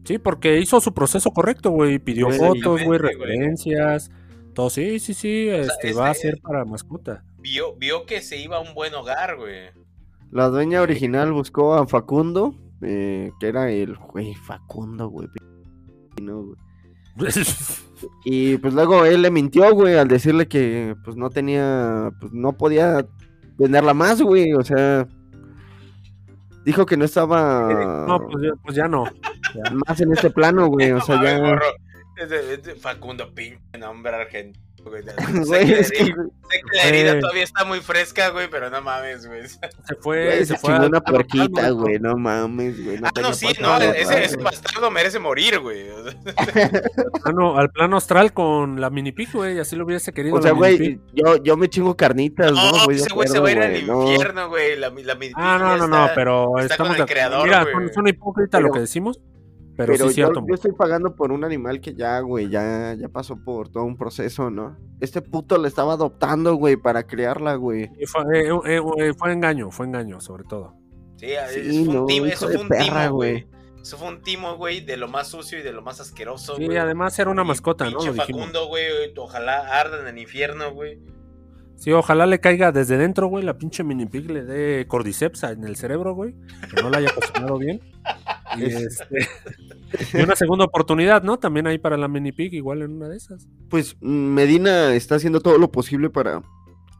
[0.06, 1.98] Sí, porque hizo su proceso correcto, güey.
[1.98, 4.12] Pidió fotos, güey, referencias.
[4.54, 5.50] Todo, sí, sí, sí.
[5.50, 7.24] este, va a ser para mascota.
[7.40, 9.72] Vio, vio que se iba a un buen hogar, güey.
[10.30, 12.54] La dueña original buscó a Facundo,
[12.84, 15.28] eh, que era el güey Facundo, güey.
[16.22, 17.32] no, güey.
[18.24, 22.54] Y pues luego él le mintió, güey, al decirle que pues no tenía, pues no
[22.54, 23.06] podía
[23.58, 25.08] venderla más, güey, o sea,
[26.64, 29.06] dijo que no estaba no, pues ya, pues ya no.
[29.86, 31.60] más en este plano, güey, o sea, ya...
[32.82, 34.69] Facundo Pinche, nombre argentino.
[34.90, 35.04] Güey.
[35.04, 35.14] Sé,
[35.46, 36.16] Güey, que es que, herida,
[36.50, 37.22] sé que la herida Güey.
[37.22, 39.48] todavía está muy fresca, güey, pero no mames, güey.
[39.48, 39.58] Se
[40.04, 40.74] güey, fue, se se fue.
[40.74, 41.72] al- una puerquita, güey.
[41.74, 42.98] güey, no mames, güey.
[43.04, 45.90] Ah, tenía no, sí, no, de ese, rata, ese bastardo merece morir, güey.
[45.90, 46.14] O sea,
[47.14, 49.60] Al plano, al plano astral con la mini pic, güey.
[49.60, 50.36] Así lo hubiese querido.
[50.36, 52.72] O sea, güey, yo, yo me chingo carnitas, ¿no?
[52.72, 54.12] no, ese güey se va a ir al no.
[54.12, 54.78] infierno, güey.
[54.78, 57.12] La, la mini Ah, pig no, no, no, está- pero está con estamos el de-
[57.12, 57.74] creador, Mira, güey.
[57.74, 59.20] son, son hipócrita lo que decimos,
[59.80, 60.46] pero, Pero, sí es yo, cierto.
[60.46, 63.96] yo estoy pagando por un animal que ya, güey, ya, ya pasó por todo un
[63.96, 64.78] proceso, ¿no?
[65.00, 67.90] Este puto le estaba adoptando, güey, para criarla, güey.
[67.98, 70.76] Y Fue, eh, eh, eh, fue engaño, fue engaño, sobre todo.
[71.16, 73.48] Sí, Sí, eso fue un timo, eso fue un perra, timo, güey.
[73.82, 76.66] Eso fue un timo, güey, de lo más sucio y de lo más asqueroso, Sí,
[76.66, 76.78] güey.
[76.78, 78.02] además era una Y mascota, ¿no?
[78.02, 78.84] Facundo, güey,
[79.16, 81.00] ojalá arda en el infierno, güey.
[81.80, 85.64] Sí, ojalá le caiga desde dentro, güey, la pinche mini pig le dé cordyceps en
[85.64, 86.36] el cerebro, güey,
[86.76, 87.80] que no la haya cocinado bien.
[88.58, 91.38] Y, Es- este, y una segunda oportunidad, ¿no?
[91.38, 93.48] También ahí para la mini pig, igual en una de esas.
[93.70, 96.42] Pues Medina está haciendo todo lo posible para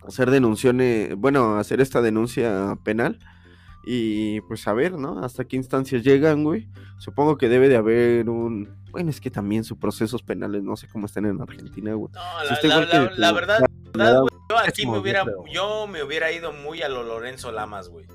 [0.08, 3.18] hacer denunciones, bueno, hacer esta denuncia penal.
[3.92, 5.24] Y pues a ver, ¿no?
[5.24, 6.68] Hasta qué instancias llegan, güey.
[7.00, 8.70] Supongo que debe de haber un...
[8.92, 12.12] Bueno, es que también sus procesos penales, no sé cómo están en Argentina, güey.
[12.14, 12.22] No,
[12.60, 13.60] Si la, está la- la- la verdad,
[13.94, 17.52] la verdad, güey, yo aquí me hubiera, yo me hubiera ido muy a lo Lorenzo
[17.52, 18.06] Lamas, güey.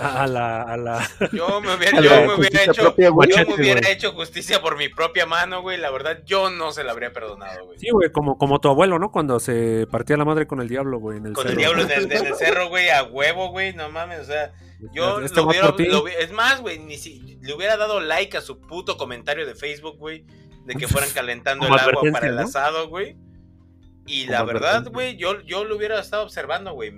[0.00, 1.08] A la, a la...
[1.32, 3.28] Yo me hubiera, yo me hecho, propia, güey.
[3.30, 5.76] yo me hubiera hecho justicia por mi propia mano, güey.
[5.78, 7.78] La verdad, yo no se la habría perdonado, güey.
[7.80, 9.10] Sí, güey, como, como tu abuelo, ¿no?
[9.12, 11.90] Cuando se partía la madre con el diablo, güey, en el Con el diablo en
[11.90, 14.52] el, en el cerro, güey, a huevo, güey, no mames, o sea,
[14.92, 18.40] yo Este lo hubiera, lo es más, güey, ni si le hubiera dado like a
[18.40, 20.24] su puto comentario de Facebook, güey,
[20.64, 22.42] de que fueran calentando el agua para el ¿no?
[22.42, 23.16] asado, güey.
[24.06, 26.92] Y Como la verdad, güey, yo, yo lo hubiera estado observando, güey,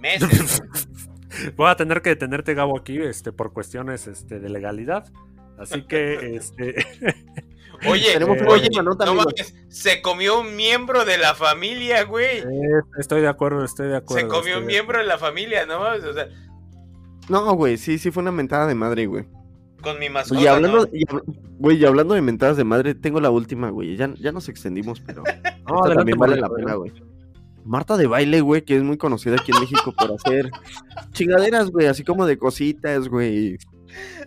[0.00, 0.62] meses.
[1.56, 5.10] Voy a tener que detenerte, Gabo, aquí, este, por cuestiones este, de legalidad.
[5.58, 6.86] Así que, este,
[7.84, 12.38] Oye, Tenemos oye, nota, no mames, se comió un miembro de la familia, güey.
[12.38, 14.26] Eh, estoy de acuerdo, estoy de acuerdo.
[14.26, 15.80] Se comió un de miembro de la familia, ¿no?
[15.80, 16.04] mames?
[16.04, 16.28] O sea,
[17.28, 19.24] No, güey, sí, sí fue una mentada de madre, güey.
[19.82, 20.88] con mi mascota, Y hablando, ¿no?
[20.92, 21.22] y habl-
[21.58, 23.96] güey, y hablando de mentadas de madre, tengo la última, güey.
[23.96, 26.92] Ya, ya nos extendimos, pero No, esta adelante, también vale la pena, güey.
[27.64, 30.50] Marta de baile, güey, que es muy conocida aquí en México por hacer
[31.12, 33.58] chingaderas, güey, así como de cositas, güey.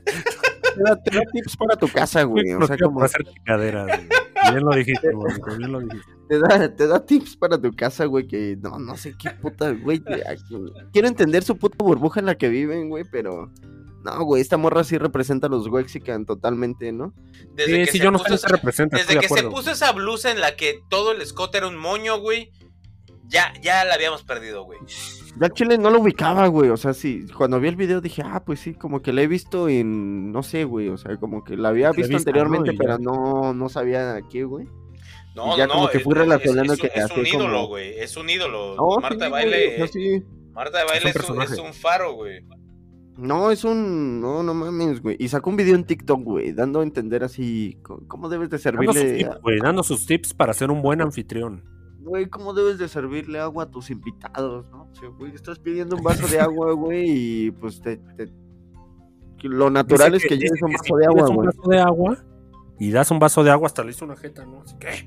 [0.03, 2.51] Te da, te da tips para tu casa, güey.
[2.53, 4.09] O sea, como hacer chingaderas, güey.
[4.51, 5.09] Bien lo dijiste,
[5.57, 6.11] bien lo dijiste.
[6.29, 9.71] Te da, te da tips para tu casa, güey, que no, no sé qué puta,
[9.71, 10.01] güey.
[10.93, 13.51] Quiero entender su puta burbuja en la que viven, güey, pero.
[14.03, 17.13] No, güey, esta morra sí representa a los Wexican totalmente, ¿no?
[17.55, 19.43] Desde Sí, que sí, se yo no puso sé qué representa, Desde de que se
[19.43, 22.51] puso esa blusa en la que todo el escote era un moño, güey,
[23.27, 24.79] ya, ya la habíamos perdido, güey.
[25.35, 26.69] Yo al chile no lo ubicaba, güey.
[26.69, 29.27] O sea, sí, cuando vi el video dije, ah, pues sí, como que la he
[29.27, 30.89] visto en, no sé, güey.
[30.89, 33.03] O sea, como que la había visto anteriormente, pero ya.
[33.03, 34.67] no, no sabía a qué, güey.
[35.35, 37.53] No, ya no, como no, que es- fui es- relacionando es, que es un ídolo,
[37.53, 38.75] como- güey, es un ídolo.
[38.75, 40.23] No, Marta sí, de güey, Baile, sí.
[40.53, 42.43] Marta de Baile Es un es un, un faro, güey.
[43.17, 45.17] No, es un, no, no mames, güey.
[45.19, 47.77] Y sacó un video en TikTok, güey, dando a entender así,
[48.07, 51.63] cómo debes de Dando sus, servirle, güey, dando sus tips para ser un buen anfitrión.
[52.01, 54.89] güey, cómo debes de servirle agua a tus invitados, ¿no?
[54.91, 57.05] O sea, güey, estás pidiendo un vaso de agua, güey,
[57.47, 58.31] y pues te, te-
[59.37, 61.35] que Lo natural Dice es que dice lleves un que vaso de agua, pides un
[61.35, 61.45] güey.
[61.47, 62.17] vaso de agua
[62.79, 64.61] y das un vaso de agua, hasta le hizo una jeta, ¿no?
[64.61, 64.89] Así que.
[64.89, 65.05] Es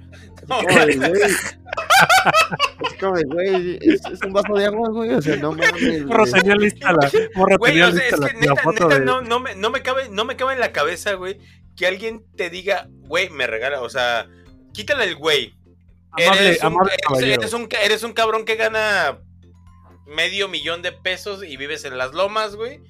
[3.01, 5.11] como de, güey, es, es un vaso de agua, güey.
[5.11, 6.05] O sea, no mames.
[6.05, 8.63] morro tenía lista la, morro Güey, tenía o sea, lista es la, que la neta,
[8.63, 9.05] foto neta, de...
[9.07, 11.39] no, no, me, no, me cabe, no me cabe en la cabeza, güey,
[11.77, 14.29] que alguien te diga, güey, me regala, o sea,
[14.73, 15.55] quítale el güey.
[16.11, 19.19] Amable, eres, un, amable eres- eres un, eres un cabrón que gana
[20.07, 22.81] medio millón de pesos y vives en las lomas, güey.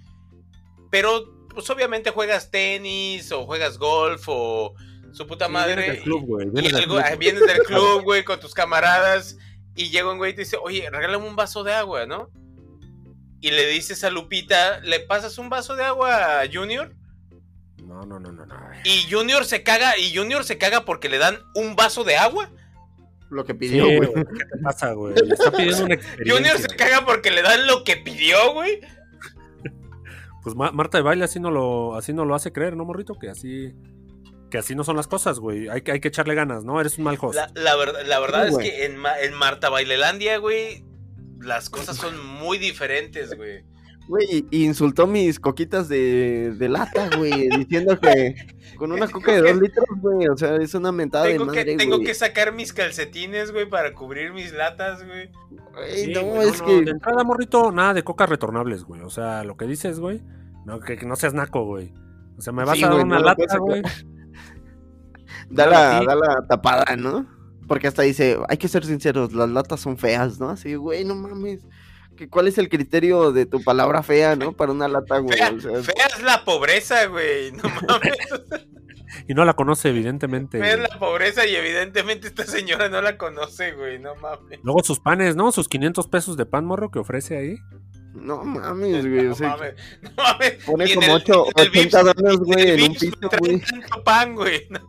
[0.90, 4.74] Pero, pues obviamente juegas tenis o juegas golf o
[5.12, 5.74] su puta Sí, madre.
[5.82, 7.18] vienes del club, güey, y vienes del algo- club.
[7.18, 9.36] vienes del club, güey, con tus camaradas.
[9.74, 12.30] Y llega un güey y te dice, oye, regálame un vaso de agua, ¿no?
[13.40, 16.94] Y le dices a Lupita, ¿le pasas un vaso de agua a Junior?
[17.82, 18.56] No, no, no, no, no.
[18.84, 22.50] Y Junior se caga, y Junior se caga porque le dan un vaso de agua.
[23.30, 24.12] Lo que pidió, güey.
[24.14, 25.14] ¿qué te pasa, güey?
[25.14, 26.34] Le está pidiendo una experiencia.
[26.36, 28.80] Junior se caga porque le dan lo que pidió, güey.
[30.42, 33.14] Pues Ma- Marta de baile así no lo, así no lo hace creer, ¿no, morrito?
[33.18, 33.72] Que así,
[34.50, 35.68] que así no son las cosas, güey.
[35.68, 36.80] Hay, que- hay que echarle ganas, ¿no?
[36.80, 37.34] Eres un mal host.
[37.36, 38.70] La, la verdad, la verdad Sí, es güey.
[38.70, 40.84] que en, Ma- en Marta Bailelandia, güey,
[41.40, 43.64] las cosas son muy diferentes, güey.
[44.08, 47.48] Güey, insultó mis coquitas de, de lata, güey.
[47.56, 48.34] Diciendo que
[48.76, 50.28] con una coca de dos litros, güey.
[50.28, 52.06] O sea, es una mentada Tengo, de que, madre, tengo güey.
[52.06, 55.30] que sacar mis calcetines, güey, para cubrir mis latas, güey.
[55.72, 56.82] Güey, Sí, no, güey, es no, que.
[56.82, 59.00] De entrada, morrito, nada de cocas retornables, güey.
[59.02, 60.20] O sea, lo que dices, güey,
[60.66, 61.92] no, que, que no seas naco, güey.
[62.36, 63.82] O sea, me vas Sí, a dar una no lata, güey.
[65.48, 66.06] Da Claro, la, sí.
[66.06, 67.26] da la tapada, ¿no?
[67.68, 70.50] Porque hasta dice, hay que ser sinceros, las latas son feas, ¿no?
[70.50, 71.60] Así, güey, no mames.
[72.16, 74.52] ¿Qué- ¿Cuál es el criterio de tu palabra fea, no?
[74.52, 75.36] Para una lata, güey.
[75.38, 77.52] Fea, O sea, fea es la pobreza, güey.
[77.52, 78.16] No mames.
[79.28, 80.58] Y no la conoce, evidentemente.
[80.58, 83.98] Fea es la pobreza y evidentemente esta señora no la conoce, güey.
[83.98, 84.60] No mames.
[84.62, 85.52] Luego sus panes, ¿no?
[85.52, 87.56] Sus 500 pesos de pan morro que ofrece ahí.
[88.14, 89.26] no mames, güey.
[89.26, 89.74] O No sea, mames.
[90.02, 90.52] No mames.
[90.64, 93.60] pone como el- 8, en el 80 Vips- dólares, güey, el en un piso, güey.
[93.60, 94.66] tanto pan, güey.
[94.70, 94.80] No,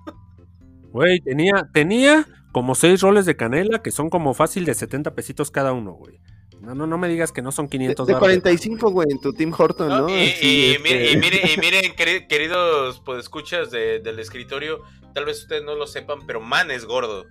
[0.91, 5.49] Güey, tenía, tenía como seis roles de canela que son como fácil de 70 pesitos
[5.51, 6.19] cada uno, güey.
[6.64, 9.19] No, no, no me digas que no son De, 500 de varos 45, güey, en
[9.19, 10.10] tu Tim Horton, No, ¿no?
[10.10, 14.18] Y, Así, y, este, mire- y mire- y miren, queri- queridos pues, escuchas de- del
[14.19, 14.80] escritorio,
[15.14, 17.26] tal vez ustedes no lo sepan, pero Man es gordo.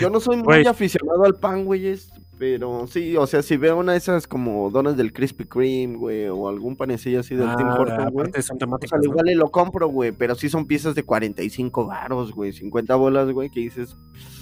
[0.00, 0.66] Yo no soy muy Güey.
[0.66, 4.96] aficionado al pan, güeyes, pero sí, o sea, si veo una de esas como donas
[4.96, 8.28] del Krispy Kreme, güey, o algún panecillo así del Tim Ah, Horton, güey.
[8.28, 8.78] O sea, al ¿no?
[9.04, 13.30] igual y lo compro, güey, pero sí son piezas de 45 varos, güey, 50 bolas,
[13.30, 13.96] güey, que dices...
[14.14, 14.39] Que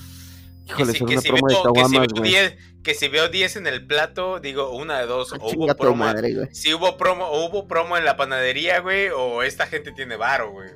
[0.68, 2.30] Híjole, si, que una si promo de veo, que si veo güey.
[2.30, 5.32] 10 que si veo 10 en el plato, digo una de dos.
[5.32, 6.48] Ah, O hubo promo, madre, güey.
[6.52, 10.52] si hubo promo, o hubo promo en la panadería, güey, o esta gente tiene varo,
[10.52, 10.70] güey.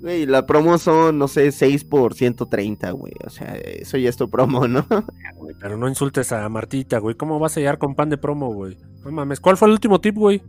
[0.00, 3.12] Güey, la promo son, no sé, 6 por 130, güey.
[3.26, 4.86] O sea, eso ya es tu promo, ¿no?
[5.36, 7.14] Güey, Pero no insultes a Martita, güey.
[7.14, 8.76] ¿Cómo vas a sellar con pan de promo, güey?
[9.04, 9.40] No mames.
[9.40, 10.42] ¿Cuál fue el último tip, güey?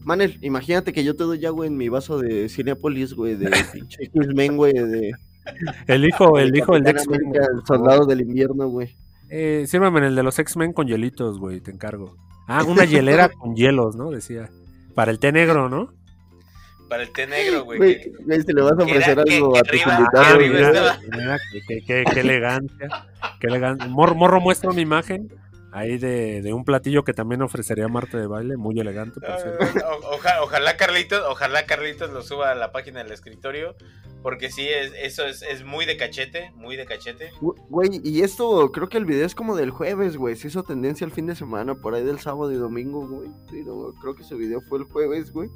[0.00, 3.50] Manel, imagínate que yo te doy ya, güey, en mi vaso de Cinepolis, güey, de
[3.72, 5.12] pinche X-Men, güey, de...
[5.86, 7.20] El hijo, el hijo del X-Men.
[7.34, 8.96] El soldado del invierno, güey.
[9.28, 12.16] Eh, sírvame en el de los X-Men con hielitos, güey, te encargo.
[12.48, 14.10] Ah, una hielera con hielos, ¿no?
[14.10, 14.48] Decía.
[14.94, 15.92] Para el té negro, ¿no?
[16.88, 17.78] Para el té negro, güey.
[17.78, 22.04] Güey, si le vas a ofrecer algo que a tus invitados, Ah, qué, qué- qué-
[22.14, 22.88] qué elegancia.
[23.40, 23.88] Qué elegancia.
[23.88, 25.28] Mor- Morro muestra una imagen
[25.76, 29.86] ahí de, de un platillo que también ofrecería Marta de baile, muy elegante, por cierto.
[29.88, 33.74] O- oja- ojalá Carlitos, ojalá Carlitos lo suba a la página del escritorio,
[34.22, 37.30] Porque sí, es, eso es, es muy de cachete, muy de cachete.
[37.68, 40.34] Güey, y esto, creo que el video es como del jueves, güey.
[40.34, 43.28] Se hizo tendencia el fin de semana, por ahí del sábado y domingo, güey.
[43.50, 45.48] Pero creo que ese video fue el jueves, güey.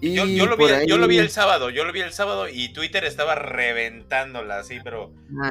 [0.00, 2.48] Y yo, yo, lo vi, yo lo vi el sábado, yo lo vi el sábado
[2.48, 5.10] y Twitter estaba reventándola así, pero...
[5.42, 5.50] Ah,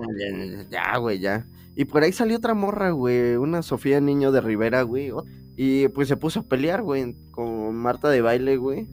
[0.69, 1.47] ya, güey, ya.
[1.75, 5.11] Y por ahí salió otra morra, güey, una Sofía Niño de Rivera, güey.
[5.57, 8.87] Y pues se puso a pelear, güey, con Marta de baile, güey.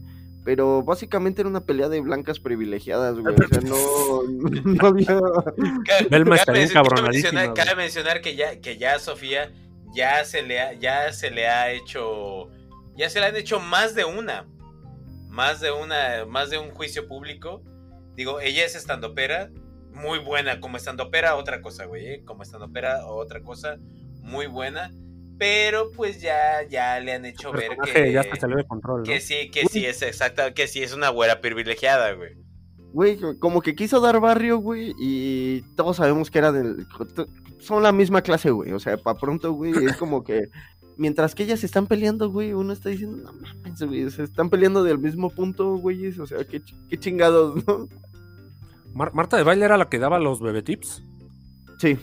[0.45, 3.35] Pero básicamente era una pelea de blancas privilegiadas, güey.
[3.35, 4.23] O sea, no,
[4.65, 5.21] no había.
[6.11, 7.55] Belma está bien cabronadísima.
[7.55, 9.53] Cabe mencionar que ya, que ya Sofía
[9.95, 12.49] ya se le ha, ya se le ha hecho.
[12.97, 14.47] Ya se le han hecho más de una.
[15.33, 16.25] Más de una.
[16.27, 17.65] Más de un juicio público.
[18.15, 19.51] Digo, ella es estandopera.
[19.93, 20.61] Muy buena.
[20.61, 22.07] Como estandopera, otra cosa, güey.
[22.07, 22.23] ¿eh?
[22.25, 23.79] Como estandopera, otra cosa.
[24.21, 24.93] Muy buena
[25.43, 29.51] pero pues ya, ya le han hecho ver que ya salió de control, que sí,
[29.51, 32.37] que sí es exacta, que sí es una güera privilegiada, güey.
[32.93, 36.87] Güey, como que quiso dar barrio, güey, y todos sabemos que era del
[37.59, 40.45] son la misma clase, güey, o sea, para pronto, güey, es como que
[40.97, 44.51] mientras que ellas se están peleando, güey, uno está diciendo, no mames, güey, se están
[44.51, 47.89] peleando del mismo punto, güey, o sea, qué, qué chingados, ¿no?
[48.95, 51.03] Marta de Baile era la que daba los bebé tips.
[51.79, 51.99] Sí.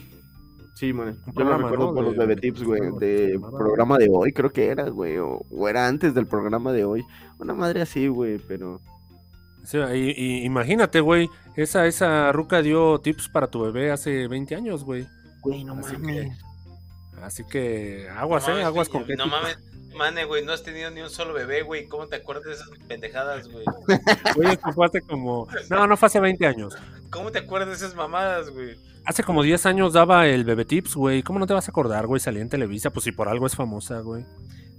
[0.73, 1.17] Sí, man.
[1.35, 4.89] Yo lo recuerdo por los bebé tips, güey, de programa de hoy, creo que era,
[4.89, 7.03] güey, o, era antes del programa de hoy.
[7.37, 8.79] Una madre así, güey, pero...
[9.93, 15.05] y, imagínate, güey, esa, esa ruca dio tips para tu bebé hace 20 años, güey.
[15.41, 16.48] Güey, no mames.
[17.23, 19.15] Así que aguas, eh, aguas con que...
[19.15, 19.57] No mames,
[19.95, 21.87] Mane, güey, no has tenido ni un solo bebé, güey.
[21.87, 23.65] ¿Cómo te acuerdas de esas pendejadas, güey?
[24.35, 25.47] Güey, esto fue hace como.
[25.69, 26.77] No, no fue hace 20 años.
[27.09, 28.77] ¿Cómo te acuerdas de esas mamadas, güey?
[29.05, 31.23] Hace como 10 años daba el Bebé Tips, güey.
[31.23, 32.19] ¿Cómo no te vas a acordar, güey?
[32.19, 34.23] Salía en Televisa, pues si por algo es famosa, güey.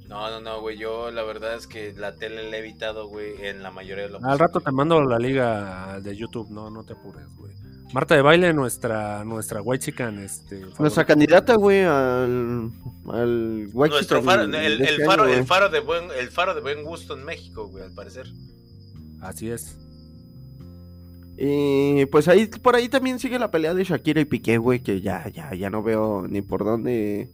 [0.07, 0.79] No, no, no, güey.
[0.79, 4.11] Yo la verdad es que la tele la he evitado, güey, en la mayoría de
[4.11, 4.25] los.
[4.25, 7.53] Al rato te mando la liga de YouTube, no, no te apures, güey.
[7.93, 10.61] Marta de baile, nuestra, nuestra white chican, este.
[10.79, 12.71] Nuestra candidata, güey, al,
[13.09, 16.61] al white Nuestro faro, el, el, este faro, el faro de buen, el faro de
[16.61, 18.27] buen gusto en México, güey, al parecer.
[19.21, 19.77] Así es.
[21.37, 25.01] Y pues ahí, por ahí también sigue la pelea de Shakira y Piqué, güey, que
[25.01, 27.31] ya, ya, ya no veo ni por dónde,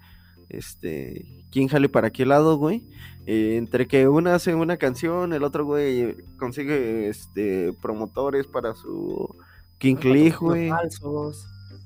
[0.48, 2.88] este, quién jale para qué lado, güey.
[3.26, 9.36] Eh, entre que una hace una canción, el otro, güey, consigue, este, promotores para su
[9.78, 10.70] King Lee, güey.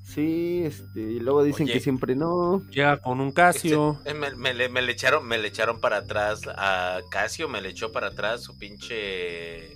[0.03, 2.61] Sí, este, y luego dicen que siempre no.
[2.69, 3.97] Ya con un Casio.
[3.99, 7.61] Este, eh, me, le, me, le, echaron, me le echaron para atrás a Casio, me
[7.61, 9.73] le echó para atrás su pinche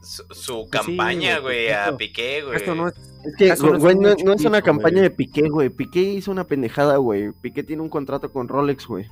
[0.00, 2.56] su, campaña, güey, a Piqué, güey.
[2.56, 2.94] Esto no es,
[3.24, 5.68] es que, güey, no, no, es una campaña de Piqué, güey.
[5.68, 7.32] Piqué hizo una pendejada, güey.
[7.32, 9.06] Piqué tiene un contrato con Rolex, güey.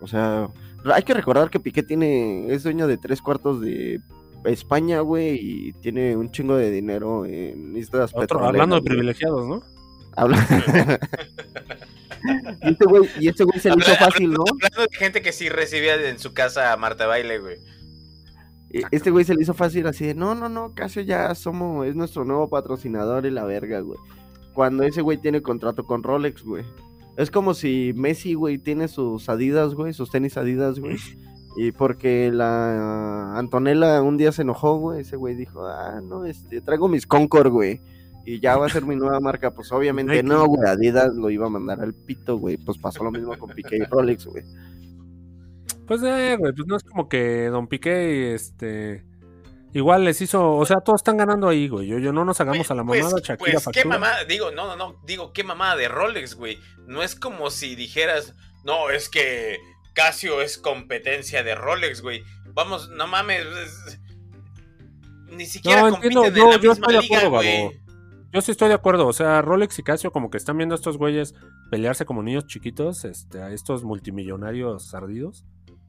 [0.00, 0.50] O sea,
[0.92, 4.00] hay que recordar que Piqué tiene, es dueño de tres cuartos de
[4.46, 9.62] España, güey, y tiene un chingo de dinero en islas Otro, Hablando de privilegiados, ¿no?
[10.16, 10.38] Habla...
[12.62, 14.44] y este güey, y este güey se le hizo fácil, ¿no?
[14.50, 17.56] Hablando de gente que sí recibía en su casa a Marta Baile, güey.
[18.90, 21.94] Este güey se le hizo fácil así de, no, no, no, Casio ya somos, es
[21.94, 23.98] nuestro nuevo patrocinador y la verga, güey.
[24.52, 26.64] Cuando ese güey tiene contrato con Rolex, güey.
[27.16, 30.96] Es como si Messi, güey, tiene sus Adidas, güey, sus tenis Adidas, güey.
[31.56, 36.60] Y porque la Antonella un día se enojó, güey, ese güey dijo, ah, no, este,
[36.60, 37.80] traigo mis Concord, güey.
[38.26, 41.46] Y ya va a ser mi nueva marca, pues obviamente no, güey, Adidas lo iba
[41.46, 42.56] a mandar al pito, güey.
[42.56, 44.44] Pues pasó lo mismo con Piqué y Rolex, güey.
[45.86, 49.06] Pues, eh, güey, pues no es como que Don Piqué, este.
[49.72, 51.86] Igual les hizo, o sea, todos están ganando ahí, güey.
[51.86, 54.66] Yo, yo no nos hagamos a la mamada, pues, Shakira pues, qué mamada, digo, no,
[54.66, 56.58] no, no, digo, qué mamada de Rolex, güey.
[56.86, 58.34] No es como si dijeras,
[58.64, 59.58] no, es que
[59.96, 62.22] Casio es competencia de Rolex, güey.
[62.52, 63.46] Vamos, no mames.
[65.30, 67.80] Ni siquiera no, compiten en la misma liga, güey.
[68.32, 70.76] Yo sí estoy de acuerdo, o sea, Rolex y Casio como que están viendo a
[70.76, 71.34] estos güeyes
[71.70, 75.44] pelearse como niños chiquitos, este, a estos multimillonarios ardidos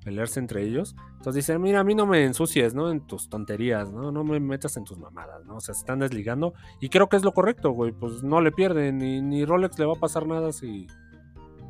[0.07, 0.95] pelearse entre ellos.
[1.17, 2.89] Entonces dicen, mira, a mí no me ensucies, ¿no?
[2.89, 4.09] En tus tonterías, ¿no?
[4.09, 5.57] No me metas en tus mamadas, ¿no?
[5.57, 6.53] O sea, se están desligando.
[6.79, 7.91] Y creo que es lo correcto, güey.
[7.91, 10.87] Pues no le pierden, ni, ni Rolex le va a pasar nada si,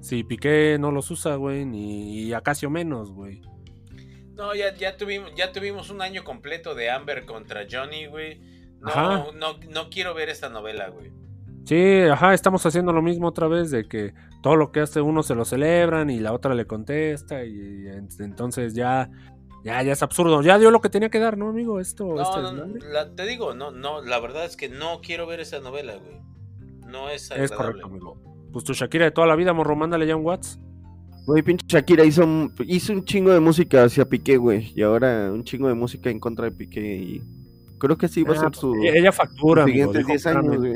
[0.08, 3.42] si Piqué no los usa, güey, ni Acacio menos, güey.
[4.36, 8.40] No, ya, ya, tuvimos, ya tuvimos un año completo de Amber contra Johnny, güey.
[8.80, 11.12] No, no, no quiero ver esta novela, güey.
[11.66, 15.24] Sí, ajá, estamos haciendo lo mismo otra vez de que todo lo que hace uno
[15.24, 17.88] se lo celebran y la otra le contesta y,
[18.20, 19.10] entonces ya
[19.66, 20.42] ya ya es absurdo.
[20.42, 21.82] Ya dio lo que tenía que dar, ¿no, amigo?
[21.82, 25.60] Esto No, no, te digo, no no, la verdad es que no quiero ver esa
[25.60, 26.22] novela, güey.
[26.86, 27.46] No es agradable.
[27.46, 28.37] Es correcto, amigo.
[28.58, 30.60] Pues tu Shakira de toda la vida, morro, mándale ya un WhatsApp.
[31.28, 32.24] Güey, pinche Shakira hizo,
[32.66, 34.74] hizo un chingo de música hacia Piqué, güey.
[34.76, 37.22] Y ahora un chingo de música en contra de Piqué y
[37.78, 40.74] Creo que sí va a Ah, ser su Ella factura, siguientes dijo, 10 años, güey.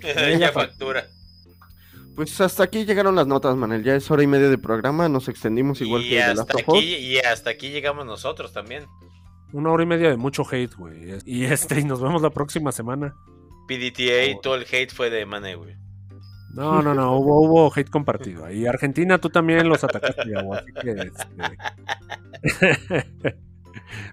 [0.02, 1.06] Ella factura.
[2.16, 3.84] Pues hasta aquí llegaron las notas, Manel.
[3.84, 5.08] Ya es hora y media de programa.
[5.08, 6.78] Nos extendimos igual y que Last hasta of Us.
[6.78, 8.86] aquí y hasta aquí llegamos nosotros también.
[9.52, 11.14] Una hora y media de mucho hate, güey.
[11.24, 13.14] Y este, y nos vemos la próxima semana.
[13.68, 15.83] PDTA, todo el hate fue de Mane, güey.
[16.54, 18.50] No, no, no, hubo, hubo hate compartido.
[18.50, 20.90] Y Argentina, tú también los atacaste, Gabo, así que,
[22.42, 23.34] este,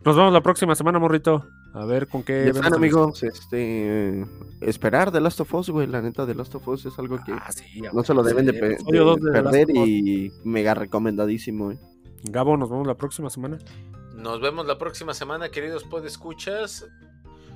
[0.06, 1.46] Nos vemos la próxima semana, morrito.
[1.74, 2.52] A ver con qué.
[2.54, 4.26] Ya el- amigos, este,
[4.60, 5.88] esperar The Last of Us, güey.
[5.88, 8.46] La neta, The Last of Us es algo que Ah, sí, no se lo deben
[8.46, 11.80] de, sí, pe- de dos de Last perder y mega recomendadísimo, güey.
[12.24, 13.58] Gabo, nos vemos la próxima semana.
[14.16, 16.86] Nos vemos la próxima semana, queridos podescuchas.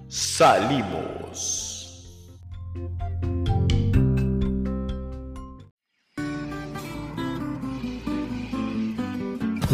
[0.07, 1.74] Salimos.